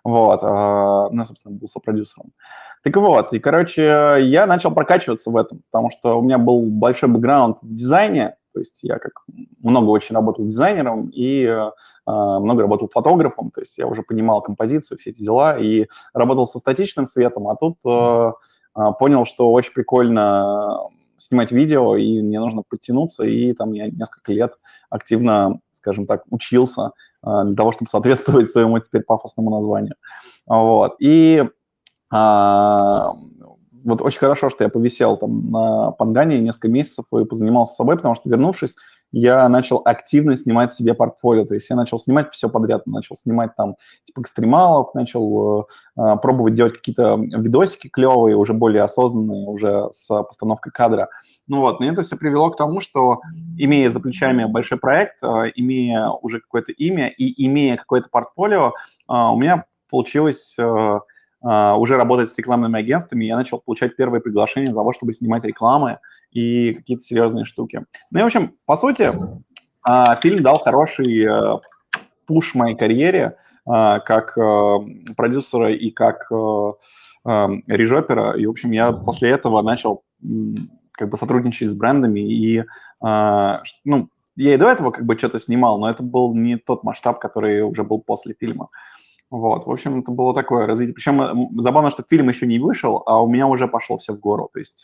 [0.03, 2.31] Вот, а, ну, собственно, был сопродюсером.
[2.83, 7.09] Так вот, и, короче, я начал прокачиваться в этом, потому что у меня был большой
[7.09, 9.23] бэкграунд в дизайне, то есть я как
[9.59, 11.69] много очень работал дизайнером и э,
[12.07, 16.57] много работал фотографом, то есть я уже понимал композицию, все эти дела, и работал со
[16.57, 18.31] статичным светом, а тут э,
[18.97, 20.79] понял, что очень прикольно
[21.21, 24.53] снимать видео, и мне нужно подтянуться, и там я несколько лет
[24.89, 26.91] активно, скажем так, учился
[27.21, 29.95] а, для того, чтобы соответствовать своему теперь пафосному названию.
[30.47, 30.95] Вот.
[30.99, 31.45] И
[32.11, 33.13] а,
[33.83, 38.15] вот очень хорошо, что я повисел там на Пангане несколько месяцев и позанимался собой, потому
[38.15, 38.75] что, вернувшись,
[39.11, 43.55] я начал активно снимать себе портфолио, то есть я начал снимать все подряд, начал снимать
[43.55, 43.75] там
[44.05, 45.67] типа экстремалов, начал
[45.97, 51.09] э, пробовать делать какие-то видосики клевые, уже более осознанные, уже с постановкой кадра,
[51.47, 53.19] Ну вот, но это все привело к тому, что
[53.57, 58.73] имея за плечами большой проект, имея уже какое-то имя и имея какое-то портфолио,
[59.07, 60.55] у меня получилось
[61.41, 65.99] уже работать с рекламными агентствами, я начал получать первые приглашения для того, чтобы снимать рекламы
[66.31, 67.85] и какие-то серьезные штуки.
[68.11, 69.11] Ну и, в общем, по сути,
[70.21, 71.27] фильм дал хороший
[72.27, 74.35] пуш моей карьере как
[75.15, 76.29] продюсера и как
[77.25, 78.37] режопера.
[78.37, 80.03] И, в общем, я после этого начал
[80.91, 82.19] как бы сотрудничать с брендами.
[82.19, 82.63] И,
[83.01, 87.19] ну, я и до этого как бы что-то снимал, но это был не тот масштаб,
[87.19, 88.69] который уже был после фильма.
[89.31, 90.93] Вот, в общем, это было такое развитие.
[90.93, 94.49] Причем забавно, что фильм еще не вышел, а у меня уже пошло все в гору.
[94.51, 94.83] То есть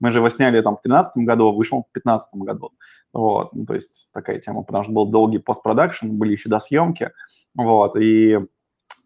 [0.00, 2.72] мы же его сняли там в 2013 году, а вышел в 2015 году.
[3.12, 7.10] Вот, ну, то есть такая тема, потому что был долгий постпродакшн, были еще до съемки.
[7.54, 8.38] Вот, и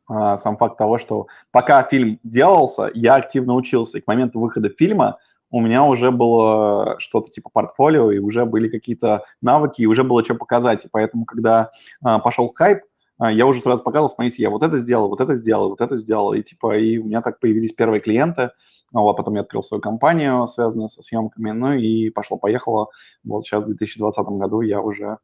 [0.09, 4.69] а, сам факт того, что пока фильм делался, я активно учился, и к моменту выхода
[4.69, 5.19] фильма
[5.51, 10.25] у меня уже было что-то типа портфолио, и уже были какие-то навыки, и уже было
[10.25, 10.85] что показать.
[10.85, 11.71] И поэтому, когда
[12.03, 12.83] а, пошел хайп,
[13.21, 16.35] я уже сразу показывал, смотрите, я вот это сделал, вот это сделал, вот это сделал,
[16.35, 18.51] и типа, и у меня так появились первые клиенты,
[18.93, 22.89] а потом я открыл свою компанию, связанную со съемками, ну и пошло-поехало.
[23.25, 25.19] Вот сейчас в 2020 году я уже,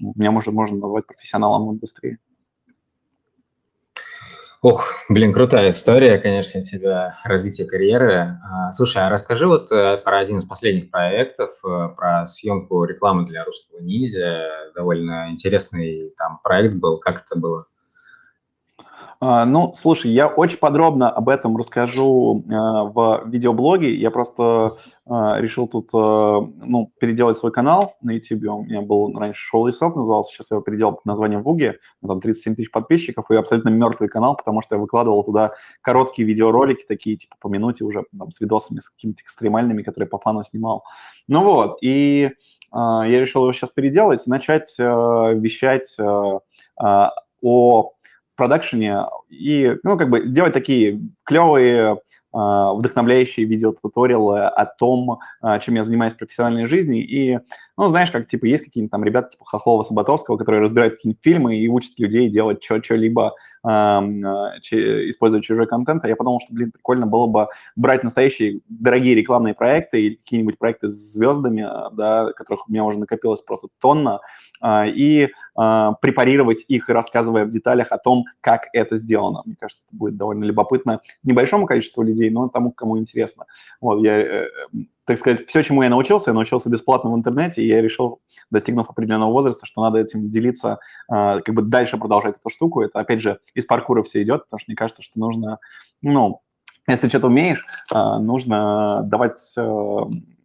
[0.00, 2.18] меня уже можно назвать профессионалом в индустрии.
[4.64, 8.38] Ох, блин, крутая история, конечно, тебя, развитие карьеры.
[8.44, 13.26] А, слушай, а расскажи вот э, про один из последних проектов, э, про съемку рекламы
[13.26, 14.70] для русского ниндзя.
[14.76, 17.00] Довольно интересный там проект был.
[17.00, 17.66] Как это было?
[19.24, 23.94] А, ну, слушай, я очень подробно об этом расскажу а, в видеоблоге.
[23.94, 24.72] Я просто
[25.06, 28.42] а, решил тут ну, переделать свой канал на YouTube.
[28.48, 31.78] У меня был раньше шоу лесов назывался, сейчас я его переделал под названием Вуги.
[32.04, 36.84] Там 37 тысяч подписчиков и абсолютно мертвый канал, потому что я выкладывал туда короткие видеоролики,
[36.84, 40.82] такие типа по минуте уже, там, с видосами, с какими-то экстремальными, которые по фану снимал.
[41.28, 42.32] Ну вот, и
[42.72, 47.92] я решил его сейчас переделать и начать вещать о
[48.42, 51.98] продакшене и, ну, как бы делать такие клевые,
[52.32, 57.02] вдохновляющие видеотуториалы о том, а, чем я занимаюсь в профессиональной жизни.
[57.02, 57.38] И,
[57.76, 61.68] ну, знаешь, как, типа, есть какие-нибудь там ребята, типа Хохлова-Саботовского, которые разбирают какие-нибудь фильмы и
[61.68, 66.04] учат людей делать что-либо, а, используя чужой контент.
[66.04, 70.58] А я подумал, что, блин, прикольно было бы брать настоящие дорогие рекламные проекты или какие-нибудь
[70.58, 74.20] проекты с звездами, да, которых у меня уже накопилось просто тонна,
[74.64, 79.42] и препарировать их, рассказывая в деталях о том, как это сделано.
[79.44, 83.46] Мне кажется, это будет довольно любопытно небольшому количеству людей, но тому, кому интересно.
[83.80, 84.48] Вот, я, э,
[85.04, 88.20] так сказать, все, чему я научился, я научился бесплатно в интернете, и я решил,
[88.50, 90.78] достигнув определенного возраста, что надо этим делиться,
[91.08, 92.82] как бы дальше продолжать эту штуку.
[92.82, 95.58] Это, опять же, из паркура все идет, потому что мне кажется, что нужно,
[96.02, 96.40] ну,
[96.86, 100.00] если что-то умеешь, нужно давать э,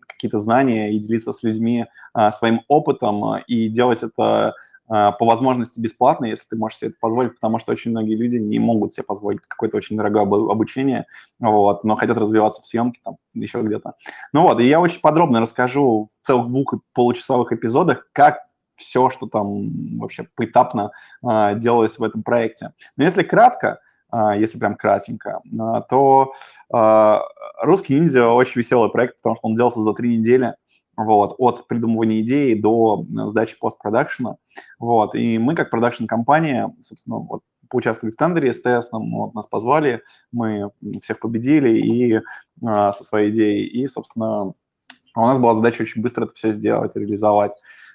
[0.07, 1.85] какие-то знания и делиться с людьми
[2.31, 4.53] своим опытом и делать это а,
[4.87, 8.57] по возможности бесплатно, если ты можешь себе это позволить, потому что очень многие люди не
[8.57, 11.05] могут себе позволить какое-то очень дорогое обучение,
[11.39, 13.95] вот, но хотят развиваться в съемке, там, еще где-то.
[14.31, 18.39] Ну вот, и я очень подробно расскажу в целых двух получасовых эпизодах, как
[18.77, 20.91] все, что там вообще поэтапно
[21.21, 22.73] э, делалось в этом проекте.
[22.95, 23.79] Но если кратко,
[24.13, 25.39] э, если прям кратенько,
[25.89, 26.33] то
[27.61, 30.53] «Русский ниндзя» очень веселый проект, потому что он делался за три недели,
[30.97, 34.37] вот, от придумывания идеи до э, сдачи постпродакшена,
[34.79, 40.01] вот, и мы как продакшн-компания, собственно, вот, поучаствовали в тендере СТС, нам, вот, нас позвали,
[40.31, 40.71] мы
[41.01, 42.21] всех победили и
[42.65, 44.53] а, со своей идеей, и, собственно,
[45.15, 47.51] у нас была задача очень быстро это все сделать, реализовать.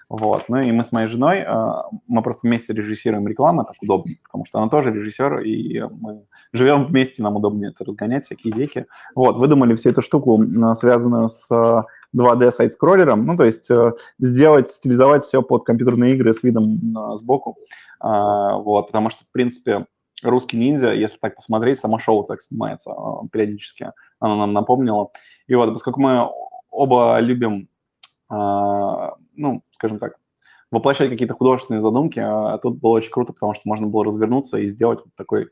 [0.08, 0.44] Вот.
[0.48, 1.72] Ну и мы с моей женой, э,
[2.06, 6.84] мы просто вместе режиссируем рекламу, так удобно, потому что она тоже режиссер, и мы живем
[6.84, 8.86] вместе, нам удобнее это разгонять, всякие идейки.
[9.14, 10.42] Вот, выдумали всю эту штуку,
[10.74, 11.48] связанную с
[12.14, 17.16] 2D сайт-скроллером, ну, то есть э, сделать, стилизовать все под компьютерные игры с видом э,
[17.16, 19.86] сбоку, э, вот, потому что, в принципе,
[20.22, 25.10] русский ниндзя, если так посмотреть, само шоу так снимается э, периодически, оно нам напомнило.
[25.46, 26.28] И вот, поскольку мы
[26.70, 27.66] оба любим, э,
[28.32, 30.14] ну, скажем так,
[30.72, 34.66] воплощать какие-то художественные задумки, а тут было очень круто, потому что можно было развернуться и
[34.66, 35.48] сделать вот такой э,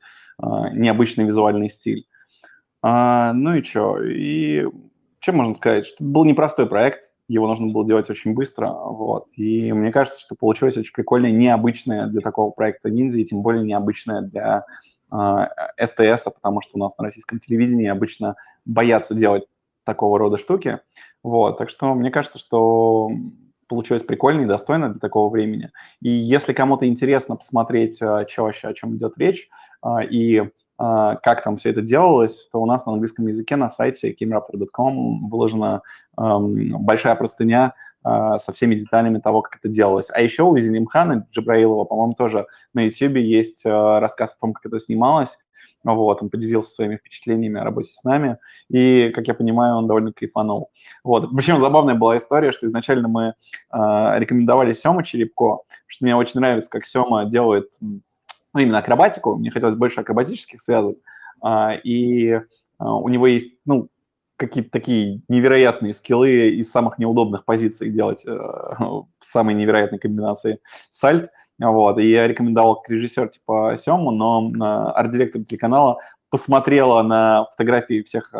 [0.72, 2.06] необычный визуальный стиль.
[2.82, 4.02] А, ну и что?
[4.02, 4.66] И
[5.20, 5.86] чем можно сказать?
[5.86, 9.26] Что это был непростой проект, его нужно было делать очень быстро, вот.
[9.36, 13.62] И мне кажется, что получилось очень прикольное, необычное для такого проекта ниндзя, и тем более
[13.62, 14.64] необычное для
[15.12, 19.44] э, СТС, потому что у нас на российском телевидении обычно боятся делать
[19.84, 20.80] такого рода штуки,
[21.22, 21.58] вот.
[21.58, 23.10] Так что мне кажется, что
[23.68, 25.70] получилось прикольно и достойно для такого времени.
[26.00, 29.48] И если кому-то интересно посмотреть, что вообще, о чем идет речь,
[30.10, 30.42] и
[30.82, 35.28] а, как там все это делалось, то у нас на английском языке на сайте kimrapper.com
[35.28, 35.82] выложена
[36.16, 40.08] большая простыня а, со всеми деталями того, как это делалось.
[40.10, 44.64] А еще у Зелимхана Джабраилова, по-моему, тоже на YouTube есть а, рассказ о том, как
[44.64, 45.38] это снималось.
[45.82, 48.38] Вот, он поделился своими впечатлениями о работе с нами,
[48.68, 50.70] и, как я понимаю, он довольно кайфанул.
[51.02, 53.34] Вот, причем забавная была история, что изначально мы э,
[54.18, 59.76] рекомендовали Сему Черепко, что мне очень нравится, как Сема делает ну, именно акробатику, мне хотелось
[59.76, 60.98] больше акробатических связок,
[61.40, 62.40] а, и
[62.78, 63.88] а, у него есть, ну,
[64.36, 68.38] какие-то такие невероятные скиллы из самых неудобных позиций делать э,
[69.20, 71.30] самые невероятные комбинации сальт.
[71.60, 75.98] Вот, и я рекомендовал режиссер типа Сему, но э, арт-директор телеканала
[76.30, 78.38] посмотрела на фотографии всех э,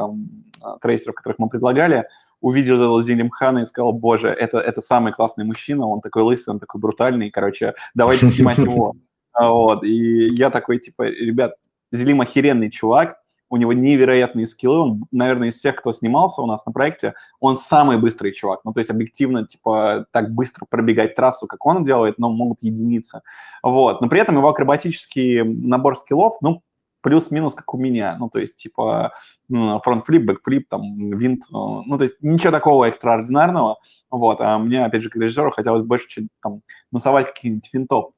[0.80, 2.06] трейсеров, которых мы предлагали,
[2.40, 6.60] увидел этого Зелимхана и сказал, боже, это, это самый классный мужчина, он такой лысый, он
[6.60, 8.94] такой брутальный, короче, давайте снимать его.
[9.32, 11.54] А, вот, и я такой, типа, ребят,
[11.92, 13.16] Зелим охеренный чувак,
[13.50, 17.56] у него невероятные скиллы, он, наверное, из всех, кто снимался у нас на проекте, он
[17.56, 22.18] самый быстрый чувак, ну, то есть объективно, типа, так быстро пробегать трассу, как он делает,
[22.18, 23.22] но могут единицы,
[23.62, 26.62] вот, но при этом его акробатический набор skill ов, ну,
[27.02, 29.14] плюс-минус, как у меня, ну, то есть, типа,
[29.48, 33.78] front flip, backflip, там, винт, э, ну, то есть, ничего такого экстраординарного,
[34.10, 38.12] вот, а мне, опять же, как режиссеру хотелось больше, чем, там, насовать каких-нибудь винтов,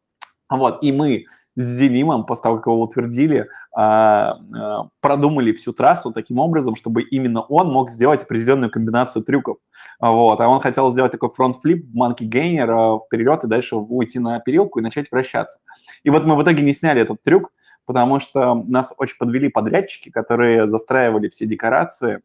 [0.51, 1.25] вот, и мы
[1.57, 7.03] с Зелимом, после того, как его утвердили, а, а, продумали всю трассу таким образом, чтобы
[7.03, 9.59] именно он мог сделать определенную комбинацию трюков.
[10.01, 10.41] Вот.
[10.41, 14.83] А он хотел сделать такой front flip, gainer вперед и дальше уйти на перилку и
[14.83, 15.61] начать вращаться.
[16.03, 17.53] И вот мы в итоге не сняли этот трюк,
[17.87, 22.21] потому что нас очень подвели подрядчики, которые застраивали все декорации.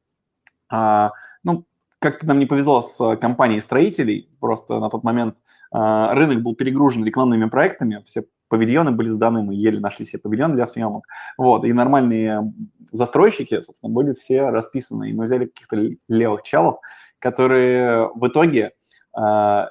[0.69, 1.65] Ну,
[1.99, 5.41] как-то нам не повезло с компанией строителей, просто на тот момент а,
[5.71, 10.67] рынок был перегружен рекламными проектами, все павильоны были сданы, мы еле нашли все павильоны для
[10.67, 11.05] съемок.
[11.37, 12.53] Вот, и нормальные
[12.91, 15.09] застройщики, собственно, были все расписаны.
[15.09, 16.79] И мы взяли каких-то левых челов,
[17.19, 18.71] которые в итоге,
[19.13, 19.69] а,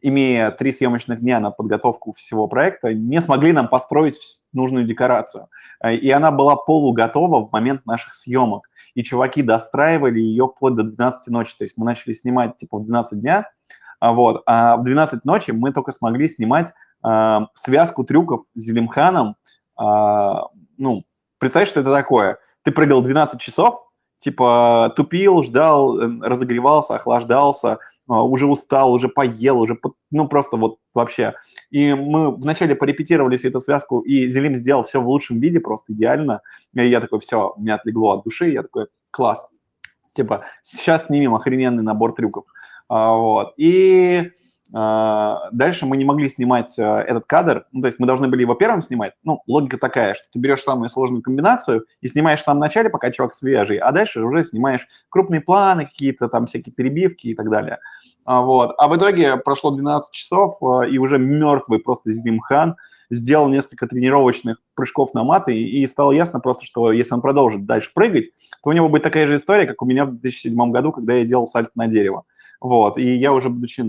[0.00, 5.48] имея три съемочных дня на подготовку всего проекта, не смогли нам построить нужную декорацию.
[5.88, 8.68] И она была полуготова в момент наших съемок.
[8.94, 11.54] И чуваки достраивали ее вплоть до 12 ночи.
[11.56, 13.44] То есть мы начали снимать типа в 12 дня, а
[14.12, 14.42] вот.
[14.46, 16.72] А в 12 ночи мы только смогли снимать
[17.02, 19.36] а, связку трюков с Зелимханом.
[19.76, 20.46] А,
[20.78, 21.04] ну,
[21.38, 22.38] представь, что это такое.
[22.62, 23.86] Ты прыгал 12 часов,
[24.18, 27.78] типа тупил, ждал, э, разогревался, охлаждался,
[28.08, 29.78] а, уже устал, уже поел, уже,
[30.10, 31.34] ну, просто вот вообще.
[31.70, 35.92] И мы вначале порепетировали всю эту связку, и Зелим сделал все в лучшем виде, просто
[35.92, 36.40] идеально.
[36.74, 39.48] И я такой, все, меня отлегло от души, я такой, класс.
[40.14, 42.44] Типа, сейчас снимем охрененный набор трюков.
[42.94, 43.54] А, вот.
[43.56, 44.30] И
[44.72, 48.42] а, дальше мы не могли снимать а, этот кадр, ну, то есть мы должны были
[48.42, 49.14] его первым снимать.
[49.24, 53.10] Ну, логика такая, что ты берешь самую сложную комбинацию и снимаешь в самом начале, пока
[53.10, 57.80] чувак свежий, а дальше уже снимаешь крупные планы какие-то, там всякие перебивки и так далее.
[58.24, 58.76] Вот.
[58.78, 60.58] А в итоге прошло 12 часов,
[60.88, 62.76] и уже мертвый просто Зим Хан
[63.10, 67.90] сделал несколько тренировочных прыжков на маты, и стало ясно просто, что если он продолжит дальше
[67.92, 68.26] прыгать,
[68.62, 71.24] то у него будет такая же история, как у меня в 2007 году, когда я
[71.24, 72.24] делал сальто на дерево.
[72.60, 73.84] Вот, и я уже, будучи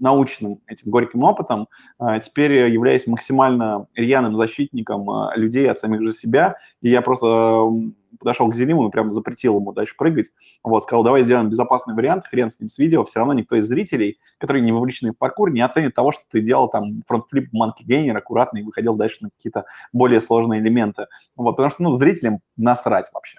[0.00, 1.68] научным этим горьким опытом,
[1.98, 7.70] а, теперь являюсь максимально рьяным защитником а, людей от самих же себя, и я просто
[8.18, 10.26] подошел к Зелиму и прям запретил ему дальше прыгать.
[10.64, 13.68] Вот, сказал, давай сделаем безопасный вариант, хрен с ним с видео, все равно никто из
[13.68, 17.84] зрителей, которые не вовлечены в паркур, не оценит того, что ты делал там фронтфлип манки
[17.84, 21.06] гейнер аккуратно и выходил дальше на какие-то более сложные элементы.
[21.36, 23.38] Вот, потому что, ну, зрителям насрать вообще.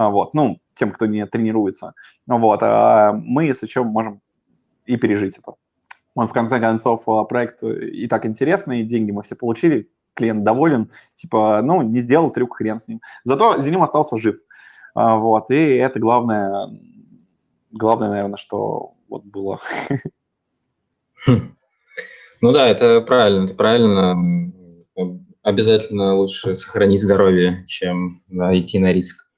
[0.00, 1.92] А, вот, ну, тем, кто не тренируется.
[2.26, 4.22] Вот, а мы, если что, можем
[4.86, 5.56] и пережить это.
[6.14, 10.90] Он, в конце концов, а, проект и так интересный, деньги мы все получили, клиент доволен,
[11.16, 13.02] типа, ну, не сделал трюк, хрен с ним.
[13.24, 14.36] Зато Зелим остался жив.
[14.94, 16.68] А, вот, и это главное,
[17.70, 19.60] главное, наверное, что вот было.
[21.26, 21.56] Хм.
[22.40, 24.16] Ну да, это правильно, это правильно.
[25.42, 29.29] Обязательно лучше сохранить здоровье, чем да, идти на риск.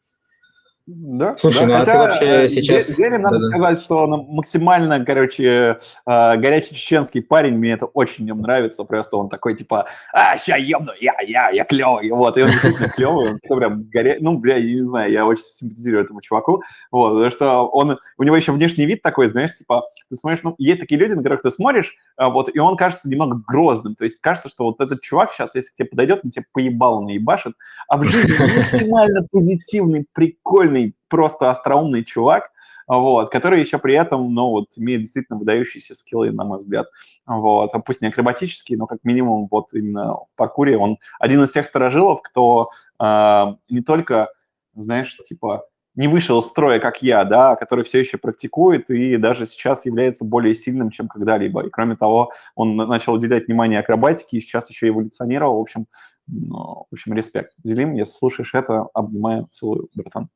[0.87, 1.67] Да, Слушай, да.
[1.67, 2.89] ну Хотя, а ты вообще э, сейчас...
[2.89, 8.25] Зелен, надо да, сказать, что он максимально, короче, э, горячий чеченский парень, мне это очень
[8.25, 12.43] нем нравится, просто он такой, типа, а, ща ебну, я, я, я клевый, вот, и
[12.43, 14.17] он действительно клевый, он прям горя...
[14.19, 18.23] ну, бля, я не знаю, я очень симпатизирую этому чуваку, вот, потому что он, у
[18.25, 21.43] него еще внешний вид такой, знаешь, типа, ты смотришь, ну, есть такие люди, на которых
[21.43, 25.01] ты смотришь, а, вот, и он кажется немного грозным, то есть кажется, что вот этот
[25.01, 27.55] чувак сейчас, если к тебе подойдет, он тебе поебал наебашит,
[27.87, 30.73] а в жизни максимально позитивный, прикольный,
[31.13, 32.51] просто остроумный чувак,
[32.89, 36.87] вот, который еще при этом, ну, вот, имеет действительно выдающиеся скиллы, на мой взгляд,
[37.27, 41.53] вот, а пусть не акробатические, но как минимум вот именно в паркуре он один из
[41.53, 44.31] тех сторожилов, кто э, не только,
[44.75, 49.45] знаешь, типа, не вышел из строя, как я, да, который все еще практикует и даже
[49.45, 51.67] сейчас является более сильным, чем когда-либо.
[51.67, 55.59] И кроме того, он начал уделять внимание акробатике и сейчас еще эволюционировал.
[55.59, 55.87] В общем,
[56.27, 57.53] ну, в общем, респект.
[57.63, 60.29] Зелим, если слушаешь это, обнимаю, целую, братан.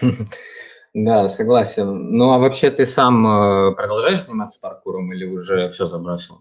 [0.94, 2.12] Да, согласен.
[2.12, 6.38] Ну, а вообще ты сам э, продолжаешь заниматься паркуром или уже все забросил?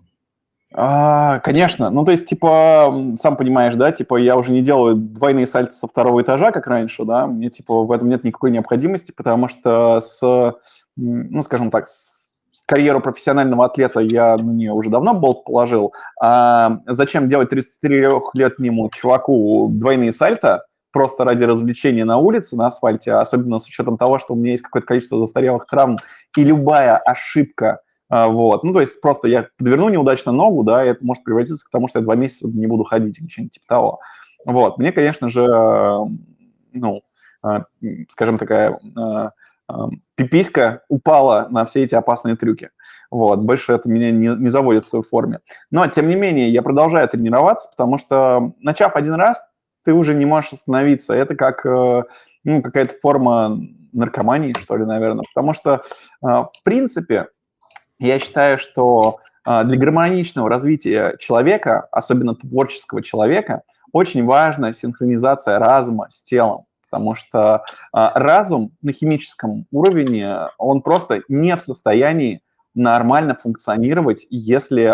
[0.74, 1.90] А, конечно.
[1.90, 5.88] Ну, то есть, типа, сам понимаешь, да, типа, я уже не делаю двойные сальты со
[5.88, 10.22] второго этажа, как раньше, да, мне, типа, в этом нет никакой необходимости, потому что с,
[10.96, 12.26] ну, скажем так, с
[12.66, 15.94] карьеру профессионального атлета я на нее уже давно болт положил.
[16.22, 20.66] А зачем делать 33-летнему чуваку двойные сальто,
[20.96, 24.64] просто ради развлечения на улице, на асфальте, особенно с учетом того, что у меня есть
[24.64, 25.98] какое-то количество застарелых травм,
[26.38, 28.64] и любая ошибка а, вот.
[28.64, 31.90] Ну, то есть просто я подверну неудачно ногу, да, и это может превратиться к тому,
[31.90, 34.00] что я два месяца не буду ходить или что-нибудь типа того.
[34.46, 34.78] Вот.
[34.78, 35.46] Мне, конечно же,
[36.72, 37.02] ну,
[37.44, 37.66] а,
[38.08, 39.32] скажем, такая а,
[40.16, 42.70] пиписька упала на все эти опасные трюки.
[43.12, 45.40] Вот, больше это меня не, не заводит в той форме.
[45.72, 49.44] Но, тем не менее, я продолжаю тренироваться, потому что, начав один раз,
[49.86, 51.14] ты уже не можешь остановиться.
[51.14, 52.04] Это как э,
[52.44, 53.58] ну, какая-то форма
[53.94, 55.24] наркомании, что ли, наверное.
[55.34, 55.82] Потому что,
[56.22, 57.28] в принципе,
[57.98, 63.62] я считаю, что а, для гармоничного развития человека, особенно творческого человека,
[63.94, 67.64] очень важна синхронизация разума с телом, потому что
[67.94, 72.42] разум на химическом уровне, он просто не в состоянии
[72.74, 74.86] нормально функционировать, если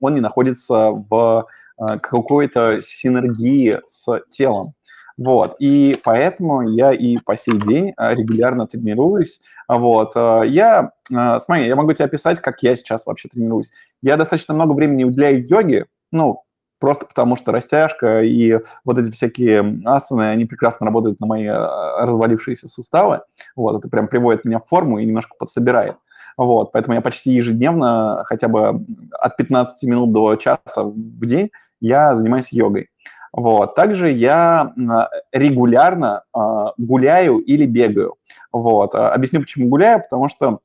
[0.00, 4.74] он не находится в какой-то синергии с телом.
[5.16, 9.40] Вот, и поэтому я и по сей день а, регулярно тренируюсь.
[9.68, 13.70] Вот, а, я, смотри, я могу тебе описать, как я сейчас вообще тренируюсь.
[14.02, 16.42] Я достаточно много времени уделяю йоге, ну,
[16.80, 22.66] просто потому что растяжка и вот эти всякие асаны, они прекрасно работают на мои развалившиеся
[22.66, 23.20] суставы.
[23.54, 25.96] Вот, это прям приводит меня в форму и немножко подсобирает.
[26.36, 31.50] Вот, поэтому я почти ежедневно, хотя бы от 15 минут до часа в день,
[31.80, 32.88] я занимаюсь йогой.
[33.36, 33.74] Вот.
[33.74, 34.72] Также я
[35.32, 36.38] регулярно э,
[36.78, 38.14] гуляю или бегаю.
[38.52, 38.94] Вот.
[38.94, 40.58] А, объясню, почему гуляю, потому что э,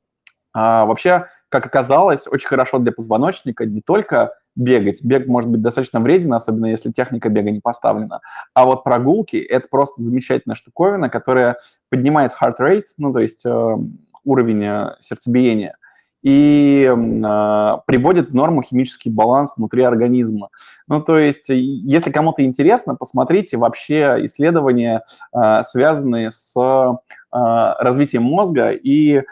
[0.54, 5.02] вообще, как оказалось, очень хорошо для позвоночника не только бегать.
[5.02, 8.20] Бег может быть достаточно вреден, особенно если техника бега не поставлена.
[8.54, 11.56] А вот прогулки– это просто замечательная штуковина, которая
[11.88, 13.76] поднимает heart rate, ну, то есть э,
[14.24, 15.76] уровень э, сердцебиения
[16.22, 20.50] и э, приводит в норму химический баланс внутри организма.
[20.86, 25.02] Ну, то есть, если кому-то интересно, посмотрите вообще исследования,
[25.32, 26.92] э, связанные с э,
[27.32, 29.22] развитием мозга и э,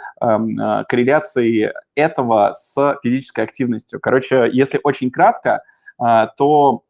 [0.89, 4.01] корреляцией этого с физической активностью.
[4.01, 5.63] Короче, если очень кратко,
[6.03, 6.85] э, то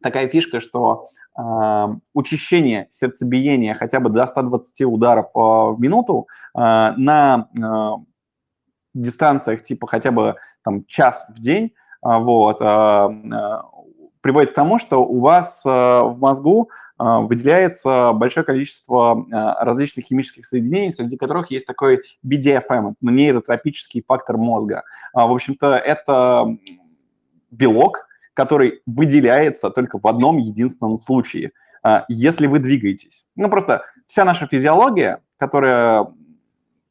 [0.00, 1.27] такая фишка, что э,
[2.14, 7.48] учащение сердцебиения хотя бы до 120 ударов э, в минуту э, на
[8.94, 13.64] дистанциях типа хотя бы там час в день, а, вот, а, а,
[14.20, 19.24] приводит к тому, что у вас в мозгу выделяется большое количество
[19.60, 24.82] различных химических соединений, среди которых есть такой BDFM, нейротропический фактор мозга.
[25.14, 26.46] В общем-то, это
[27.52, 28.07] белок,
[28.38, 31.50] который выделяется только в одном единственном случае,
[32.08, 33.26] если вы двигаетесь.
[33.34, 36.06] Ну, просто вся наша физиология, которая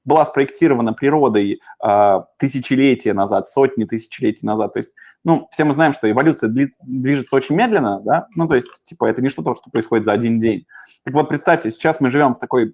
[0.03, 4.73] была спроектирована природой э, тысячелетия назад, сотни тысячелетий назад.
[4.73, 4.93] То есть,
[5.23, 6.49] ну, все мы знаем, что эволюция
[6.81, 10.39] движется очень медленно, да, ну, то есть, типа, это не что-то, что происходит за один
[10.39, 10.65] день.
[11.05, 12.73] Так вот, представьте, сейчас мы живем в, такой,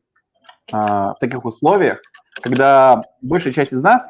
[0.72, 2.02] э, в таких условиях,
[2.42, 4.10] когда большая часть из нас,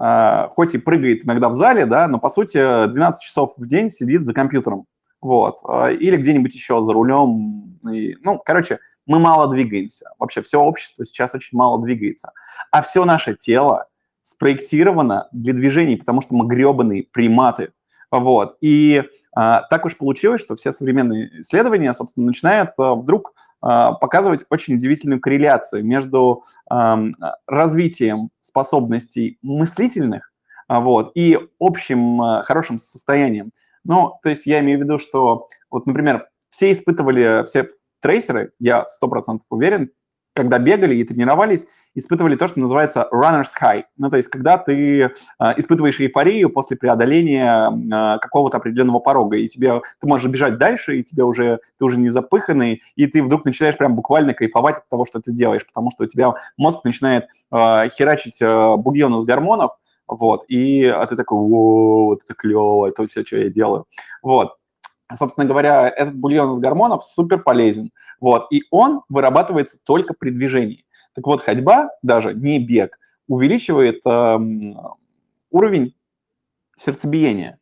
[0.00, 4.24] хоть и прыгает иногда в зале, да, но, по сути, 12 часов в день сидит
[4.24, 4.86] за компьютером.
[5.20, 5.58] Вот.
[5.90, 7.78] Или где-нибудь еще за рулем.
[7.92, 10.06] И, ну, короче, мы мало двигаемся.
[10.18, 12.32] Вообще все общество сейчас очень мало двигается.
[12.70, 13.88] А все наше тело
[14.22, 17.72] спроектировано для движений, потому что мы гребаные приматы.
[18.10, 18.56] Вот.
[18.60, 19.04] И
[19.34, 24.76] а, так уж получилось, что все современные исследования, собственно, начинают а, вдруг а, показывать очень
[24.76, 26.98] удивительную корреляцию между а,
[27.46, 30.32] развитием способностей мыслительных
[30.70, 33.50] а, вот, и общим а, хорошим состоянием.
[33.84, 37.68] Ну, то есть я имею в виду, что, вот, например, все испытывали, все
[38.00, 39.90] трейсеры, я 100% уверен,
[40.34, 43.84] когда бегали и тренировались, испытывали то, что называется runner's high.
[43.96, 45.10] Ну, то есть, когда ты э,
[45.56, 51.04] испытываешь эйфорию после преодоления э, какого-то определенного порога, и тебе, ты можешь бежать дальше, и
[51.04, 55.04] тебе уже, ты уже не запыханный, и ты вдруг начинаешь прям буквально кайфовать от того,
[55.04, 59.72] что ты делаешь, потому что у тебя мозг начинает э, херачить э, бугионы с гормонов,
[60.06, 63.86] вот, и а ты такой, о, это клево, это все, что я делаю.
[64.22, 64.59] Вот
[65.16, 67.90] собственно говоря, этот бульон из гормонов супер полезен.
[68.20, 70.84] Вот, и он вырабатывается только при движении.
[71.14, 74.38] Так вот, ходьба, даже не бег, увеличивает э,
[75.50, 75.94] уровень
[76.76, 77.58] сердцебиения.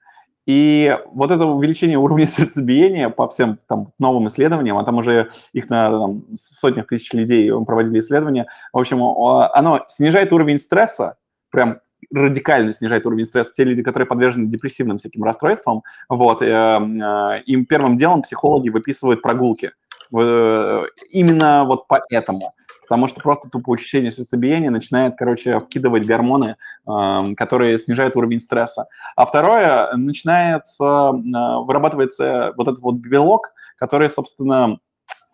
[0.46, 5.68] И вот это увеличение уровня сердцебиения по всем там, новым исследованиям, а там уже их
[5.68, 11.16] на там, сотнях тысяч людей проводили исследования, в общем, оно снижает уровень стресса,
[11.50, 11.80] прям
[12.12, 13.52] радикально снижает уровень стресса.
[13.54, 19.22] Те люди, которые подвержены депрессивным всяким расстройствам, вот, э, э, им первым делом психологи выписывают
[19.22, 19.72] прогулки.
[20.16, 22.54] Э, именно вот поэтому.
[22.82, 26.56] Потому что просто тупо учащение сердцебиения начинает, короче, вкидывать гормоны,
[26.86, 28.86] э, которые снижают уровень стресса.
[29.14, 34.78] А второе, начинается, вырабатывается вот этот вот белок, который, собственно,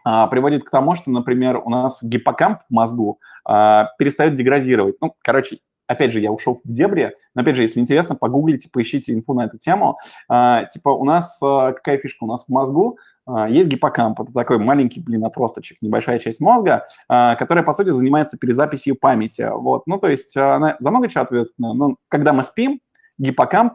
[0.04, 4.96] э, приводит к тому, что, например, у нас гиппокамп в мозгу э, перестает деградировать.
[5.00, 9.12] Ну, короче, опять же, я ушел в дебри, но, опять же, если интересно, погуглите, поищите
[9.12, 9.98] инфу на эту тему.
[10.28, 12.98] А, типа у нас, а, какая фишка у нас в мозгу?
[13.26, 18.36] А, есть гиппокамп, это такой маленький, блин, отросточек, небольшая часть мозга, которая, по сути, занимается
[18.38, 19.48] перезаписью памяти.
[19.52, 19.86] Вот.
[19.86, 21.74] Ну, то есть она за много чего ответственна.
[21.74, 22.80] Но когда мы спим,
[23.18, 23.74] гиппокамп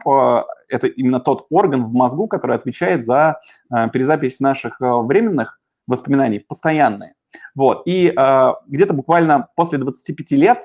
[0.68, 3.40] это именно тот орган в мозгу, который отвечает за
[3.92, 7.14] перезапись наших временных воспоминаний, постоянные.
[7.54, 7.82] Вот.
[7.86, 8.10] И
[8.68, 10.64] где-то буквально после 25 лет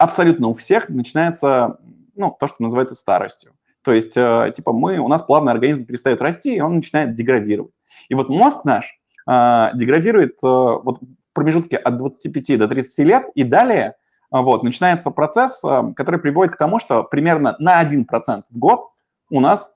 [0.00, 1.78] абсолютно у всех начинается,
[2.16, 3.52] ну, то, что называется старостью.
[3.82, 7.72] То есть, э, типа, мы, у нас плавно организм перестает расти, и он начинает деградировать.
[8.08, 8.86] И вот мозг наш
[9.28, 13.94] э, деградирует э, вот в промежутке от 25 до 30 лет, и далее
[14.32, 18.88] э, вот, начинается процесс, э, который приводит к тому, что примерно на 1% в год
[19.30, 19.70] у нас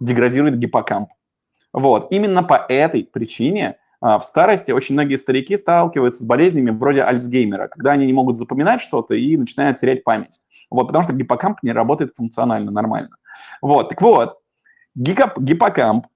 [0.00, 1.10] деградирует гиппокамп.
[1.74, 2.10] Вот.
[2.10, 7.92] Именно по этой причине в старости очень многие старики сталкиваются с болезнями вроде Альцгеймера, когда
[7.92, 10.40] они не могут запоминать что-то и начинают терять память.
[10.70, 13.16] Вот, потому что гиппокамп не работает функционально нормально.
[13.62, 14.38] Вот, так вот,
[14.94, 16.06] гиппокамп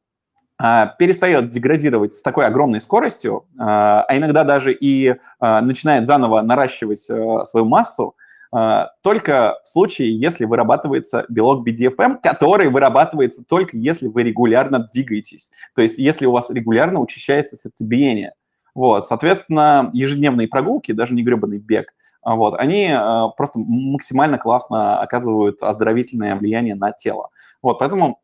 [0.59, 6.43] а, перестает деградировать с такой огромной скоростью, а, а иногда даже и а, начинает заново
[6.43, 8.23] наращивать а, свою массу, а,
[9.03, 15.51] только в случае, если вырабатывается белок BDFM, который вырабатывается только если вы регулярно двигаетесь.
[15.75, 18.35] То есть если у вас регулярно учащается сердцебиение.
[18.75, 25.01] Вот, соответственно, ежедневные прогулки, даже не гребаный бег, а, вот, они э, просто максимально классно
[25.01, 27.31] оказывают оздоровительное влияние на тело.
[27.63, 28.21] Вот, поэтому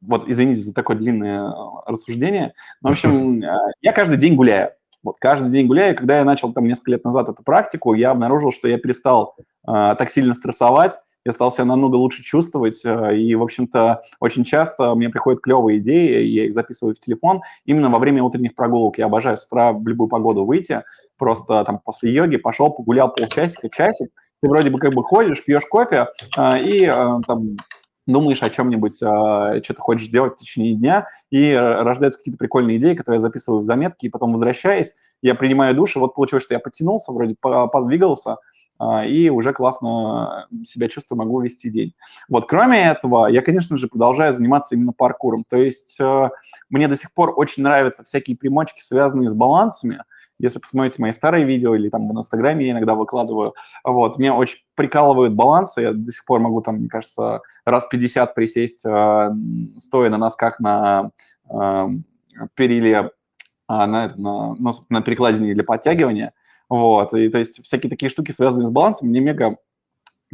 [0.00, 1.52] вот, извините за такое длинное
[1.86, 2.54] рассуждение.
[2.80, 3.42] Но, в общем,
[3.82, 4.70] я каждый день гуляю.
[5.02, 8.52] Вот каждый день гуляю, когда я начал там несколько лет назад эту практику, я обнаружил,
[8.52, 9.34] что я перестал
[9.66, 10.92] э, так сильно стрессовать,
[11.24, 15.78] я стал себя намного лучше чувствовать, э, и, в общем-то, очень часто мне приходят клевые
[15.78, 18.98] идеи, я их записываю в телефон именно во время утренних прогулок.
[18.98, 20.82] Я обожаю с утра в любую погоду выйти,
[21.18, 24.10] просто там после йоги пошел, погулял полчасика, часик,
[24.42, 27.56] ты вроде бы как бы ходишь, пьешь кофе, э, и э, там
[28.12, 32.78] думаешь о чем-нибудь, э, что ты хочешь делать в течение дня, и рождаются какие-то прикольные
[32.78, 36.44] идеи, которые я записываю в заметки, и потом возвращаясь, я принимаю душ, и вот получилось,
[36.44, 38.36] что я подтянулся, вроде подвигался,
[38.80, 41.94] э, и уже классно себя чувствую, могу вести день.
[42.28, 45.44] Вот, кроме этого, я, конечно же, продолжаю заниматься именно паркуром.
[45.48, 45.98] То есть
[46.68, 50.02] мне до сих пор очень нравятся всякие примочки, связанные с балансами,
[50.40, 53.54] если посмотрите мои старые видео или там в Инстаграме я иногда выкладываю,
[53.84, 58.34] вот, меня очень прикалывают балансы, я до сих пор могу там, мне кажется, раз 50
[58.34, 59.30] присесть, э,
[59.78, 61.10] стоя на носках на
[61.48, 61.88] э,
[62.54, 63.08] периле, э,
[63.68, 66.32] на, на, на, на перекладине для подтягивания,
[66.68, 69.56] вот, и то есть всякие такие штуки, связанные с балансом, мне мега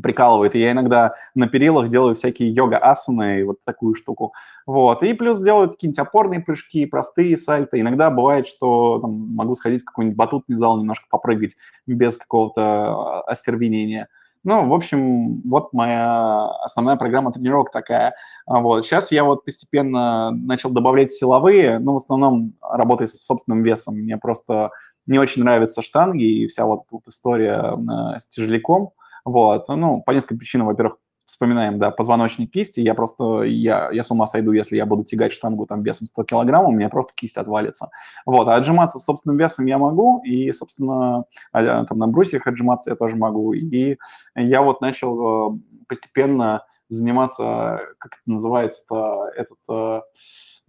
[0.03, 0.55] прикалывает.
[0.55, 4.33] И я иногда на перилах делаю всякие йога-асаны и вот такую штуку.
[4.67, 5.03] Вот.
[5.03, 7.81] И плюс делаю какие-нибудь опорные прыжки, простые сальто.
[7.81, 11.57] Иногда бывает, что там, могу сходить в какой-нибудь батутный зал, немножко попрыгать
[11.87, 14.09] без какого-то а, остервенения.
[14.45, 18.15] Ну, в общем, вот моя основная программа тренировок такая.
[18.47, 18.85] Вот.
[18.85, 23.97] Сейчас я вот постепенно начал добавлять силовые, но в основном работать с собственным весом.
[23.97, 24.71] Мне просто
[25.07, 28.93] не очень нравятся штанги и вся вот эта вот история э, с тяжеляком.
[29.27, 30.69] Вот, ну, по нескольким причинам.
[30.69, 35.03] Во-первых, вспоминаем, да, позвоночник кисти, я просто, я, я с ума сойду, если я буду
[35.03, 37.91] тягать штангу там весом 100 килограмм, у меня просто кисть отвалится.
[38.25, 42.97] Вот, а отжиматься собственным весом я могу, и, собственно, а, там на брусьях отжиматься я
[42.97, 43.53] тоже могу.
[43.53, 43.99] И
[44.37, 45.59] я вот начал э,
[45.89, 50.01] постепенно заниматься, как это называется-то, этот э,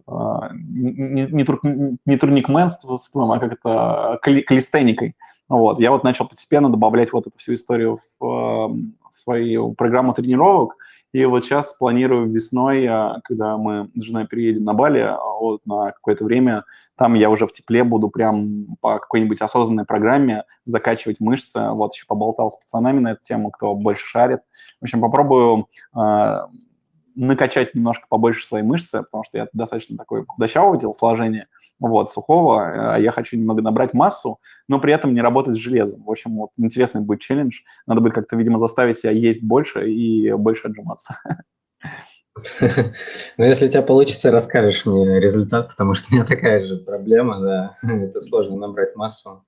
[0.08, 0.12] э,
[0.52, 5.14] не, не, не турникменством, а как это, калистеникой.
[5.48, 5.80] Вот.
[5.80, 8.74] Я вот начал постепенно добавлять вот эту всю историю в э,
[9.10, 10.76] свою программу тренировок,
[11.12, 15.64] и вот сейчас планирую весной, а, когда мы с женой переедем на Бали, а, вот
[15.64, 16.64] на какое-то время,
[16.96, 21.70] там я уже в тепле буду прям по какой-нибудь осознанной программе закачивать мышцы.
[21.70, 24.40] Вот еще поболтал с пацанами на эту тему, кто больше шарит.
[24.80, 26.38] В общем, попробую э,
[27.18, 31.48] накачать немножко побольше свои мышцы, потому что я достаточно такой худощавого телосложения,
[31.80, 34.38] вот, сухого, а я хочу немного набрать массу,
[34.68, 36.04] но при этом не работать с железом.
[36.04, 37.60] В общем, вот интересный будет челлендж.
[37.86, 41.18] Надо будет как-то, видимо, заставить себя есть больше и больше отжиматься.
[43.36, 47.40] Ну, если у тебя получится, расскажешь мне результат, потому что у меня такая же проблема,
[47.40, 49.44] да, это сложно набрать массу.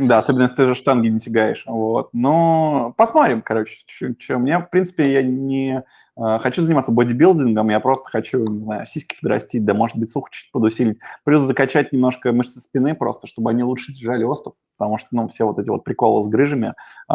[0.00, 1.62] Да, особенно если ты же штанги не тягаешь.
[1.66, 2.08] Вот.
[2.14, 4.36] Но посмотрим, короче, что.
[4.36, 5.82] У меня, в принципе, я не
[6.16, 10.30] э, хочу заниматься бодибилдингом, я просто хочу, не знаю, сиськи подрастить, да, может быть, сухо
[10.32, 10.98] чуть подусилить.
[11.24, 15.44] Плюс закачать немножко мышцы спины просто, чтобы они лучше держали остов, потому что, ну, все
[15.44, 16.74] вот эти вот приколы с грыжами,
[17.12, 17.14] э,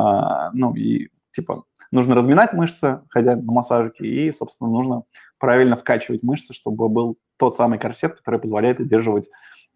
[0.53, 5.03] ну, и, типа, нужно разминать мышцы, ходя на массажики, и, собственно, нужно
[5.39, 9.27] правильно вкачивать мышцы, чтобы был тот самый корсет, который позволяет удерживать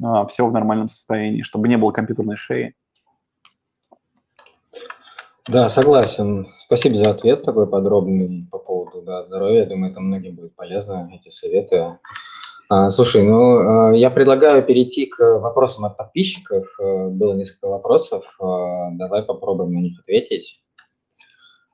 [0.03, 2.75] э, все в нормальном состоянии, чтобы не было компьютерной шеи.
[5.51, 6.45] Да, согласен.
[6.55, 9.61] Спасибо за ответ такой подробный по поводу да, здоровья.
[9.61, 11.97] Я думаю, это многим будет полезно, эти советы.
[12.69, 16.67] А, слушай, ну, а, я предлагаю перейти к вопросам от подписчиков.
[16.79, 18.25] А, было несколько вопросов.
[18.39, 20.61] А, давай попробуем на них ответить.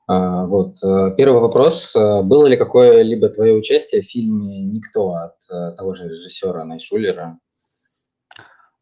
[0.08, 0.76] А, вот.
[1.18, 1.94] Первый вопрос.
[1.94, 7.38] Было ли какое-либо твое участие в фильме «Никто» от того же режиссера Найшулера?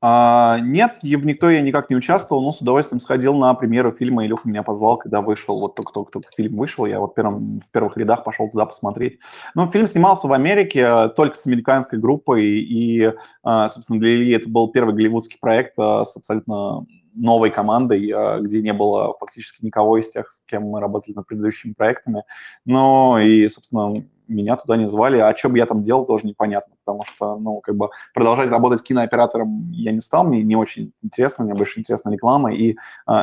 [0.06, 4.26] А, нет, никто я никак не участвовал, но с удовольствием сходил на премьеру фильма.
[4.26, 8.22] Илюха меня позвал, когда вышел, вот только-только фильм вышел, я вот первым, в первых рядах
[8.22, 9.18] пошел туда посмотреть.
[9.54, 14.46] Ну, фильм снимался в Америке, только с американской группой, и, а, собственно, для Ильи это
[14.46, 18.12] был первый голливудский проект а, с абсолютно новой командой,
[18.42, 22.24] где не было фактически никого из тех, с кем мы работали над предыдущими проектами.
[22.66, 26.74] Ну и, собственно, меня туда не звали, а что бы я там делал, тоже непонятно,
[26.84, 31.44] потому что, ну, как бы продолжать работать кинооператором я не стал, мне не очень интересно,
[31.44, 32.76] мне больше интересна реклама и э,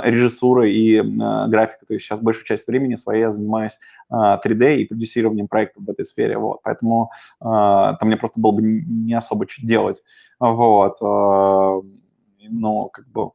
[0.04, 3.78] режиссура, и э, графика, то есть сейчас большую часть времени своей я занимаюсь
[4.10, 8.52] э, 3D и продюсированием проектов в этой сфере, вот, поэтому э, там мне просто было
[8.52, 10.02] бы не особо что делать,
[10.40, 11.88] вот, э,
[12.50, 13.32] ну, как бы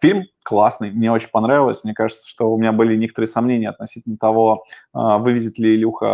[0.00, 1.84] фильм классный, мне очень понравилось.
[1.84, 4.64] Мне кажется, что у меня были некоторые сомнения относительно того,
[4.94, 6.06] uh, вывезет ли Илюха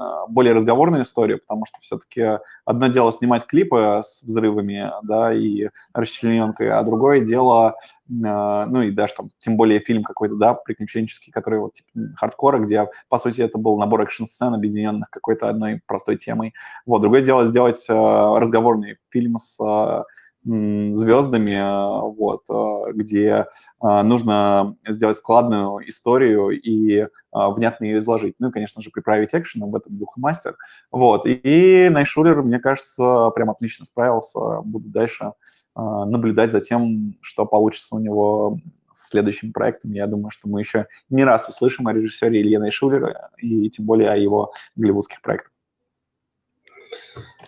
[0.00, 5.68] uh, более разговорную историю, потому что все-таки одно дело снимать клипы с взрывами, да, и
[5.94, 7.76] расчлененкой, а другое дело,
[8.08, 12.88] ну и даже там, тем более фильм какой-то, да, приключенческий, который вот типа хардкора, где,
[13.08, 16.52] по сути, это был набор экшн-сцен, объединенных какой-то одной простой темой.
[16.84, 20.04] Вот, другое дело сделать разговорный фильм с
[20.46, 23.46] звездами, вот, а, где
[23.80, 28.36] а, нужно сделать складную историю и а, внятно ее изложить.
[28.38, 30.56] Ну и, конечно же, приправить экшен, об этом дух мастер.
[30.90, 34.60] Вот, и Найшулер, мне кажется, прям отлично справился.
[34.62, 35.32] Буду дальше
[35.74, 38.58] наблюдать за тем, что получится у него
[38.94, 39.92] с следующим проектом.
[39.92, 44.10] Я думаю, что мы еще не раз услышим о режиссере Илье Найшулера и тем более
[44.10, 45.52] о его голливудских проектах.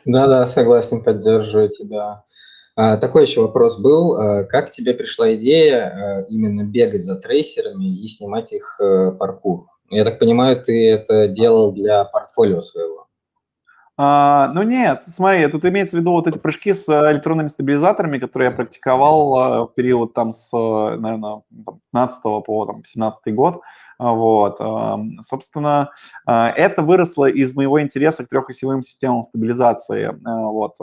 [0.05, 2.25] Да-да, согласен, поддерживаю тебя.
[2.81, 4.15] А, такой еще вопрос был.
[4.15, 9.67] А, как тебе пришла идея а, именно бегать за трейсерами и снимать их э, паркур?
[9.91, 13.09] Я так понимаю, ты это делал для портфолио своего.
[13.97, 18.51] А, ну нет, смотри, тут имеется в виду вот эти прыжки с электронными стабилизаторами, которые
[18.51, 21.43] я практиковал в период там с, наверное,
[21.91, 23.61] 15 по там, 17 год.
[23.99, 24.61] Вот.
[25.27, 25.91] Собственно,
[26.25, 30.17] это выросло из моего интереса к трехосевым системам стабилизации.
[30.23, 30.77] Вот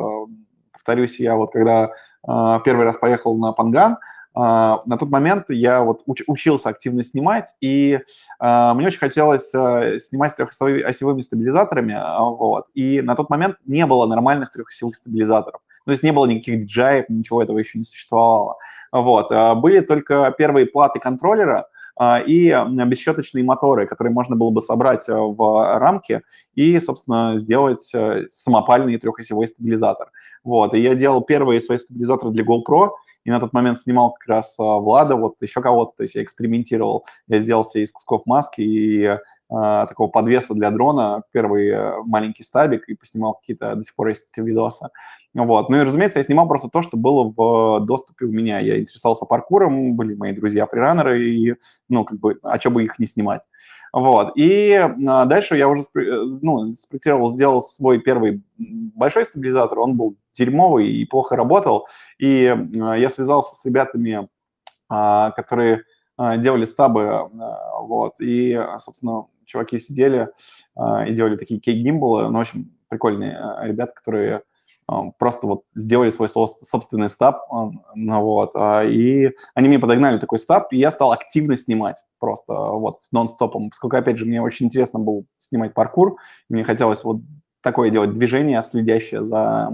[0.86, 1.92] повторюсь, я вот когда
[2.28, 3.98] э, первый раз поехал на Панган, э,
[4.36, 8.00] на тот момент я вот уч, учился активно снимать, и
[8.40, 12.00] э, мне очень хотелось э, снимать с трехосевыми стабилизаторами,
[12.38, 15.62] вот, и на тот момент не было нормальных трехосевых стабилизаторов.
[15.86, 18.58] То есть не было никаких диджеев, ничего этого еще не существовало.
[18.92, 19.30] Вот.
[19.58, 21.68] Были только первые платы контроллера, а,
[22.00, 22.56] и
[22.86, 26.24] бесщеточные моторы, которые можно было бы собрать э, в рамке
[26.54, 30.12] и, собственно, сделать э, самопальный трехосевой стабилизатор.
[30.44, 32.92] Вот, и я делал первые свои стабилизаторы для GoPro,
[33.24, 36.24] и на тот момент снимал как раз э, Влада, вот еще кого-то, то есть я
[36.24, 39.18] экспериментировал, я сделал себе из кусков маски и
[39.48, 44.36] а, такого подвеса для дрона, первый маленький стабик, и поснимал какие-то, до сих пор есть
[44.38, 44.90] видосы.
[45.36, 45.70] Вот.
[45.70, 48.60] Ну и, разумеется, я снимал просто то, что было в доступе у меня.
[48.60, 51.56] Я интересовался паркуром, были мои друзья-фриранеры, и,
[51.90, 53.42] ну, как бы, а что бы их не снимать.
[53.92, 54.32] Вот.
[54.38, 59.80] И а, дальше я уже э, ну, спроектировал, сделал свой первый большой стабилизатор.
[59.80, 61.88] Он был дерьмовый и плохо работал.
[62.18, 64.28] И а, я связался с ребятами
[64.88, 65.84] которые
[66.18, 67.28] делали стабы,
[67.82, 70.30] вот, и, собственно, чуваки сидели
[70.78, 74.44] и делали такие кейк-гимбалы, ну, в общем, прикольные ребята, которые
[75.18, 77.46] просто вот сделали свой собственный стаб,
[77.96, 83.00] вот, а, и они мне подогнали такой стаб, и я стал активно снимать просто вот
[83.12, 86.18] нон-стопом, поскольку, опять же, мне очень интересно было снимать паркур,
[86.50, 87.22] мне хотелось вот
[87.62, 89.68] такое делать движение, следящее за...
[89.68, 89.72] А,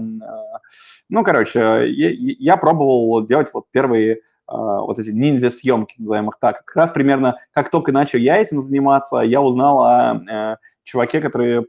[1.10, 1.60] ну, короче,
[1.90, 4.18] я, я пробовал делать вот первые а,
[4.48, 6.64] вот эти ниндзя-съемки, назовем их так.
[6.64, 11.66] Как раз примерно, как только начал я этим заниматься, я узнал о э, чуваке, который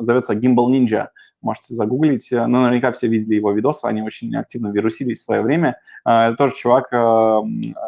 [0.00, 1.08] зовется Gimbal Ninja.
[1.40, 2.28] Можете загуглить.
[2.30, 5.78] Ну, наверняка все видели его видосы, они очень активно вирусились в свое время.
[6.04, 7.42] А, это тоже чувак, а,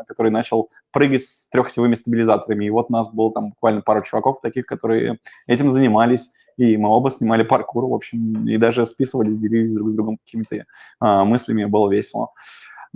[0.06, 2.66] который начал прыгать с трехосевыми стабилизаторами.
[2.66, 6.30] И вот у нас было там буквально пару чуваков таких, которые этим занимались.
[6.58, 10.64] И мы оба снимали паркур, в общем, и даже списывались, делились друг с другом какими-то
[11.00, 12.30] а, мыслями, было весело.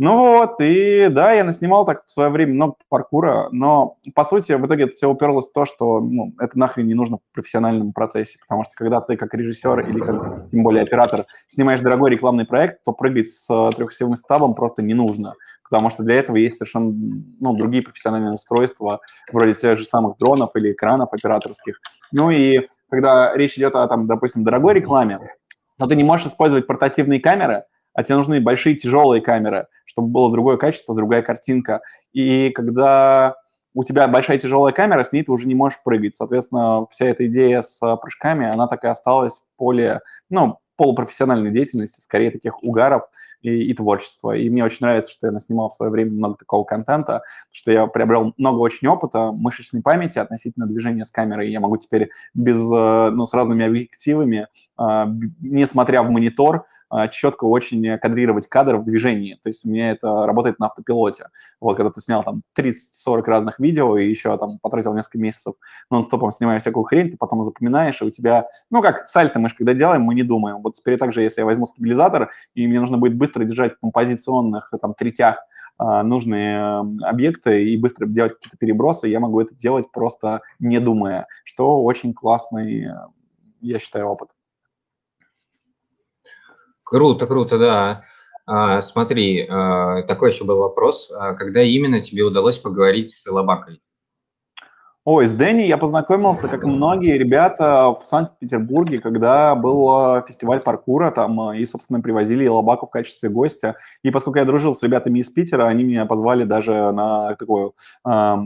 [0.03, 4.53] Ну вот, и да, я наснимал так в свое время много паркура, но, по сути,
[4.53, 7.93] в итоге это все уперлось в то, что ну, это нахрен не нужно в профессиональном
[7.93, 12.47] процессе, потому что когда ты как режиссер или как, тем более оператор снимаешь дорогой рекламный
[12.47, 13.47] проект, то прыгать с
[13.77, 15.35] трехосевым стабом просто не нужно,
[15.69, 16.95] потому что для этого есть совершенно
[17.39, 19.01] ну, другие профессиональные устройства,
[19.31, 21.79] вроде тех же самых дронов или экранов операторских.
[22.11, 25.21] Ну и когда речь идет о, там, допустим, дорогой рекламе,
[25.79, 30.31] то ты не можешь использовать портативные камеры, а тебе нужны большие тяжелые камеры, чтобы было
[30.31, 31.81] другое качество, другая картинка.
[32.13, 33.35] И когда
[33.75, 36.15] у тебя большая тяжелая камера, с ней ты уже не можешь прыгать.
[36.15, 42.01] Соответственно, вся эта идея с прыжками, она так и осталась в поле, ну, полупрофессиональной деятельности,
[42.01, 43.03] скорее таких угаров
[43.43, 44.37] и, и творчества.
[44.37, 47.87] И мне очень нравится, что я наснимал в свое время много такого контента, что я
[47.89, 51.51] приобрел много очень опыта мышечной памяти относительно движения с камерой.
[51.51, 54.47] Я могу теперь без, э, ну, с разными объективами,
[54.77, 55.11] а,
[55.41, 56.65] не смотря в монитор,
[57.11, 59.39] четко очень кадрировать кадр в движении.
[59.43, 61.27] То есть у меня это работает на автопилоте.
[61.61, 65.55] Вот, когда ты снял там 30-40 разных видео и еще там потратил несколько месяцев
[65.91, 69.57] нон-стопом снимая всякую хрень, ты потом запоминаешь, и у тебя, ну, как сальто мы же
[69.57, 70.63] когда делаем, мы не думаем.
[70.63, 74.73] Вот теперь также, если я возьму стабилизатор, и мне нужно будет быстро держать в композиционных
[74.81, 75.39] там третях
[75.79, 81.27] а, нужные объекты и быстро делать какие-то перебросы, я могу это делать просто не думая,
[81.45, 82.89] что очень классный,
[83.61, 84.29] я считаю, опыт.
[86.91, 88.03] Круто, круто, да.
[88.47, 91.13] А, смотри, а, такой еще был вопрос.
[91.17, 93.81] А когда именно тебе удалось поговорить с Лобакой?
[95.05, 101.13] Ой, с Дэнни я познакомился, как и многие ребята, в Санкт-Петербурге, когда был фестиваль паркура
[101.13, 103.77] там, и, собственно, привозили Лобаку в качестве гостя.
[104.03, 108.37] И поскольку я дружил с ребятами из Питера, они меня позвали даже на такую э,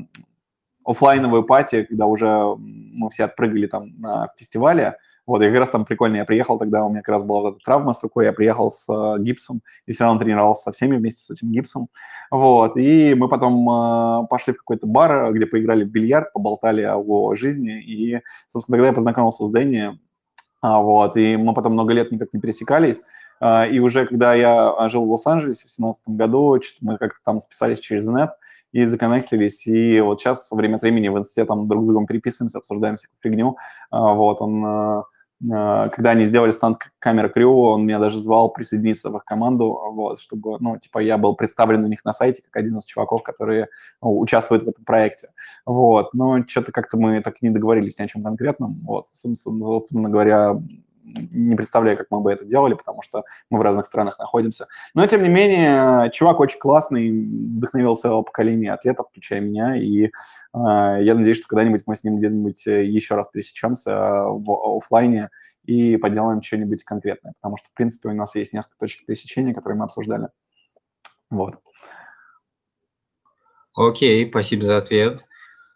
[0.85, 4.99] офлайновую пати, когда уже мы все отпрыгали там на фестивале.
[5.27, 7.57] Вот, и как раз там прикольно, я приехал тогда, у меня как раз была вот
[7.57, 10.97] эта травма с рукой, я приехал с э, гипсом, и все равно тренировался со всеми
[10.97, 11.89] вместе с этим гипсом.
[12.31, 17.35] Вот, и мы потом э, пошли в какой-то бар, где поиграли в бильярд, поболтали о
[17.37, 19.99] жизни, и, собственно, тогда я познакомился с Дэнни,
[20.61, 23.03] а, вот, и мы потом много лет никак не пересекались,
[23.41, 27.81] а, и уже когда я жил в Лос-Анджелесе в 2017 году, мы как-то там списались
[27.81, 28.31] через нет,
[28.73, 32.59] и законнектились, и вот сейчас время от времени в инсте там друг с другом переписываемся,
[32.59, 33.57] обсуждаем всякую фигню,
[33.91, 35.03] а, вот, он Э,
[35.49, 40.21] когда они сделали станд камера Крю, он меня даже звал присоединиться в их команду, вот,
[40.21, 43.69] чтобы, ну, типа, я был представлен у них на сайте как один из чуваков, которые
[44.01, 45.29] ну, участвуют в этом проекте.
[45.67, 48.81] Вот, но что-то как-то мы так и не договорились ни о чем конкретном.
[48.85, 50.57] Вот, собственно говоря,
[51.05, 54.67] не представляю, как мы бы это делали, потому что мы в разных странах находимся.
[54.95, 60.11] Но, тем не менее, чувак очень классный, вдохновил целое поколение атлетов, включая меня, и э,
[60.55, 65.31] я надеюсь, что когда-нибудь мы с ним где-нибудь э, еще раз пересечемся в офлайне
[65.65, 69.79] и поделаем что-нибудь конкретное, потому что, в принципе, у нас есть несколько точек пересечения, которые
[69.79, 70.29] мы обсуждали.
[71.31, 71.57] Вот.
[73.75, 75.25] Окей, спасибо за ответ.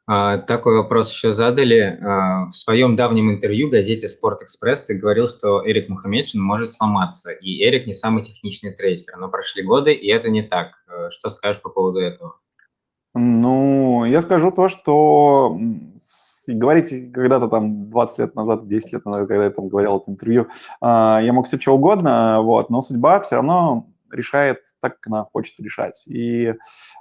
[0.07, 1.99] А, такой вопрос еще задали.
[2.01, 7.31] А, в своем давнем интервью газете «Спорт Экспресс» ты говорил, что Эрик Мухаммедшин может сломаться,
[7.33, 10.73] и Эрик не самый техничный трейсер, но прошли годы, и это не так.
[10.89, 12.39] Э, что скажешь по поводу этого?
[13.49, 15.59] Ну, я скажу то, что
[16.47, 20.49] говорить когда-то там 20 лет назад, 10 лет назад, когда я там говорил это интервью,
[20.83, 25.27] а, я мог все что угодно, вот, но судьба все равно решает так, как она
[25.33, 26.05] хочет решать.
[26.07, 26.55] И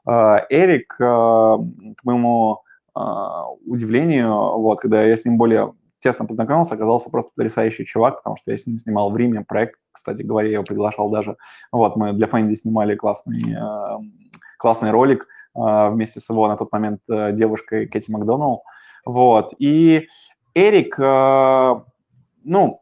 [0.05, 2.61] Эрик, к моему
[2.93, 8.37] а, удивлению, вот, когда я с ним более тесно познакомился, оказался просто потрясающий чувак, потому
[8.37, 11.35] что я с ним снимал в Риме проект, кстати говоря, я его приглашал даже.
[11.73, 13.57] Вот, мы для Фэнди снимали классный,
[14.57, 15.27] классный ролик
[15.57, 18.63] вместе с его на тот момент э, девушкой Кэти Макдоналл.
[19.05, 20.07] Вот, и
[20.53, 22.81] Эрик, ну,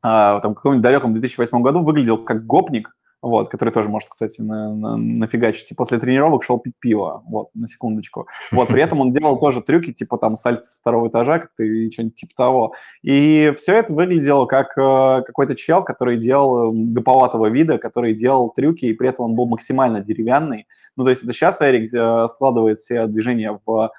[0.00, 2.93] там в каком-нибудь далеком 2008 году выглядел как гопник,
[3.24, 5.70] вот, который тоже может, кстати, на, на, нафигачить.
[5.70, 8.28] И после тренировок шел пить пиво, вот, на секундочку.
[8.52, 11.90] Вот, при этом он делал тоже трюки, типа там сальто с второго этажа как-то и
[11.90, 12.74] что-нибудь типа того.
[13.02, 18.50] И все это выглядело как э, какой-то чел, который делал э, гоповатого вида, который делал
[18.50, 20.66] трюки, и при этом он был максимально деревянный.
[20.96, 23.90] Ну, то есть это сейчас Эрик э, складывает все движения в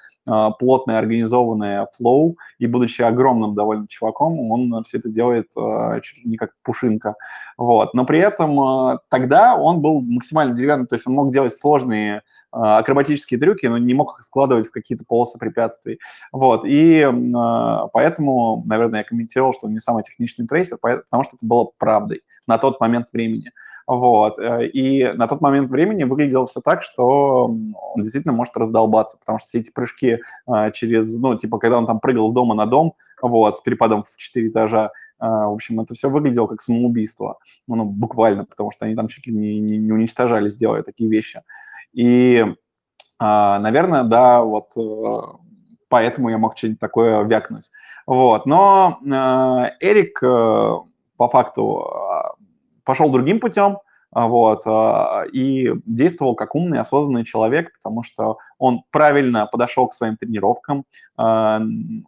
[0.58, 6.30] плотное, организованное флоу, и будучи огромным довольно чуваком, он все это делает а, чуть ли
[6.30, 7.14] не как пушинка.
[7.56, 7.94] Вот.
[7.94, 12.22] Но при этом а, тогда он был максимально деревянный, то есть он мог делать сложные
[12.50, 15.98] акробатические трюки, но не мог их складывать в какие-то полосы препятствий.
[16.32, 16.64] Вот.
[16.64, 17.06] И
[17.92, 22.22] поэтому, наверное, я комментировал, что он не самый техничный трейсер, потому что это было правдой
[22.46, 23.52] на тот момент времени.
[23.86, 24.38] Вот.
[24.38, 29.38] Э, и на тот момент времени выглядело все так, что он действительно может раздолбаться, потому
[29.38, 30.18] что все эти прыжки
[30.48, 34.02] э, через, ну, типа, когда он там прыгал с дома на дом, вот, с перепадом
[34.02, 34.90] в четыре этажа,
[35.20, 37.38] э, в общем, это все выглядело как самоубийство.
[37.68, 41.42] Ну, буквально, потому что они там чуть ли не, не, не уничтожались, делая такие вещи.
[41.92, 42.44] И,
[43.18, 44.74] наверное, да, вот
[45.88, 47.70] поэтому я мог что-нибудь такое вякнуть.
[48.06, 48.44] Вот.
[48.44, 48.98] Но
[49.80, 51.90] Эрик по факту
[52.86, 53.78] пошел другим путем,
[54.12, 59.94] а, вот, а, и действовал как умный, осознанный человек, потому что он правильно подошел к
[59.94, 60.84] своим тренировкам,
[61.18, 61.60] а,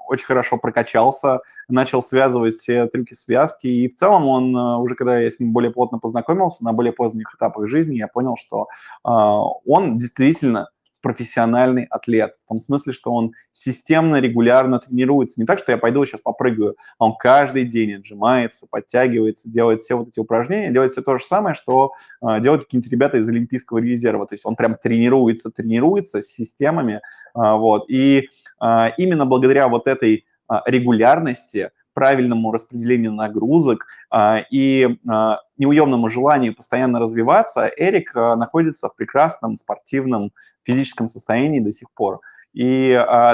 [0.06, 5.30] очень хорошо прокачался, начал связывать все трюки связки, и в целом он, уже когда я
[5.30, 8.68] с ним более плотно познакомился, на более поздних этапах жизни, я понял, что
[9.04, 10.70] он действительно
[11.00, 12.34] профессиональный атлет.
[12.44, 15.40] В том смысле, что он системно, регулярно тренируется.
[15.40, 19.96] Не так, что я пойду сейчас попрыгаю, а он каждый день отжимается, подтягивается, делает все
[19.96, 21.92] вот эти упражнения, делает все то же самое, что
[22.22, 24.26] э, делают какие-нибудь ребята из Олимпийского резерва.
[24.26, 27.00] То есть он прям тренируется, тренируется с системами.
[27.34, 27.84] Э, вот.
[27.88, 28.28] И
[28.60, 30.24] э, именно благодаря вот этой
[30.64, 38.94] регулярности правильному распределению нагрузок а, и а, неуемному желанию постоянно развиваться, Эрик а, находится в
[38.94, 40.30] прекрасном спортивном
[40.62, 42.20] физическом состоянии до сих пор.
[42.54, 42.92] И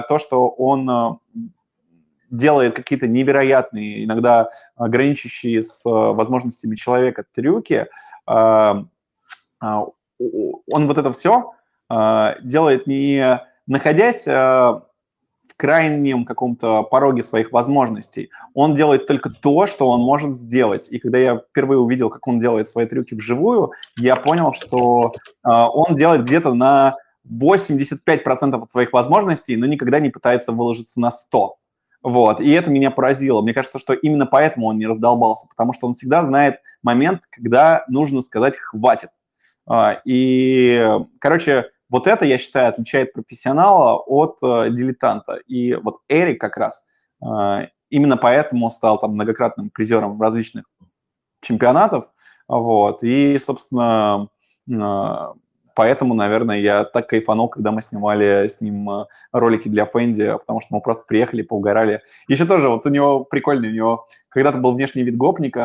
[0.08, 1.20] то, что он
[2.30, 7.86] делает какие-то невероятные, иногда граничащие с возможностями человека трюки,
[8.26, 8.88] он
[9.60, 11.52] вот это все
[12.42, 14.26] делает не находясь
[15.56, 18.30] крайнем каком-то пороге своих возможностей.
[18.54, 20.88] Он делает только то, что он может сделать.
[20.90, 25.14] И когда я впервые увидел, как он делает свои трюки вживую, я понял, что
[25.44, 26.96] э, он делает где-то на
[27.30, 31.56] 85% от своих возможностей, но никогда не пытается выложиться на 100.
[32.02, 33.40] Вот, и это меня поразило.
[33.40, 37.84] Мне кажется, что именно поэтому он не раздолбался, потому что он всегда знает момент, когда
[37.88, 39.08] нужно сказать «хватит».
[39.66, 45.34] А, и, короче, вот это, я считаю, отличает профессионала от э, дилетанта.
[45.46, 46.84] И вот Эрик как раз
[47.22, 50.64] э, именно поэтому стал там многократным призером различных
[51.40, 52.06] чемпионатов.
[52.48, 53.04] Вот.
[53.04, 54.26] И, собственно,
[54.68, 54.74] э,
[55.74, 60.60] Поэтому, наверное, я так кайфанул, когда мы снимали с ним э, ролики для Фэнди, потому
[60.60, 62.00] что мы просто приехали, поугорали.
[62.28, 65.60] Еще тоже, вот у него прикольный, у него когда-то был внешний вид гопника,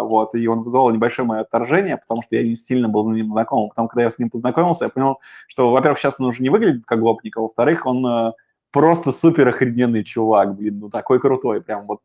[0.00, 3.06] э, вот, и он вызвал небольшое мое отторжение, потому что я не сильно был с
[3.06, 3.68] ним знаком.
[3.68, 6.86] Потом, когда я с ним познакомился, я понял, что, во-первых, сейчас он уже не выглядит
[6.86, 8.32] как гопник, а во-вторых, он э,
[8.70, 12.00] просто супер охрененный чувак, блин, ну такой крутой, прям вот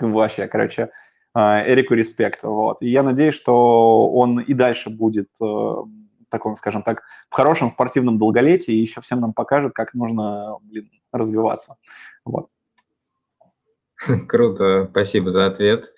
[0.00, 0.90] вообще, короче,
[1.36, 2.80] Эрику респект, вот.
[2.80, 5.28] И я надеюсь, что он и дальше будет
[6.34, 10.90] таком, скажем так, в хорошем спортивном долголетии и еще всем нам покажет, как нужно, блин,
[11.12, 11.76] развиваться.
[12.24, 12.48] Вот.
[14.28, 15.92] Круто, спасибо за ответ.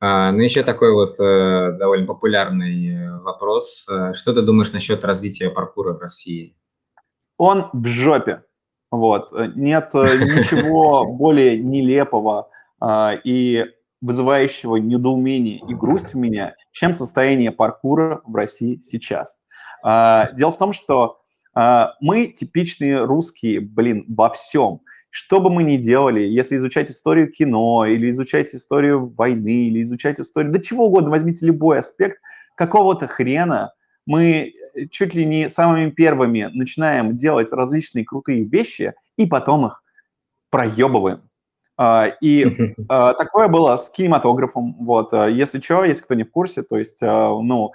[0.00, 3.86] А, ну, еще такой вот э, довольно популярный э, вопрос.
[3.88, 6.56] Э, что ты думаешь насчет развития паркура в России?
[7.38, 8.42] Он в жопе.
[8.90, 9.32] Вот.
[9.54, 12.50] Нет ничего более нелепого
[13.24, 13.64] и
[14.02, 19.36] вызывающего недоумение и грусть в меня, чем состояние паркура в России сейчас.
[19.82, 21.20] А, дело в том, что
[21.54, 24.80] а, мы типичные русские, блин, во всем.
[25.10, 30.20] Что бы мы ни делали, если изучать историю кино, или изучать историю войны, или изучать
[30.20, 32.20] историю, да чего угодно, возьмите любой аспект,
[32.56, 33.72] какого-то хрена
[34.06, 34.54] мы
[34.90, 39.82] чуть ли не самыми первыми начинаем делать различные крутые вещи, и потом их
[40.50, 41.22] проебываем.
[41.78, 44.76] Uh, и такое было с кинематографом.
[44.80, 47.72] Вот, uh, если что, если кто не в курсе, то есть, ну,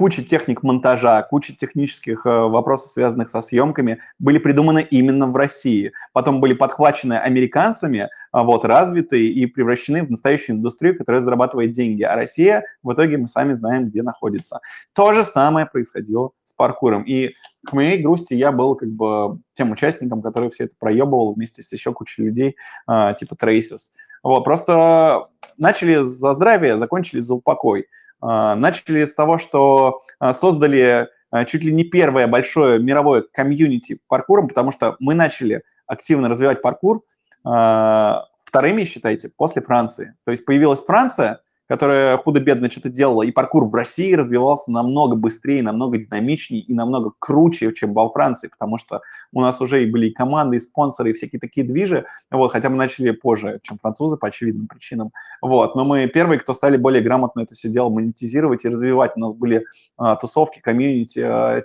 [0.00, 5.92] куча техник монтажа, куча технических э, вопросов, связанных со съемками, были придуманы именно в России.
[6.14, 12.02] Потом были подхвачены американцами, а, вот, развиты и превращены в настоящую индустрию, которая зарабатывает деньги.
[12.02, 14.60] А Россия, в итоге, мы сами знаем, где находится.
[14.94, 17.02] То же самое происходило с паркуром.
[17.02, 17.34] И
[17.66, 21.70] к моей грусти я был как бы тем участником, который все это проебывал вместе с
[21.74, 22.56] еще кучей людей,
[22.86, 23.90] а, типа Traces.
[24.22, 25.28] Вот, просто
[25.58, 27.86] начали за здравие, закончили за упокой.
[28.20, 30.02] Начали с того, что
[30.32, 31.08] создали
[31.46, 37.02] чуть ли не первое большое мировое комьюнити паркуром, потому что мы начали активно развивать паркур
[37.42, 40.14] вторыми, считайте, после Франции.
[40.24, 41.40] То есть появилась Франция,
[41.70, 47.12] которая худо-бедно что-то делала, и паркур в России развивался намного быстрее, намного динамичнее и намного
[47.16, 49.02] круче, чем во Франции, потому что
[49.32, 52.70] у нас уже и были и команды, и спонсоры, и всякие такие движи, вот, хотя
[52.70, 57.04] мы начали позже, чем французы, по очевидным причинам, вот, но мы первые, кто стали более
[57.04, 59.64] грамотно это все дело монетизировать и развивать, у нас были
[59.96, 61.62] а, тусовки, комьюнити, а,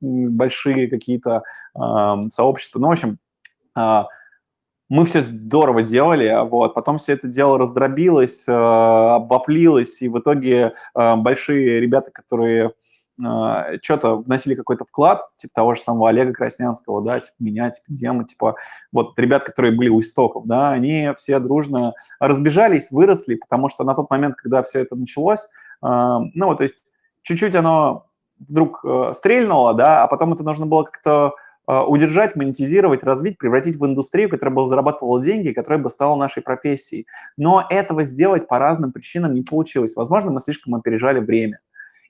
[0.00, 3.18] большие какие-то а, сообщества, ну, в общем,
[3.76, 4.08] а,
[4.88, 10.74] мы все здорово делали, вот, потом все это дело раздробилось, э, обваплилось, и в итоге
[10.94, 12.72] э, большие ребята, которые
[13.20, 17.86] э, что-то вносили какой-то вклад, типа того же самого Олега Краснянского, да, типа меня, типа
[17.88, 18.56] Дема, типа
[18.92, 23.94] вот ребят, которые были у истоков, да, они все дружно разбежались, выросли, потому что на
[23.94, 25.48] тот момент, когда все это началось,
[25.82, 26.84] э, ну, то есть
[27.22, 28.06] чуть-чуть оно
[28.38, 31.34] вдруг э, стрельнуло, да, а потом это нужно было как-то
[31.66, 37.06] удержать, монетизировать, развить, превратить в индустрию, которая бы зарабатывала деньги, которая бы стала нашей профессией.
[37.36, 39.96] Но этого сделать по разным причинам не получилось.
[39.96, 41.58] Возможно, мы слишком опережали время.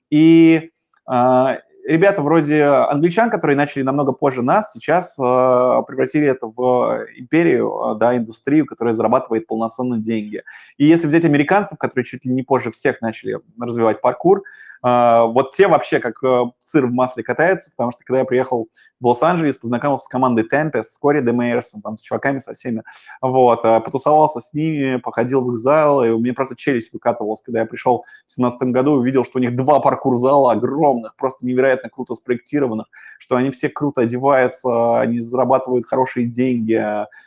[0.09, 0.69] И
[1.09, 1.57] э,
[1.87, 8.15] ребята вроде англичан, которые начали намного позже нас, сейчас э, превратили это в империю, да,
[8.15, 10.43] индустрию, которая зарабатывает полноценные деньги.
[10.77, 14.43] И если взять американцев, которые чуть ли не позже всех начали развивать паркур, а,
[14.81, 18.67] вот те вообще как э, сыр в масле катаются, потому что когда я приехал
[18.99, 22.83] в Лос-Анджелес, познакомился с командой Tempest, с Кори Демейерсом, там, с чуваками со всеми,
[23.21, 27.41] вот, э, потусовался с ними, походил в их зал, и у меня просто челюсть выкатывалась,
[27.41, 31.89] когда я пришел в 2017 году, увидел, что у них два паркур-зала огромных, просто невероятно
[31.89, 32.87] круто спроектированных,
[33.19, 36.83] что они все круто одеваются, они зарабатывают хорошие деньги,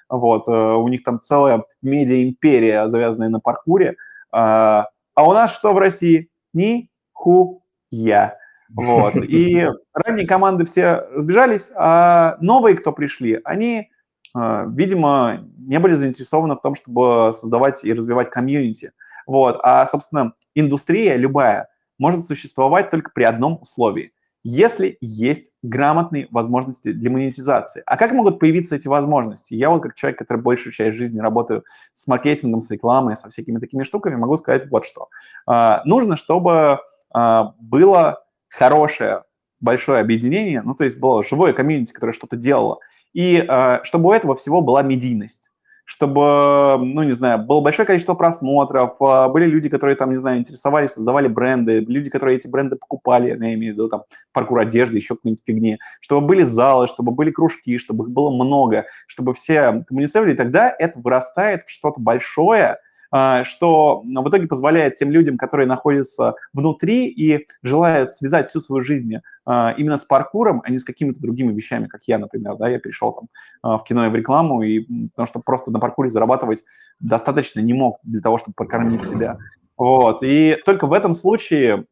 [0.08, 3.96] вот, э, у них там целая медиа-империя, завязанная на паркуре,
[4.32, 6.28] а, а у нас что в России?
[6.52, 6.89] Ни
[7.20, 8.38] хуя.
[8.74, 9.14] Вот.
[9.28, 13.90] И ранние команды все разбежались, а новые, кто пришли, они,
[14.34, 18.92] а, видимо, не были заинтересованы в том, чтобы создавать и развивать комьюнити.
[19.26, 19.60] Вот.
[19.62, 21.68] А, собственно, индустрия любая
[21.98, 27.82] может существовать только при одном условии– если есть грамотные возможности для монетизации.
[27.84, 29.54] А как могут появиться эти возможности?
[29.54, 33.58] Я вот как человек, который большую часть жизни работаю с маркетингом, с рекламой, со всякими
[33.58, 35.08] такими штуками, могу сказать вот что.
[35.46, 36.80] А, нужно, чтобы
[37.12, 39.24] было хорошее
[39.60, 42.78] большое объединение, ну, то есть было живое комьюнити, которое что-то делало,
[43.12, 45.50] и а, чтобы у этого всего была медийность
[45.90, 50.38] чтобы, ну, не знаю, было большое количество просмотров, а, были люди, которые там, не знаю,
[50.38, 54.98] интересовались, создавали бренды, люди, которые эти бренды покупали, я имею в виду там паркур одежды,
[54.98, 59.84] еще какой-нибудь фигни, чтобы были залы, чтобы были кружки, чтобы их было много, чтобы все
[59.88, 62.78] коммуницировали, и тогда это вырастает в что-то большое, а,
[63.10, 69.16] что в итоге позволяет тем людям, которые находятся внутри и желают связать всю свою жизнь
[69.44, 72.78] а, именно с паркуром, а не с какими-то другими вещами, как я, например, да, я
[72.78, 73.28] перешел там
[73.62, 76.64] а, в кино и в рекламу, и потому что просто на паркуре зарабатывать
[77.00, 79.38] достаточно не мог для того, чтобы прокормить себя.
[79.76, 81.86] Вот, и только в этом случае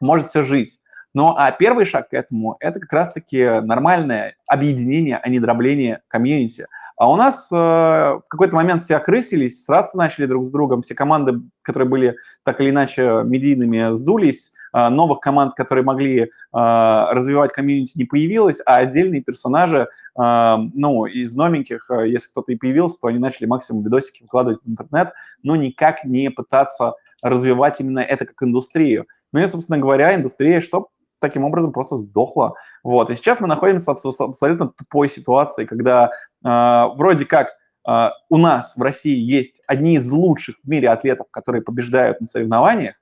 [0.00, 0.78] может все жить.
[1.12, 6.66] Ну, а первый шаг к этому– это как раз-таки нормальное объединение, а не дробление комьюнити–
[7.02, 10.94] а у нас э, в какой-то момент все окрысились, сраться начали друг с другом, все
[10.94, 17.52] команды, которые были так или иначе медийными, сдулись, э, новых команд, которые могли э, развивать
[17.52, 23.00] комьюнити, не появилось, а отдельные персонажи, э, ну, из новеньких, э, если кто-то и появился,
[23.00, 25.12] то они начали максимум видосики выкладывать в интернет,
[25.42, 29.06] но никак не пытаться развивать именно это как индустрию.
[29.32, 30.90] Ну и, собственно говоря, индустрия что
[31.22, 32.54] таким образом просто сдохла.
[32.84, 33.08] Вот.
[33.08, 36.10] И сейчас мы находимся в абсолютно тупой ситуации, когда
[36.42, 37.50] вроде как
[37.88, 42.26] э, у нас в России есть одни из лучших в мире атлетов, которые побеждают на
[42.26, 42.96] соревнованиях.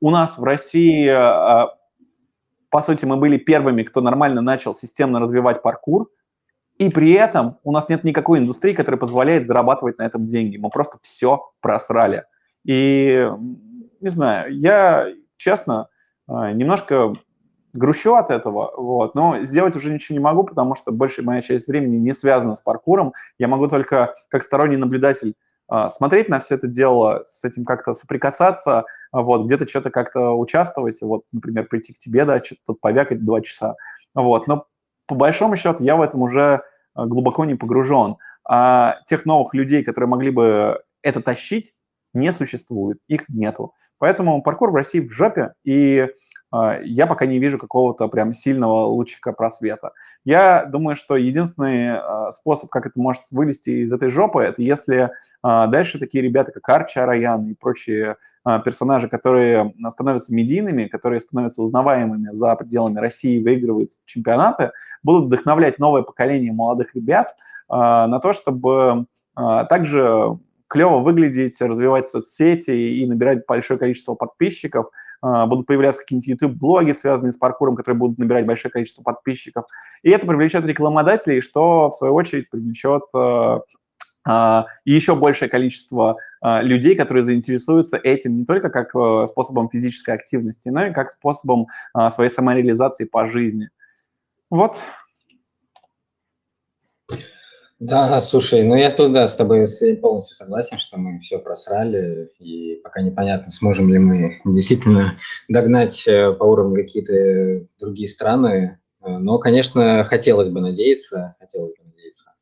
[0.00, 1.68] У нас в России, э,
[2.70, 6.10] по сути, мы были первыми, кто нормально начал системно развивать паркур,
[6.78, 10.58] и при этом у нас нет никакой индустрии, которая позволяет зарабатывать на этом деньги.
[10.58, 12.24] Мы просто все просрали.
[12.64, 13.30] И,
[14.00, 15.08] не знаю, я,
[15.38, 15.88] честно,
[16.28, 17.14] немножко
[17.76, 21.68] грущу от этого, вот, но сделать уже ничего не могу, потому что большая моя часть
[21.68, 23.12] времени не связана с паркуром.
[23.38, 25.34] Я могу только как сторонний наблюдатель
[25.68, 30.30] а, смотреть на все это дело, с этим как-то соприкасаться, а, вот, где-то что-то как-то
[30.32, 33.74] участвовать, вот, например, прийти к тебе, да, что-то тут повякать два часа,
[34.14, 34.66] вот, но
[35.06, 36.62] по большому счету я в этом уже
[36.94, 38.16] а, глубоко не погружен.
[38.48, 41.72] А тех новых людей, которые могли бы это тащить,
[42.14, 43.74] не существует, их нету.
[43.98, 46.08] Поэтому паркур в России в жопе, и
[46.84, 49.92] я пока не вижу какого-то прям сильного лучика просвета.
[50.24, 55.10] Я думаю, что единственный а, способ, как это может вылезти из этой жопы, это если
[55.42, 58.16] а, дальше такие ребята, как Арчи Араян и прочие
[58.64, 64.70] персонажи, которые становятся медийными, которые становятся узнаваемыми за пределами России, выигрывают чемпионаты,
[65.02, 67.34] будут вдохновлять новое поколение молодых ребят
[67.68, 70.38] на то, чтобы также
[70.68, 77.32] клево выглядеть, развивать соцсети и набирать большое количество подписчиков– а, будут появляться какие-нибудь YouTube-блоги, связанные
[77.32, 79.64] с паркуром, которые будут набирать большое количество подписчиков.
[80.02, 83.60] И это привлечет рекламодателей, что, в свою очередь, привлечет uh,
[84.28, 88.90] uh, еще большее количество людей, которые заинтересуются этим не только как
[89.28, 91.66] способом физической активности, но и как способом
[92.10, 93.70] своей самореализации по жизни.
[94.50, 94.76] Вот.
[97.78, 99.66] Да, слушай, ну я тут, да, с тобой
[100.00, 105.16] полностью согласен, что мы все просрали, и пока непонятно, сможем ли мы действительно
[105.48, 108.78] догнать э, по уровню какие-то другие страны.
[109.02, 112.32] Э, но, конечно, хотелось бы надеяться, хотелось бы надеяться.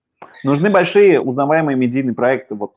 [0.45, 2.55] Нужны большие узнаваемые медийные проекты.
[2.55, 2.75] Вот,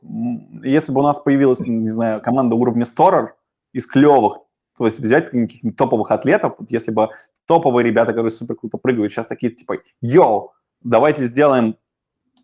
[0.64, 3.28] если бы у нас появилась, не знаю, команда уровня Storer
[3.72, 4.38] из клевых,
[4.76, 7.10] то есть взять каких-нибудь топовых атлетов, вот если бы
[7.46, 11.76] топовые ребята, которые супер круто прыгают, сейчас такие типа, йоу, давайте сделаем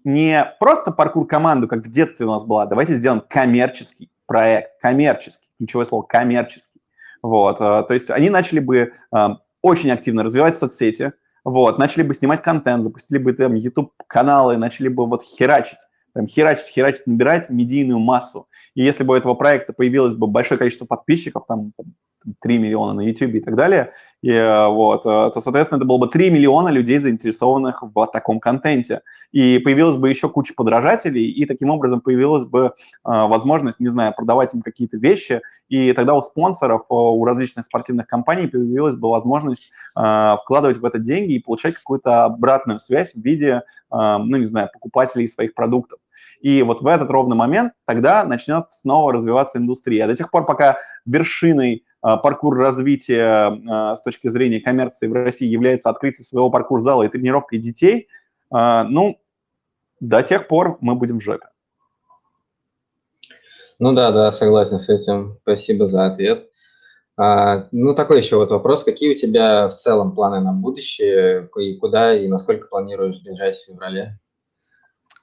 [0.05, 5.87] не просто паркур-команду, как в детстве у нас была, давайте сделаем коммерческий проект, коммерческий, ключевое
[5.87, 6.81] слово коммерческий.
[7.23, 9.29] Вот, э, то есть они начали бы э,
[9.63, 11.13] очень активно развивать соцсети,
[11.45, 15.79] вот, начали бы снимать контент, запустили бы там YouTube-каналы, начали бы вот херачить,
[16.13, 18.49] прям херачить, херачить, набирать медийную массу.
[18.75, 21.95] И если бы у этого проекта появилось бы большое количество подписчиков, там, там
[22.41, 23.93] 3 миллиона на YouTube и так далее,
[24.25, 28.41] и, э, вот, э, то, соответственно, это было бы 3 миллиона людей, заинтересованных в таком
[28.41, 29.03] контенте.
[29.33, 32.71] И появилась бы еще куча подражателей, и таким образом появилась бы э,
[33.05, 38.47] возможность, не знаю, продавать им какие-то вещи, и тогда у спонсоров, у различных спортивных компаний
[38.47, 44.37] появилась бы возможность вкладывать в это деньги и получать какую-то обратную связь в виде, ну,
[44.37, 45.99] не знаю, покупателей своих продуктов.
[46.41, 50.07] И вот в этот ровный момент тогда начнет снова развиваться индустрия.
[50.07, 55.89] До тех пор, пока вершиной паркур развития а, с точки зрения коммерции в России является
[55.89, 58.09] открытие своего паркур-зала и тренировкой детей,
[58.51, 59.19] а, ну,
[60.01, 61.47] до тех пор мы будем в жопе.
[63.79, 65.39] Ну да, да, согласен с этим.
[65.43, 66.51] Спасибо за ответ.
[67.17, 68.85] А, ну, такой еще вот вопрос.
[68.85, 71.49] Какие у тебя в целом планы на будущее?
[71.59, 74.19] И куда и насколько планируешь бежать в феврале?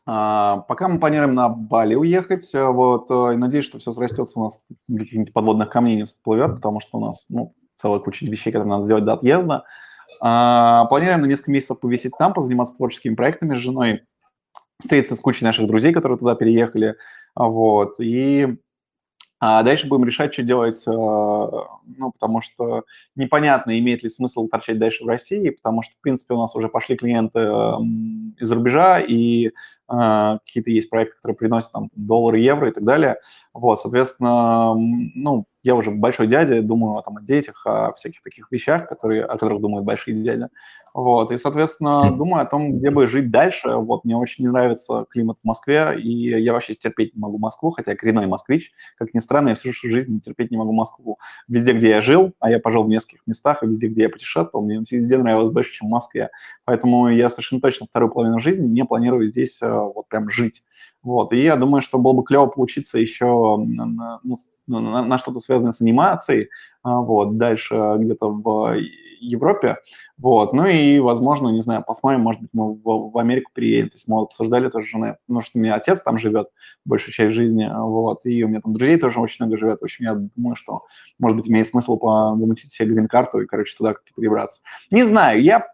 [0.05, 4.39] А, пока мы планируем на Бали уехать, э, вот, э, и надеюсь, что все срастется
[4.39, 8.51] у нас, каких-нибудь подводных камней не всплывет, потому что у нас, ну, целая куча вещей,
[8.51, 9.63] которые надо сделать до отъезда.
[10.19, 14.01] А, планируем на несколько месяцев повисеть там, позаниматься творческими проектами с женой,
[14.79, 16.95] встретиться с кучей наших друзей, которые туда переехали,
[17.35, 18.57] вот, и
[19.43, 22.83] а дальше будем решать, что делать, э, ну, потому что
[23.15, 26.69] непонятно, имеет ли смысл торчать дальше в России, потому что, в принципе, у нас уже
[26.69, 27.39] пошли клиенты
[28.39, 29.49] из рубежа, и
[29.87, 33.17] а, какие-то есть проекты, которые приносят там доллары, евро и так далее.
[33.53, 38.87] Вот, соответственно, ну, я уже большой дядя, думаю там, о детях, о всяких таких вещах,
[38.87, 40.47] которые, о которых думают большие дяди.
[40.93, 42.17] Вот, и, соответственно, хм.
[42.17, 43.69] думаю о том, где бы жить дальше.
[43.75, 47.69] Вот, мне очень не нравится климат в Москве, и я вообще терпеть не могу Москву,
[47.69, 48.71] хотя я коренной москвич.
[48.97, 51.17] Как ни странно, я всю жизнь терпеть не могу Москву.
[51.47, 54.65] Везде, где я жил, а я пожил в нескольких местах, и везде, где я путешествовал,
[54.65, 56.29] мне везде нравилось больше, чем в Москве.
[56.65, 60.61] Поэтому я совершенно точно вторую половину жизни не планирую здесь э, вот прям жить.
[61.03, 64.37] Вот, и я думаю, что было бы клево поучиться еще на, ну,
[64.67, 66.49] на, на что-то связанное с анимацией,
[66.83, 68.77] вот, дальше где-то в
[69.21, 69.77] Европе,
[70.17, 73.95] вот, ну и, возможно, не знаю, посмотрим, может быть, мы в, в Америку переедем, то
[73.95, 76.47] есть мы обсуждали тоже с женой, потому что у меня отец там живет
[76.85, 80.05] большую часть жизни, вот, и у меня там друзей тоже очень много живет, в общем,
[80.05, 80.85] я думаю, что,
[81.19, 81.99] может быть, имеет смысл
[82.37, 84.61] замутить себе грин-карту и, короче, туда как-то перебраться.
[84.91, 85.67] Не знаю, я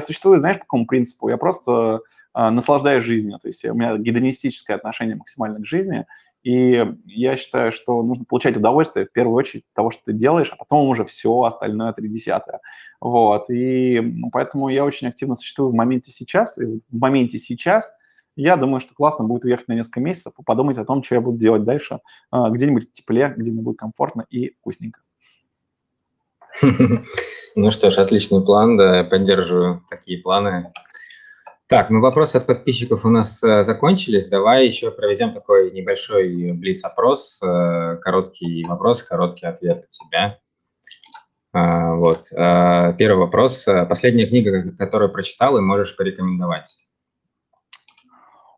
[0.00, 2.00] существую, знаешь, по какому принципу, я просто
[2.34, 6.06] э, наслаждаюсь жизнью, то есть у меня гедонистическое отношение максимально к жизни,
[6.42, 10.52] и я считаю, что нужно получать удовольствие в первую очередь от того, что ты делаешь,
[10.52, 12.60] а потом уже все остальное три десятое.
[13.00, 13.48] Вот.
[13.48, 14.02] И
[14.32, 16.58] поэтому я очень активно существую в моменте сейчас.
[16.58, 17.94] И в моменте сейчас
[18.34, 21.20] я думаю, что классно будет уехать на несколько месяцев и подумать о том, что я
[21.20, 22.00] буду делать дальше,
[22.30, 25.00] а, где-нибудь в тепле, где мне будет комфортно и вкусненько.
[27.54, 30.72] Ну что ж, отличный план, да, поддерживаю такие планы.
[31.72, 34.28] Так, ну вопросы от подписчиков у нас э, закончились.
[34.28, 37.40] Давай еще проведем такой небольшой блиц-опрос.
[37.42, 40.38] Э, короткий вопрос, короткий ответ от тебя.
[41.54, 42.30] Э, вот.
[42.36, 43.64] Э, первый вопрос.
[43.88, 46.76] Последняя книга, которую прочитал и можешь порекомендовать?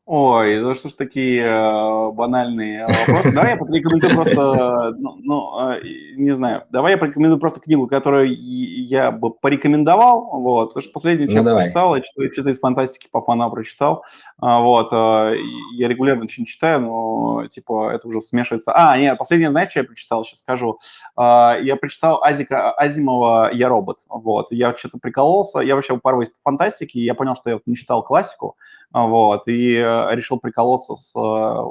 [0.07, 3.33] Ой, ну что ж такие э, банальные вопросы.
[3.33, 5.81] Давай я порекомендую просто, ну, ну э,
[6.17, 11.31] не знаю, давай я порекомендую просто книгу, которую я бы порекомендовал, вот, потому что последнюю,
[11.31, 14.05] что ну, я прочитал, я что-то из фантастики по фана прочитал,
[14.39, 15.37] а, вот, э,
[15.73, 18.73] я регулярно очень читаю, но, типа, это уже смешивается.
[18.75, 20.81] А, нет, последнее, знаешь, что я прочитал, сейчас скажу.
[21.17, 26.51] А, я прочитал Азика, Азимова «Я робот», вот, я что-то прикололся, я вообще упарываюсь по
[26.51, 28.59] фантастике, я понял, что я не читал классику,
[28.95, 31.65] вот, и э, решил приколоться с, э,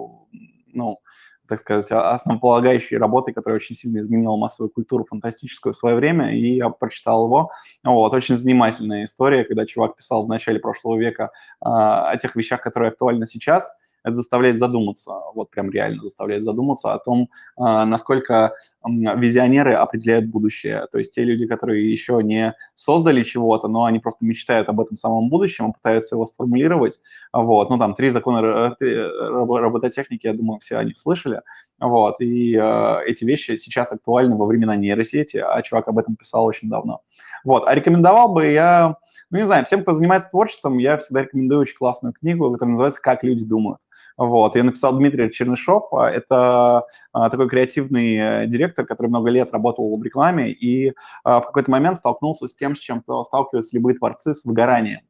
[0.74, 1.00] ну,
[1.48, 6.58] так сказать, основополагающей работой, которая очень сильно изменила массовую культуру фантастическую в свое время, и
[6.58, 7.52] я прочитал его.
[7.84, 11.32] Вот, очень занимательная история, когда чувак писал в начале прошлого века
[11.64, 13.74] э, о тех вещах, которые актуальны сейчас–
[14.04, 18.54] это заставляет задуматься, вот прям реально заставляет задуматься о том, а, насколько
[18.86, 20.88] визионеры определяют будущее.
[20.92, 24.98] То есть те люди, которые еще не создали чего-то, но они просто мечтают об этом
[24.98, 27.00] самом будущем, пытаются его сформулировать.
[27.32, 27.70] Вот.
[27.70, 31.42] Ну, там, три закона робототехники, я думаю, все о них слышали.
[31.80, 32.20] Вот.
[32.22, 36.70] И э, эти вещи сейчас актуальны во времена нейросети, а чувак об этом писал очень
[36.70, 37.02] давно.
[37.44, 37.68] Вот.
[37.68, 38.98] А рекомендовал бы я,
[39.30, 43.02] ну, не знаю, всем, кто занимается творчеством, я всегда рекомендую очень классную книгу, которая называется
[43.02, 43.80] «Как люди думают».
[44.18, 44.56] Вот.
[44.56, 45.91] Я написал Дмитрий Чернышов.
[45.94, 51.41] А, это а, такой креативный э, директор, который много лет работал в рекламе и а,
[51.41, 55.02] в какой-то момент столкнулся с тем, с чем сталкиваются любые творцы, с выгоранием.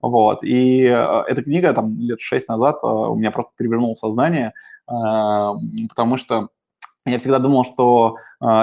[0.00, 0.42] Вот.
[0.42, 4.52] И эта книга там лет шесть назад у меня просто перевернула сознание,
[4.84, 6.48] потому что
[7.06, 8.16] я всегда думал, что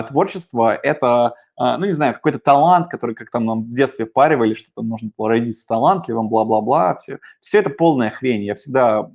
[0.10, 4.70] творчество– это ну, не знаю, какой-то талант, который, как там нам в детстве впаривали, что
[4.76, 8.44] там нужно было родиться талантливым, бла-бла-бла, все, все это полная хрень.
[8.44, 9.10] Я всегда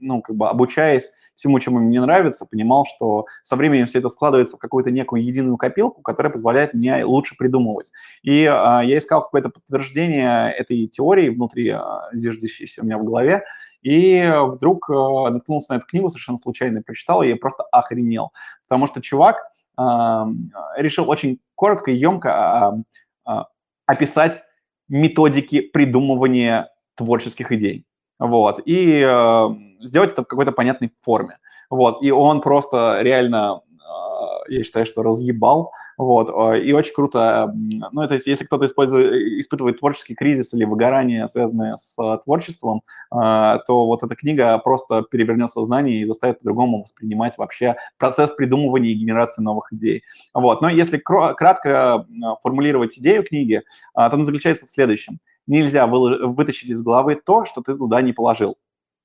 [0.00, 4.56] ну, как бы обучаясь всему, чему мне нравится, понимал, что со временем все это складывается
[4.56, 7.92] в какую-то некую единую копилку, которая позволяет мне лучше придумывать.
[8.22, 13.44] И а, я искал какое-то подтверждение этой теории внутри, а, зиждущейся у меня в голове,
[13.82, 18.32] и вдруг а, наткнулся на эту книгу совершенно случайно прочитал, и просто охренел.
[18.68, 19.36] Потому что чувак
[19.76, 20.28] а,
[20.76, 22.76] решил очень коротко и емко а,
[23.24, 23.46] а,
[23.86, 24.42] описать
[24.88, 27.86] методики придумывания творческих идей.
[28.20, 28.60] Вот.
[28.64, 29.48] И э,
[29.80, 31.38] сделать это в какой-то понятной форме.
[31.70, 37.54] Вот, и он просто реально, а, я считаю, что разъебал, вот, а, и очень круто,
[37.54, 42.82] ну, то есть, если кто-то использует, испытывает творческий кризис или выгорание, связанное с а, творчеством,
[43.10, 48.94] то вот эта книга просто перевернет сознание и заставит по-другому воспринимать вообще процесс придумывания и
[48.94, 50.02] генерации новых идей.
[50.34, 52.06] Вот, но если кратко
[52.42, 53.62] формулировать идею книги,
[53.94, 55.18] то она заключается в следующем.
[55.50, 58.56] Нельзя вытащить из головы то, что ты туда не положил.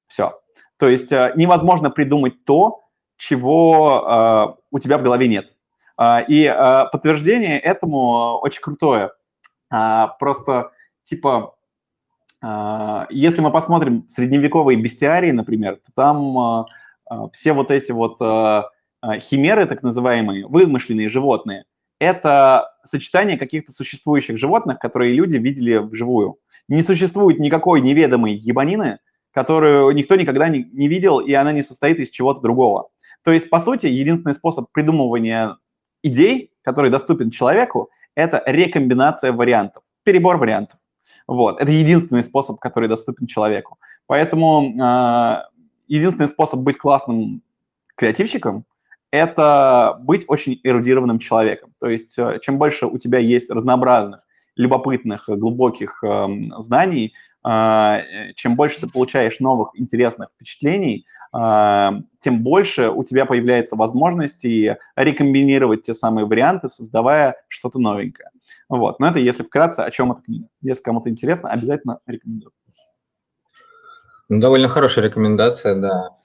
[0.06, 0.40] Все.
[0.78, 2.84] То есть э, невозможно придумать то,
[3.18, 5.56] чего э, у тебя в голове нет.
[6.00, 6.48] Э, и
[6.92, 9.12] подтверждение этому очень крутое.
[10.20, 10.72] Просто,
[11.04, 11.56] типа,
[13.10, 18.20] если мы посмотрим средневековые бестиарии, например, то там все вот эти вот
[19.20, 21.66] химеры, так называемые, вымышленные животные,
[22.06, 26.38] это сочетание каких-то существующих животных, которые люди видели вживую.
[26.68, 29.00] Не существует никакой неведомой ебанины,
[29.32, 32.90] которую никто никогда не, видел, и она не состоит из чего-то другого.
[33.24, 35.58] То есть, по сути, единственный способ придумывания
[36.04, 40.80] идей, который доступен человеку, это рекомбинация вариантов, перебор вариантов.
[41.28, 41.60] Вот.
[41.60, 43.80] Это единственный способ, который доступен человеку.
[44.06, 45.38] Поэтому э,
[45.88, 47.42] единственный способ быть классным
[47.96, 48.66] креативщиком–
[49.16, 51.74] это быть очень эрудированным человеком.
[51.80, 54.22] То есть э, чем больше у тебя есть разнообразных,
[54.56, 56.28] любопытных, глубоких э,
[56.60, 57.14] знаний,
[57.46, 57.98] э,
[58.36, 61.06] чем больше ты получаешь новых интересных впечатлений,
[61.38, 68.30] а, тем больше у тебя появляется возможности рекомбинировать те самые варианты, создавая что-то новенькое.
[68.70, 69.02] Вот.
[69.02, 70.48] Но это если вкратце, о чем эта книга.
[70.62, 72.54] Если кому-то интересно, обязательно рекомендую.
[74.30, 76.16] Ну, довольно хорошая рекомендация, да.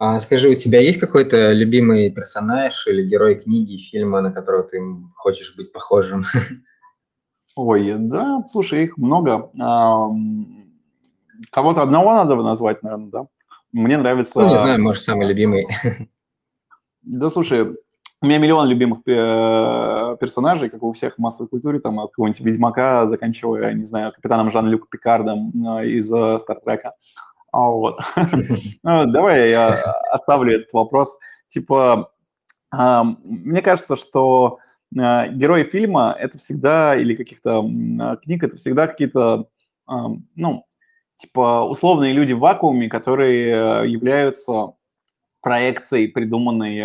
[0.00, 4.80] А скажи, у тебя есть какой-то любимый персонаж или герой книги, фильма, на которого ты
[5.14, 6.24] хочешь быть похожим?
[7.54, 9.50] Ой, да, слушай, их много.
[11.50, 13.26] Кого-то одного надо назвать, наверное, да?
[13.72, 14.40] Мне нравится...
[14.40, 15.68] Ну, не знаю, может, самый любимый.
[17.02, 17.62] Да, слушай,
[18.22, 22.40] у меня миллион любимых э, персонажей, как у всех в массовой культуре, там, от какого-нибудь
[22.40, 26.88] Ведьмака, заканчивая, не знаю, капитаном Жан-Люк Пикардом э, из э, Стартрека.
[26.88, 28.00] А, вот.
[28.82, 29.68] Ну, давай я
[30.12, 31.18] оставлю этот вопрос.
[31.46, 32.12] Типа,
[32.72, 34.58] мне кажется, что
[34.92, 37.62] герои фильма— это всегда, или каких-то
[38.22, 39.48] книг, это всегда какие-то,
[39.86, 40.64] ну,
[41.16, 44.74] типа условные люди в вакууме, которые являются
[45.42, 46.76] проекцией, придуманной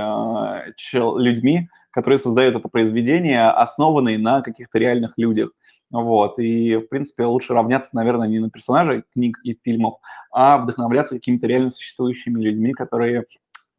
[1.20, 5.52] людьми, которые создают это произведение, основанной на каких-то реальных людях.
[5.92, 10.00] Вот, и, в принципе, лучше равняться, наверное, не на персонажей книг и фильмов,
[10.32, 13.26] а вдохновляться какими-то реально существующими людьми, которые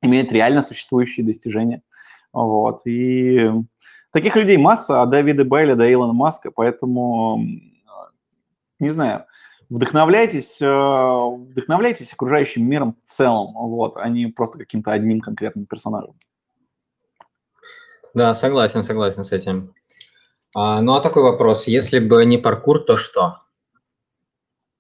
[0.03, 1.83] имеют реально существующие достижения.
[2.33, 3.51] Вот, и
[4.13, 7.41] таких людей масса, от Дэвида Бейля до Илона Маска, поэтому,
[8.79, 9.25] не знаю,
[9.69, 16.15] вдохновляйтесь, э, вдохновляйтесь окружающим миром в целом, вот, а не просто каким-то одним конкретным персонажем.
[18.15, 19.75] Да, согласен, согласен с этим.
[20.59, 23.41] А, ну а такой вопрос, если бы не паркур, то что?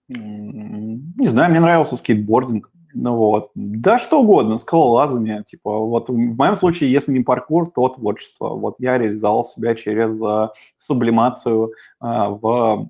[0.08, 2.70] Не знаю, мне нравился скейтбординг.
[2.94, 3.50] Ну вот.
[3.54, 5.44] Да что угодно, скалолазание.
[5.44, 8.54] Типа, вот в моем случае, если не паркур, то творчество.
[8.54, 10.48] Вот я реализовал себя через uh,
[10.78, 11.72] сублимацию
[12.02, 12.88] uh, в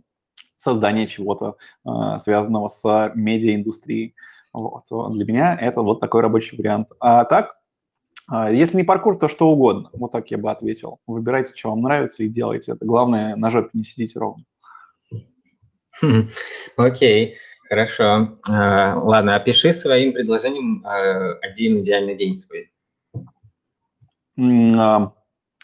[0.56, 4.14] создание чего-то, uh, связанного с медиаиндустрией.
[4.52, 4.84] Вот.
[5.10, 6.92] Для меня это вот такой рабочий вариант.
[7.00, 7.56] А так,
[8.30, 9.90] если не паркур, то что угодно.
[9.92, 10.98] Вот так я бы ответил.
[11.06, 12.84] Выбирайте, что вам нравится, и делайте это.
[12.84, 14.44] Главное, на жопе не сидите ровно.
[16.76, 17.36] Окей,
[17.68, 18.38] хорошо.
[18.48, 22.70] А, ладно, опиши своим предложением а, один идеальный день свой.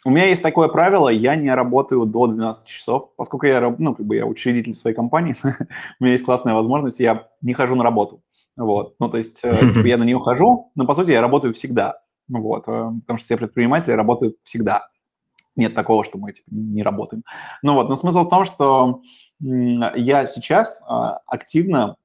[0.04, 4.04] У меня есть такое правило, я не работаю до 12 часов, поскольку я, ну, как
[4.04, 8.20] бы я учредитель своей компании, у меня есть классная возможность, я не хожу на работу.
[8.56, 11.54] Вот, ну, то есть, э, типа, я на нее хожу, но, по сути, я работаю
[11.54, 12.01] всегда.
[12.40, 14.88] Вот, э, потому что все предприниматели работают всегда.
[15.54, 17.24] Нет такого, что мы типа, не работаем.
[17.62, 19.02] Ну вот, но смысл в том, что
[19.40, 21.96] я сейчас а, активно,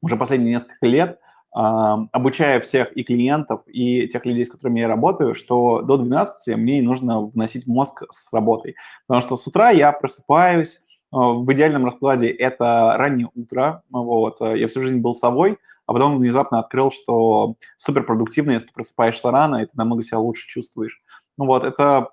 [0.00, 1.18] уже последние несколько лет,
[1.52, 6.56] а, обучаю всех и клиентов, и тех людей, с которыми я работаю, что до 12
[6.56, 8.76] мне нужно вносить мозг с работой.
[9.08, 10.80] Потому что с утра я просыпаюсь,
[11.10, 15.56] в идеальном раскладе это раннее утро, вот, я всю жизнь был совой,
[15.88, 20.46] а потом внезапно открыл, что суперпродуктивно, если ты просыпаешься рано, и ты намного себя лучше
[20.46, 21.00] чувствуешь.
[21.38, 22.10] Ну вот, это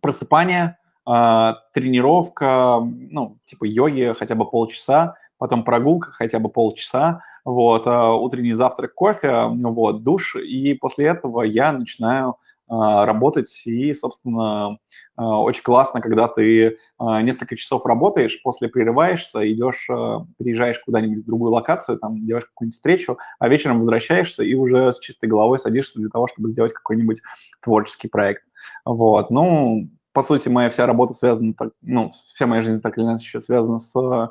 [0.00, 7.86] просыпание, э, тренировка, ну, типа йоги хотя бы полчаса, потом прогулка хотя бы полчаса, вот,
[7.86, 12.36] э, утренний завтрак, кофе, вот, душ, и после этого я начинаю а,
[12.70, 13.62] работать.
[13.64, 14.78] И, собственно,
[15.16, 19.86] а, очень классно, когда ты а, несколько часов работаешь, после прерываешься, идешь,
[20.38, 24.98] переезжаешь куда-нибудь в другую локацию, там делаешь какую-нибудь встречу, а вечером возвращаешься и уже с
[25.00, 27.22] чистой головой садишься для того, чтобы сделать какой-нибудь
[27.60, 28.44] творческий проект.
[28.84, 29.30] Вот.
[29.30, 33.78] Ну, по сути, моя вся работа связана, ну, вся моя жизнь так или иначе связана
[33.78, 34.30] с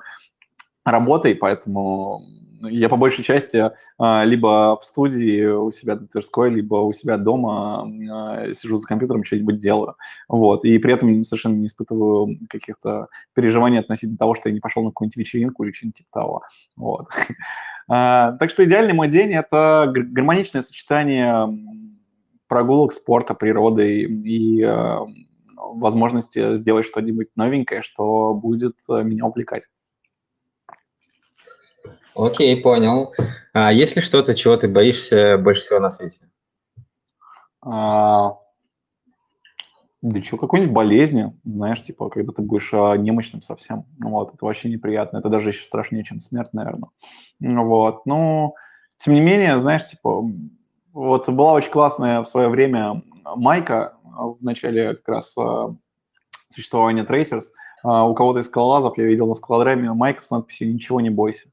[0.84, 2.22] работой, поэтому
[2.62, 7.18] я по большей части а, либо в студии у себя на Тверской, либо у себя
[7.18, 9.96] дома а, сижу за компьютером, что-нибудь делаю.
[10.28, 10.66] Вот.
[10.66, 14.90] И при этом совершенно не испытываю каких-то переживаний относительно того, что я не пошел на
[14.90, 16.42] какую-нибудь вечеринку или что-нибудь типа того.
[16.76, 17.08] Вот.
[17.92, 21.50] А, так что идеальный мой день– это гармоничное сочетание
[22.48, 24.64] прогулок, спорта, природы и
[25.56, 29.64] возможности сделать что-нибудь новенькое, что будет меня увлекать.
[32.16, 33.14] Окей, понял.
[33.54, 36.20] А есть ли что-то, чего ты боишься больше всего на свете?
[37.62, 38.38] А,
[40.02, 43.86] да что, какой-нибудь болезни, знаешь, типа, когда ты будешь а, немощным совсем.
[44.00, 45.18] Вот, это вообще неприятно.
[45.18, 46.90] Это даже еще страшнее, чем смерть, наверное.
[47.40, 48.56] Вот, ну,
[48.98, 50.24] тем не менее, знаешь, типа,
[50.94, 53.04] вот была очень классная в свое время
[53.36, 55.76] майка в начале как раз а,
[56.54, 57.06] существования.
[57.84, 61.49] А, у кого-то из скалолазов я видел на скалодраме майка с надписью «Ничего не бойся».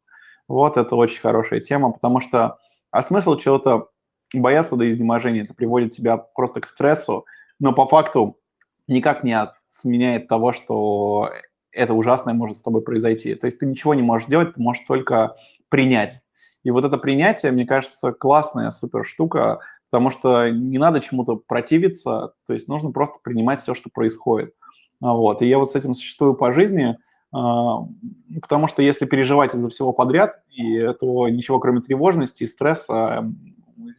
[0.48, 2.59] Вот это очень хорошая тема, потому что
[2.90, 3.89] а смысл чего-то
[4.32, 7.27] бояться до изнеможения, это приводит тебя просто к стрессу,
[7.59, 8.39] но по факту
[8.86, 11.31] никак не отменяет того, что
[11.73, 13.35] это ужасное может с тобой произойти.
[13.35, 15.35] То есть ты ничего не можешь делать, ты можешь только
[15.68, 16.23] принять.
[16.62, 19.60] И вот это принятие, мне кажется, классная супер штука,
[19.90, 24.55] потому что не надо чему-то противиться, то есть нужно просто принимать все, что происходит.
[25.01, 25.43] Вот.
[25.43, 26.97] И я вот с этим существую по жизни,
[27.30, 33.30] потому что если переживать из-за всего подряд, и то ничего кроме тревожности и стресса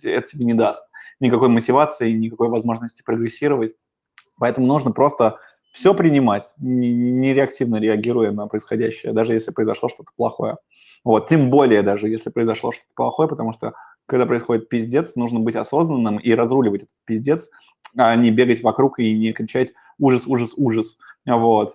[0.03, 0.89] это тебе не даст.
[1.19, 3.75] Никакой мотивации, никакой возможности прогрессировать.
[4.39, 5.39] Поэтому нужно просто
[5.71, 10.57] все принимать, не реактивно реагируя на происходящее, даже если произошло что-то плохое.
[11.03, 13.73] Вот, тем более даже, если произошло что-то плохое, потому что
[14.07, 17.49] когда происходит пиздец, нужно быть осознанным и разруливать этот пиздец,
[17.95, 20.97] а не бегать вокруг и не кричать «ужас, ужас, ужас».
[21.25, 21.71] Вот.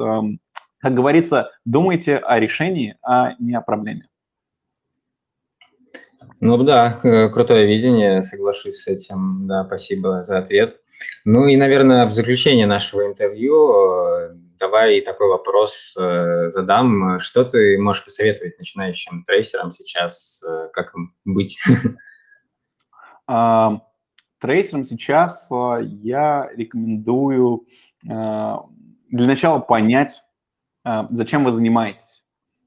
[0.82, 4.08] Как говорится, думайте о решении, а не о проблеме.
[6.40, 6.90] Ну да,
[7.32, 9.46] крутое видение, соглашусь с этим.
[9.46, 10.76] Да, спасибо за ответ.
[11.24, 17.20] Ну и, наверное, в заключение нашего интервью э, давай такой вопрос э, задам.
[17.20, 21.58] Что ты можешь посоветовать начинающим трейсерам сейчас, э, как им быть?
[23.28, 23.82] А,
[24.40, 25.48] трейсерам сейчас
[26.02, 27.66] я рекомендую
[28.02, 30.22] для начала понять,
[30.84, 32.24] зачем вы занимаетесь.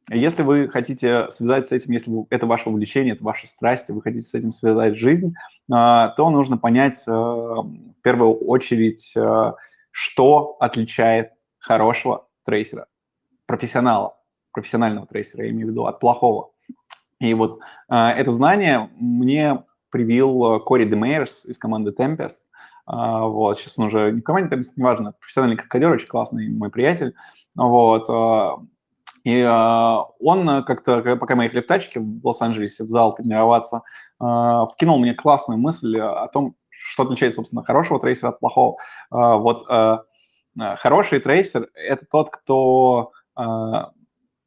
[0.09, 4.23] Если вы хотите связать с этим, если это ваше увлечение, это ваша страсть, вы хотите
[4.23, 5.33] с этим связать жизнь,
[5.67, 7.65] то нужно понять в
[8.03, 9.15] первую очередь,
[9.89, 12.85] что отличает хорошего трейсера,
[13.47, 14.15] профессионала,
[14.51, 16.51] профессионального трейсера, я имею в виду, от плохого.
[17.19, 22.41] И вот это знание мне привил Кори Демейерс из команды Tempest.
[22.85, 27.15] Вот, сейчас он уже не в команде Tempest, неважно, профессиональный каскадер, очень классный мой приятель.
[27.55, 28.09] Вот,
[29.25, 33.81] и э, он как-то, пока мы ехали в тачке в Лос-Анджелесе в зал тренироваться,
[34.21, 34.23] э,
[34.71, 38.77] вкинул мне классную мысль о том, что отличает, собственно, хорошего трейсера от плохого.
[39.11, 39.97] Э, вот э,
[40.77, 43.41] хороший трейсер– это тот, кто э,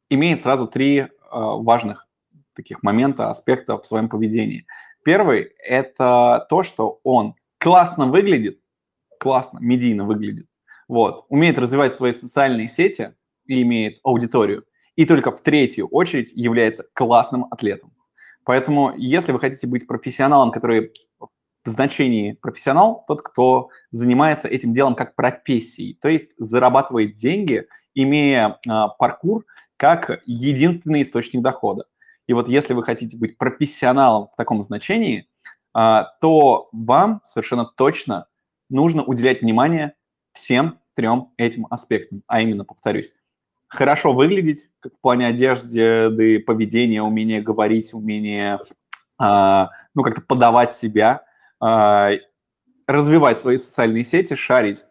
[0.09, 2.07] имеет сразу три э, важных
[2.53, 4.65] таких момента, аспекта в своем поведении.
[5.03, 8.61] Первый– это то, что он классно выглядит,
[9.19, 10.47] классно, медийно выглядит,
[10.89, 13.13] вот, умеет развивать свои социальные сети
[13.45, 14.65] и имеет аудиторию
[14.97, 17.93] и только в третью очередь является классным атлетом.
[18.43, 20.91] Поэтому, если вы хотите быть профессионалом, который
[21.63, 28.59] в значении профессионал, тот, кто занимается этим делом как профессией, то есть зарабатывает деньги, имея
[28.67, 29.45] а, паркур
[29.77, 31.85] как единственный источник дохода.
[32.27, 35.29] И вот если вы хотите быть профессионалом в таком значении,
[35.73, 38.27] а, то вам совершенно точно
[38.69, 39.93] нужно уделять внимание
[40.33, 42.23] всем трем этим аспектам.
[42.27, 43.13] А именно, повторюсь,
[43.69, 48.59] хорошо выглядеть, как в плане одежды, да и поведения, умение говорить, умение,
[49.17, 49.65] э,
[49.95, 51.23] ну, как-то подавать себя,
[51.63, 52.17] э,
[52.85, 54.83] развивать свои социальные сети, шарить,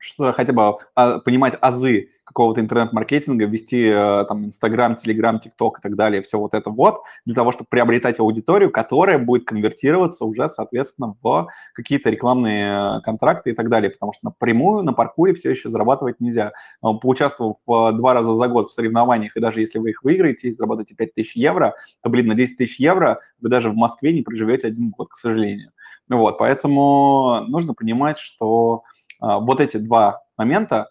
[0.00, 5.82] что хотя бы э, понимать азы какого-то интернет-маркетинга, вести э, там Инстаграм, Телеграм, ТикТок и
[5.82, 10.48] так далее, все вот это вот, для того, чтобы приобретать аудиторию, которая будет конвертироваться уже,
[10.48, 15.50] соответственно, в какие-то рекламные э, контракты и так далее, потому что напрямую на паркуре все
[15.50, 16.52] еще зарабатывать нельзя.
[16.84, 20.52] Э, поучаствовав два раза за год в соревнованиях, и даже если вы их выиграете и
[20.52, 24.22] заработаете 5 тысяч евро, то, блин, на 10 тысяч евро вы даже в Москве не
[24.22, 25.72] проживете один год, к сожалению.
[26.08, 28.82] Вот, поэтому нужно понимать, что
[29.20, 30.90] вот эти два момента,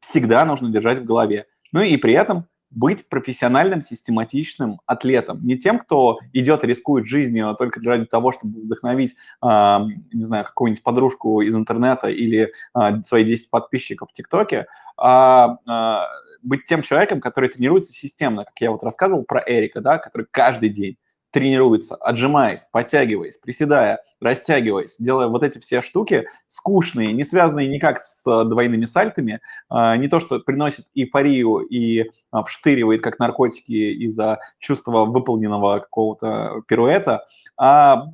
[0.00, 1.46] всегда нужно держать в голове.
[1.72, 5.44] Ну и при этом быть профессиональным, систематичным атлетом.
[5.44, 9.78] Не тем, кто идет и рискует жизнью только ради того, чтобы вдохновить, э,
[10.12, 14.66] не знаю, какую-нибудь подружку из интернета или э, свои 10 подписчиков в ТикТоке,
[14.96, 19.98] а э, быть тем человеком, который тренируется системно, как я вот рассказывал про Эрика, да,
[19.98, 20.96] который каждый день
[21.32, 28.24] тренируется, отжимаясь, подтягиваясь, приседая, растягиваясь, делая вот эти все штуки скучные, не связанные никак с
[28.30, 33.72] э, двойными сальтами, а, не то, что приносит эйфорию и а, вштыривает как наркотики
[34.04, 37.26] из-за чувства выполненного какого-то пируэта,
[37.56, 38.04] а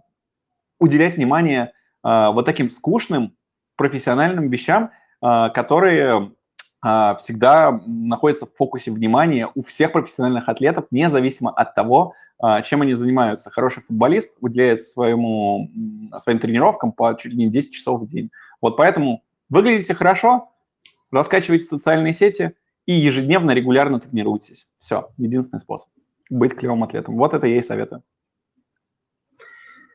[0.79, 1.73] уделять внимание
[2.03, 3.37] а, вот таким скучным
[3.77, 4.91] профессиональным вещам,
[5.21, 6.33] которые
[6.81, 12.95] всегда находится в фокусе внимания у всех профессиональных атлетов, независимо от того, а, чем они
[12.95, 13.51] занимаются.
[13.51, 15.69] Хороший футболист уделяет своему,
[16.23, 18.31] своим тренировкам по чуть ли не 10 часов в день.
[18.61, 20.53] Вот поэтому выглядите хорошо,
[21.11, 22.53] раскачивайте социальные сети
[22.87, 24.69] и ежедневно, регулярно тренируйтесь.
[24.79, 25.89] Все, единственный способ
[26.31, 27.17] быть клевым атлетом.
[27.17, 28.03] Вот это я и советую.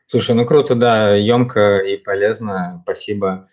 [0.06, 2.80] Слушай, ну круто, да, емко и полезно.
[2.84, 3.46] Спасибо.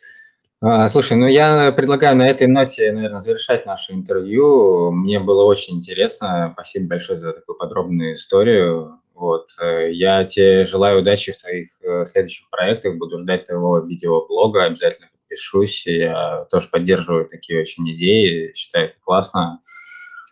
[0.63, 4.91] А, слушай, ну я предлагаю на этой ноте, наверное, завершать наше интервью.
[4.91, 6.51] Мне было очень интересно.
[6.53, 8.99] Спасибо большое за такую подробную историю.
[9.15, 9.47] Вот.
[9.59, 12.97] Э, я тебе желаю удачи в твоих э, следующих проектах.
[12.97, 14.65] Буду ждать твоего видеоблога.
[14.65, 15.87] Обязательно подпишусь.
[15.87, 18.53] Я тоже поддерживаю такие очень идеи.
[18.53, 19.61] Считаю это классно.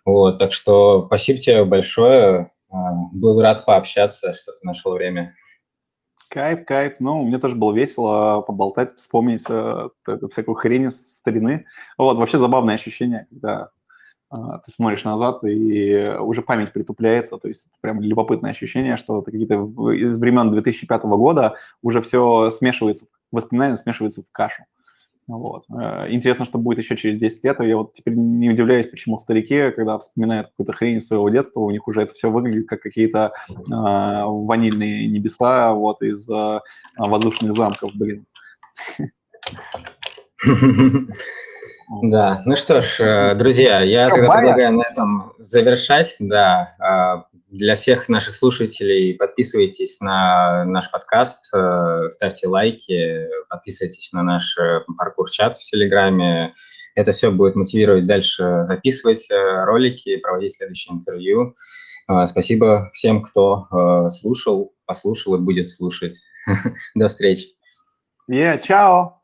[0.05, 0.37] Вот.
[0.37, 2.51] Так что спасибо тебе большое.
[2.69, 2.75] А,
[3.15, 5.33] был рад пообщаться, что ты нашел время.
[6.29, 6.97] Кайф, кайф.
[6.99, 11.65] Ну, мне тоже было весело поболтать, вспомнить э, эту всякую хрень из старины.
[11.97, 13.71] Вот, вообще забавное ощущение, когда
[14.31, 17.37] э, ты смотришь назад, и уже память притупляется.
[17.37, 19.55] То есть это прям любопытное ощущение, что это какие-то
[19.91, 24.65] из времен 2005 года уже все смешивается, воспоминания смешиваются в кашу.
[25.29, 25.65] Вот.
[25.69, 27.59] Э, интересно, что будет еще через 10 лет.
[27.59, 31.87] Я вот теперь не удивляюсь, почему старики, когда вспоминают какую-то хрень своего детства, у них
[31.87, 36.59] уже это все выглядит как какие-то э, ванильные небеса вот из э,
[36.97, 38.25] воздушных замков, блин.
[42.03, 46.17] Да, ну что ж, э, друзья, я тогда предлагаю на этом завершать.
[46.19, 54.23] Да, а, для всех наших слушателей подписывайтесь на наш подкаст, э, ставьте лайки, подписывайтесь на
[54.23, 56.53] наш э, паркур-чат в Телеграме.
[56.95, 61.55] Это все будет мотивировать дальше записывать ролики, проводить следующее интервью.
[62.25, 66.19] Спасибо всем, кто слушал, послушал и будет слушать.
[66.95, 67.49] До встречи.
[68.29, 69.18] Yeah, чао.